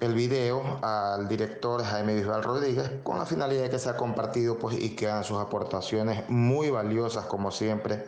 el 0.00 0.14
video 0.14 0.78
al 0.82 1.28
director 1.28 1.82
Jaime 1.82 2.14
Bisbal 2.14 2.42
Rodríguez 2.42 2.90
con 3.02 3.18
la 3.18 3.26
finalidad 3.26 3.62
de 3.62 3.70
que 3.70 3.78
sea 3.78 3.96
compartido 3.96 4.58
pues, 4.58 4.78
y 4.78 4.94
que 4.94 5.08
hagan 5.08 5.24
sus 5.24 5.38
aportaciones 5.38 6.28
muy 6.28 6.70
valiosas 6.70 7.24
como 7.26 7.50
siempre, 7.50 8.06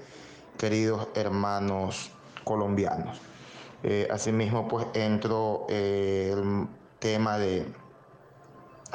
queridos 0.61 1.09
hermanos 1.15 2.11
colombianos. 2.45 3.19
Eh, 3.83 4.07
asimismo 4.11 4.69
pues 4.69 4.87
entro 4.93 5.65
eh, 5.71 6.35
el 6.37 6.69
tema 6.99 7.39
de 7.39 7.65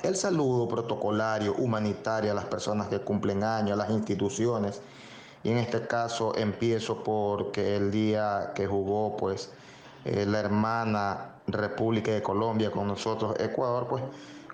el 0.03 0.16
saludo 0.16 0.68
protocolario, 0.68 1.55
humanitario 1.55 2.32
a 2.32 2.36
las 2.36 2.45
personas 2.45 2.88
que 2.88 2.99
cumplen 2.99 3.43
años, 3.43 3.72
a 3.72 3.78
las 3.78 3.89
instituciones. 3.89 4.80
Y 5.43 5.49
en 5.49 5.57
este 5.57 5.88
caso 5.88 6.36
empiezo 6.38 7.03
porque 7.03 7.78
el 7.78 7.89
día 7.89 8.51
que 8.53 8.68
jugó 8.68 9.18
pues 9.18 9.49
eh, 10.03 10.28
la 10.28 10.41
hermana 10.41 11.38
República 11.47 12.11
de 12.11 12.22
Colombia 12.22 12.70
con 12.70 12.86
nosotros, 12.86 13.39
Ecuador, 13.39 13.88
pues 13.88 14.03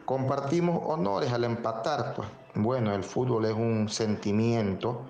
compartimos 0.05 0.81
honores 0.85 1.33
al 1.33 1.43
empatar. 1.43 2.13
Pues 2.15 2.29
bueno, 2.55 2.95
el 2.95 3.03
fútbol 3.03 3.43
es 3.43 3.53
un 3.53 3.89
sentimiento 3.89 5.01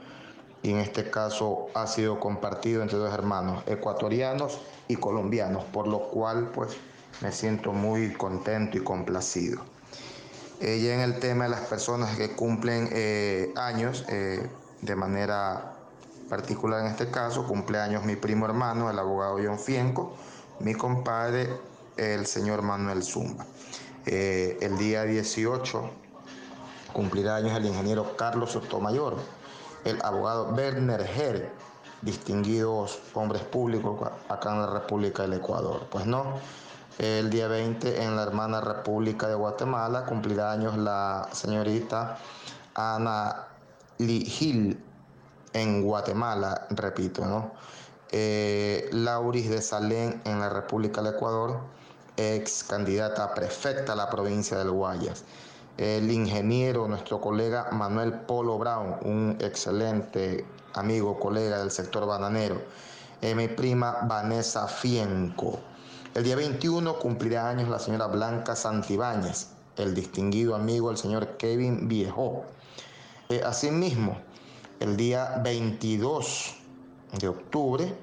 y 0.63 0.71
en 0.71 0.77
este 0.77 1.09
caso 1.09 1.67
ha 1.73 1.87
sido 1.87 2.19
compartido 2.19 2.81
entre 2.81 2.97
dos 2.97 3.13
hermanos, 3.13 3.63
ecuatorianos 3.65 4.59
y 4.87 4.95
colombianos, 4.95 5.63
por 5.65 5.87
lo 5.87 6.09
cual 6.09 6.51
pues 6.53 6.77
me 7.21 7.31
siento 7.31 7.73
muy 7.73 8.13
contento 8.13 8.77
y 8.77 8.83
complacido. 8.83 9.61
Ella 10.59 10.93
en 10.93 10.99
el 10.99 11.19
tema 11.19 11.45
de 11.45 11.49
las 11.49 11.61
personas 11.61 12.15
que 12.15 12.31
cumplen 12.31 12.89
eh, 12.91 13.51
años, 13.55 14.05
eh, 14.09 14.47
de 14.81 14.95
manera 14.95 15.73
particular 16.29 16.81
en 16.81 16.87
este 16.87 17.09
caso, 17.09 17.47
cumpleaños 17.47 18.05
mi 18.05 18.15
primo 18.15 18.45
hermano, 18.45 18.89
el 18.89 18.99
abogado 18.99 19.39
John 19.43 19.59
Fienco, 19.59 20.13
mi 20.59 20.73
compadre, 20.75 21.49
el 21.97 22.25
señor 22.25 22.61
Manuel 22.61 23.03
Zumba. 23.03 23.45
Eh, 24.05 24.57
el 24.61 24.77
día 24.77 25.03
18 25.03 25.89
cumplirá 26.93 27.37
años 27.37 27.57
el 27.57 27.65
ingeniero 27.65 28.15
Carlos 28.15 28.51
Sotomayor, 28.51 29.17
el 29.85 29.99
abogado 30.03 30.53
Werner 30.53 31.01
Her, 31.01 31.51
distinguidos 32.01 32.99
hombres 33.13 33.43
públicos 33.43 34.09
acá 34.29 34.51
en 34.51 34.61
la 34.61 34.67
República 34.67 35.23
del 35.23 35.33
Ecuador. 35.33 35.87
Pues 35.89 36.05
no, 36.05 36.39
el 36.99 37.29
día 37.29 37.47
20 37.47 38.03
en 38.03 38.15
la 38.15 38.23
hermana 38.23 38.61
República 38.61 39.27
de 39.27 39.35
Guatemala 39.35 40.05
cumplirá 40.05 40.51
años 40.51 40.77
la 40.77 41.27
señorita 41.31 42.17
Ana 42.75 43.47
Gil 43.97 44.83
en 45.53 45.83
Guatemala, 45.83 46.67
repito, 46.69 47.25
¿no? 47.25 47.51
Eh, 48.11 48.89
Lauris 48.91 49.49
de 49.49 49.61
Salén 49.61 50.21
en 50.25 50.39
la 50.39 50.49
República 50.49 51.01
del 51.01 51.15
Ecuador, 51.15 51.59
ex 52.17 52.63
candidata 52.63 53.23
a 53.23 53.33
prefecta 53.33 53.93
a 53.93 53.95
la 53.95 54.09
provincia 54.09 54.57
del 54.57 54.71
Guayas. 54.71 55.23
El 55.77 56.11
ingeniero, 56.11 56.87
nuestro 56.87 57.21
colega 57.21 57.69
Manuel 57.71 58.13
Polo 58.13 58.57
Brown, 58.57 58.97
un 59.03 59.37
excelente 59.39 60.45
amigo, 60.73 61.19
colega 61.19 61.59
del 61.59 61.71
sector 61.71 62.05
bananero. 62.05 62.61
Eh, 63.21 63.35
mi 63.35 63.47
prima 63.47 63.99
Vanessa 64.03 64.67
Fienco. 64.67 65.59
El 66.13 66.23
día 66.23 66.35
21 66.35 66.99
cumplirá 66.99 67.49
años 67.49 67.69
la 67.69 67.79
señora 67.79 68.07
Blanca 68.07 68.55
Santibáñez, 68.55 69.47
el 69.77 69.95
distinguido 69.95 70.55
amigo 70.55 70.91
el 70.91 70.97
señor 70.97 71.37
Kevin 71.37 71.87
Viejo. 71.87 72.43
Eh, 73.29 73.41
asimismo, 73.45 74.17
el 74.81 74.97
día 74.97 75.39
22 75.41 76.55
de 77.19 77.27
octubre, 77.29 77.95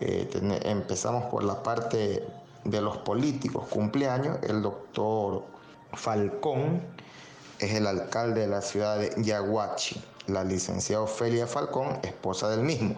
eh, 0.00 0.28
empezamos 0.64 1.24
por 1.26 1.44
la 1.44 1.62
parte 1.62 2.26
de 2.64 2.80
los 2.80 2.98
políticos, 2.98 3.66
cumpleaños, 3.70 4.38
el 4.42 4.60
doctor 4.60 5.44
Falcón 5.92 6.82
es 7.58 7.72
el 7.74 7.86
alcalde 7.86 8.42
de 8.42 8.46
la 8.46 8.60
ciudad 8.60 8.98
de 8.98 9.14
Yaguachi, 9.16 10.02
la 10.26 10.44
licenciada 10.44 11.02
Ofelia 11.02 11.46
Falcón, 11.46 11.98
esposa 12.02 12.48
del 12.50 12.60
mismo. 12.60 12.96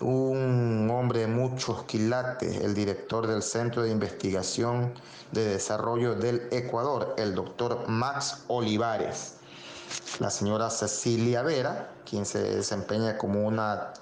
Un 0.00 0.90
hombre 0.90 1.20
de 1.20 1.26
muchos 1.26 1.84
quilates, 1.84 2.56
el 2.62 2.74
director 2.74 3.26
del 3.26 3.42
Centro 3.42 3.82
de 3.82 3.90
Investigación 3.90 4.92
de 5.32 5.44
Desarrollo 5.44 6.14
del 6.14 6.48
Ecuador, 6.50 7.14
el 7.18 7.34
doctor 7.34 7.88
Max 7.88 8.44
Olivares, 8.48 9.34
la 10.18 10.30
señora 10.30 10.70
Cecilia 10.70 11.42
Vera, 11.42 11.90
quien 12.08 12.26
se 12.26 12.40
desempeña 12.42 13.18
como 13.18 13.46
una 13.46 13.92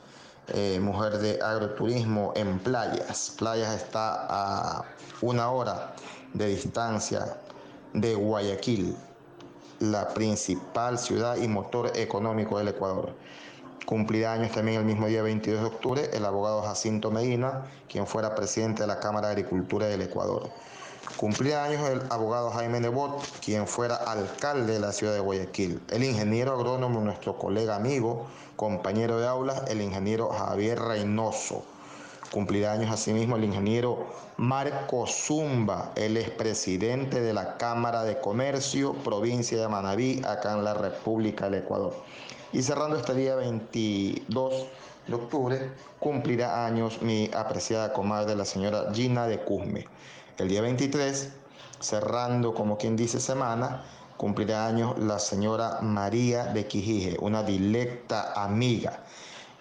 eh, 0.48 0.78
mujer 0.80 1.18
de 1.18 1.40
agroturismo 1.42 2.32
en 2.36 2.58
playas. 2.58 3.34
Playas 3.38 3.74
está 3.74 4.26
a 4.28 4.84
una 5.20 5.50
hora 5.50 5.94
de 6.34 6.46
distancia 6.48 7.36
de 7.92 8.14
Guayaquil, 8.14 8.96
la 9.80 10.08
principal 10.08 10.98
ciudad 10.98 11.36
y 11.36 11.48
motor 11.48 11.92
económico 11.96 12.58
del 12.58 12.68
Ecuador. 12.68 13.14
Cumplirá 13.86 14.32
años 14.32 14.52
también 14.52 14.78
el 14.78 14.84
mismo 14.84 15.08
día 15.08 15.22
22 15.22 15.60
de 15.60 15.66
octubre 15.66 16.10
el 16.12 16.24
abogado 16.24 16.62
Jacinto 16.62 17.10
Medina, 17.10 17.66
quien 17.88 18.06
fuera 18.06 18.34
presidente 18.34 18.82
de 18.82 18.86
la 18.86 19.00
Cámara 19.00 19.28
de 19.28 19.34
Agricultura 19.34 19.86
del 19.86 20.02
Ecuador. 20.02 20.50
Cumplirá 21.16 21.64
años 21.64 21.88
el 21.88 22.00
abogado 22.10 22.50
Jaime 22.50 22.80
Nebot, 22.80 23.22
quien 23.44 23.66
fuera 23.66 23.96
alcalde 23.96 24.74
de 24.74 24.80
la 24.80 24.92
ciudad 24.92 25.12
de 25.12 25.20
Guayaquil. 25.20 25.82
El 25.90 26.04
ingeniero 26.04 26.52
agrónomo, 26.52 27.00
nuestro 27.00 27.36
colega 27.36 27.74
amigo, 27.74 28.26
compañero 28.56 29.18
de 29.18 29.26
aulas, 29.26 29.62
el 29.68 29.82
ingeniero 29.82 30.30
Javier 30.30 30.80
Reynoso. 30.80 31.64
Cumplirá 32.32 32.72
años 32.72 32.90
asimismo 32.90 33.36
el 33.36 33.44
ingeniero 33.44 34.06
Marco 34.38 35.06
Zumba, 35.06 35.92
el 35.96 36.16
expresidente 36.16 37.20
de 37.20 37.34
la 37.34 37.58
Cámara 37.58 38.04
de 38.04 38.20
Comercio, 38.22 38.94
provincia 39.04 39.60
de 39.60 39.68
Manabí, 39.68 40.22
acá 40.24 40.54
en 40.54 40.64
la 40.64 40.72
República 40.72 41.50
del 41.50 41.62
Ecuador. 41.62 41.94
Y 42.54 42.62
cerrando 42.62 42.96
este 42.96 43.12
día 43.12 43.34
22 43.34 44.66
de 45.08 45.14
octubre, 45.14 45.72
cumplirá 45.98 46.64
años 46.64 47.02
mi 47.02 47.30
apreciada 47.34 47.92
comadre, 47.92 48.34
la 48.34 48.46
señora 48.46 48.86
Gina 48.94 49.26
de 49.26 49.38
Cusme. 49.44 49.86
El 50.38 50.48
día 50.48 50.62
23, 50.62 51.32
cerrando 51.80 52.54
como 52.54 52.78
quien 52.78 52.96
dice 52.96 53.20
semana, 53.20 53.84
cumplirá 54.16 54.66
años 54.66 54.98
la 54.98 55.18
señora 55.18 55.80
María 55.82 56.44
de 56.44 56.66
Quijije, 56.66 57.18
una 57.20 57.42
directa 57.42 58.32
amiga. 58.42 59.02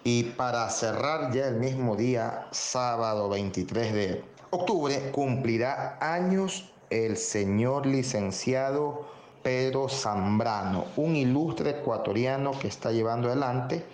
Y 0.03 0.23
para 0.23 0.67
cerrar 0.69 1.31
ya 1.31 1.47
el 1.47 1.57
mismo 1.57 1.95
día, 1.95 2.47
sábado 2.51 3.29
23 3.29 3.93
de 3.93 4.23
octubre, 4.49 5.11
cumplirá 5.11 5.97
años 6.01 6.73
el 6.89 7.17
señor 7.17 7.85
licenciado 7.85 9.05
Pedro 9.43 9.89
Zambrano, 9.89 10.85
un 10.97 11.15
ilustre 11.15 11.71
ecuatoriano 11.71 12.51
que 12.59 12.67
está 12.67 12.91
llevando 12.91 13.27
adelante 13.27 13.85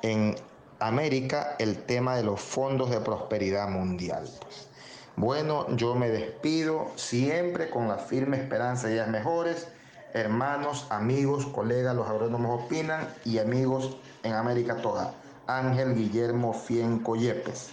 en 0.00 0.34
América 0.80 1.56
el 1.58 1.84
tema 1.84 2.16
de 2.16 2.22
los 2.22 2.40
fondos 2.40 2.90
de 2.90 3.00
prosperidad 3.00 3.68
mundial. 3.68 4.28
Pues. 4.40 4.68
Bueno, 5.16 5.66
yo 5.76 5.94
me 5.94 6.08
despido 6.08 6.86
siempre 6.96 7.68
con 7.68 7.88
la 7.88 7.98
firme 7.98 8.38
esperanza 8.38 8.86
de 8.86 8.94
días 8.94 9.08
mejores. 9.08 9.68
Hermanos, 10.14 10.86
amigos, 10.88 11.46
colegas, 11.46 11.94
los 11.94 12.08
agrónomos 12.08 12.64
opinan 12.64 13.06
y 13.24 13.38
amigos 13.38 13.98
en 14.22 14.32
América 14.32 14.76
toda. 14.78 15.14
Ángel 15.46 15.94
Guillermo 15.94 16.52
Fienco 16.52 17.16
Yepes. 17.16 17.72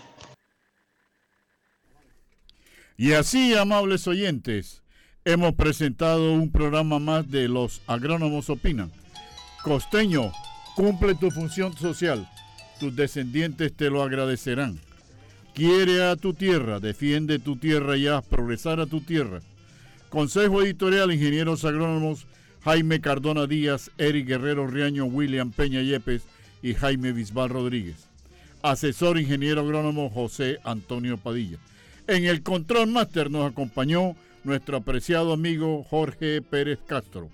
Y 2.98 3.14
así, 3.14 3.56
amables 3.56 4.08
oyentes, 4.08 4.84
hemos 5.24 5.54
presentado 5.54 6.34
un 6.34 6.52
programa 6.52 7.00
más 7.00 7.30
de 7.30 7.48
Los 7.48 7.82
Agrónomos 7.88 8.50
Opinan. 8.50 8.92
Costeño, 9.64 10.32
cumple 10.76 11.16
tu 11.16 11.32
función 11.32 11.76
social. 11.78 12.30
Tus 12.80 12.96
descendientes 12.96 13.74
te 13.74 13.90
lo 13.90 14.04
agradecerán. 14.04 14.80
Quiere 15.54 16.04
a 16.04 16.16
tu 16.16 16.34
tierra, 16.34 16.80
defiende 16.80 17.40
tu 17.40 17.58
tierra 17.58 17.98
y 17.98 18.08
haz 18.08 18.26
progresar 18.26 18.80
a 18.80 18.86
tu 18.86 19.02
tierra. 19.02 19.40
Consejo 20.10 20.62
Editorial 20.62 21.12
Ingenieros 21.12 21.66
Agrónomos 21.66 22.26
Jaime 22.64 23.00
Cardona 23.00 23.48
Díaz, 23.48 23.92
Eric 23.98 24.28
Guerrero 24.28 24.68
Riaño, 24.68 25.06
William 25.06 25.52
Peña 25.52 25.82
Yepes 25.82 26.24
y 26.62 26.74
Jaime 26.74 27.12
Bisbal 27.12 27.50
Rodríguez. 27.50 28.08
Asesor 28.62 29.20
Ingeniero 29.20 29.62
Agrónomo 29.62 30.10
José 30.10 30.60
Antonio 30.64 31.18
Padilla. 31.18 31.58
En 32.08 32.26
el 32.26 32.44
Control 32.44 32.88
Master 32.88 33.32
nos 33.32 33.50
acompañó 33.50 34.16
nuestro 34.44 34.78
apreciado 34.78 35.34
amigo 35.34 35.84
Jorge 35.84 36.42
Pérez 36.42 36.80
Castro. 36.86 37.30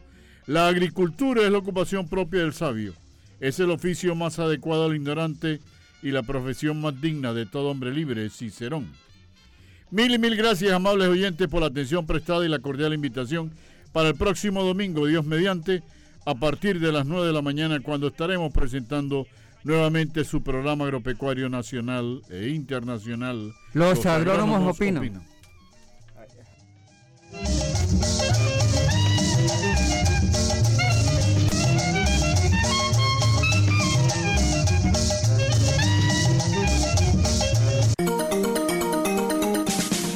La 0.45 0.67
agricultura 0.67 1.43
es 1.43 1.51
la 1.51 1.57
ocupación 1.57 2.07
propia 2.07 2.41
del 2.41 2.53
sabio. 2.53 2.93
Es 3.39 3.59
el 3.59 3.71
oficio 3.71 4.15
más 4.15 4.37
adecuado 4.37 4.85
al 4.85 4.95
ignorante 4.95 5.59
y 6.03 6.11
la 6.11 6.23
profesión 6.23 6.81
más 6.81 6.99
digna 7.01 7.33
de 7.33 7.45
todo 7.45 7.69
hombre 7.69 7.91
libre, 7.91 8.29
Cicerón. 8.29 8.87
Mil 9.89 10.13
y 10.13 10.19
mil 10.19 10.35
gracias, 10.35 10.71
amables 10.71 11.07
oyentes, 11.07 11.47
por 11.47 11.61
la 11.61 11.67
atención 11.67 12.05
prestada 12.05 12.45
y 12.45 12.49
la 12.49 12.59
cordial 12.59 12.93
invitación 12.93 13.51
para 13.91 14.09
el 14.09 14.15
próximo 14.15 14.63
domingo, 14.63 15.07
Dios 15.07 15.25
mediante, 15.25 15.81
a 16.25 16.35
partir 16.35 16.79
de 16.79 16.91
las 16.91 17.05
9 17.05 17.27
de 17.27 17.33
la 17.33 17.41
mañana, 17.41 17.79
cuando 17.79 18.07
estaremos 18.07 18.51
presentando 18.51 19.27
nuevamente 19.63 20.23
su 20.23 20.41
programa 20.43 20.85
agropecuario 20.85 21.49
nacional 21.49 22.21
e 22.29 22.49
internacional. 22.49 23.53
Los, 23.73 24.05
agrónomos, 24.05 24.75
opinan. 24.75 25.23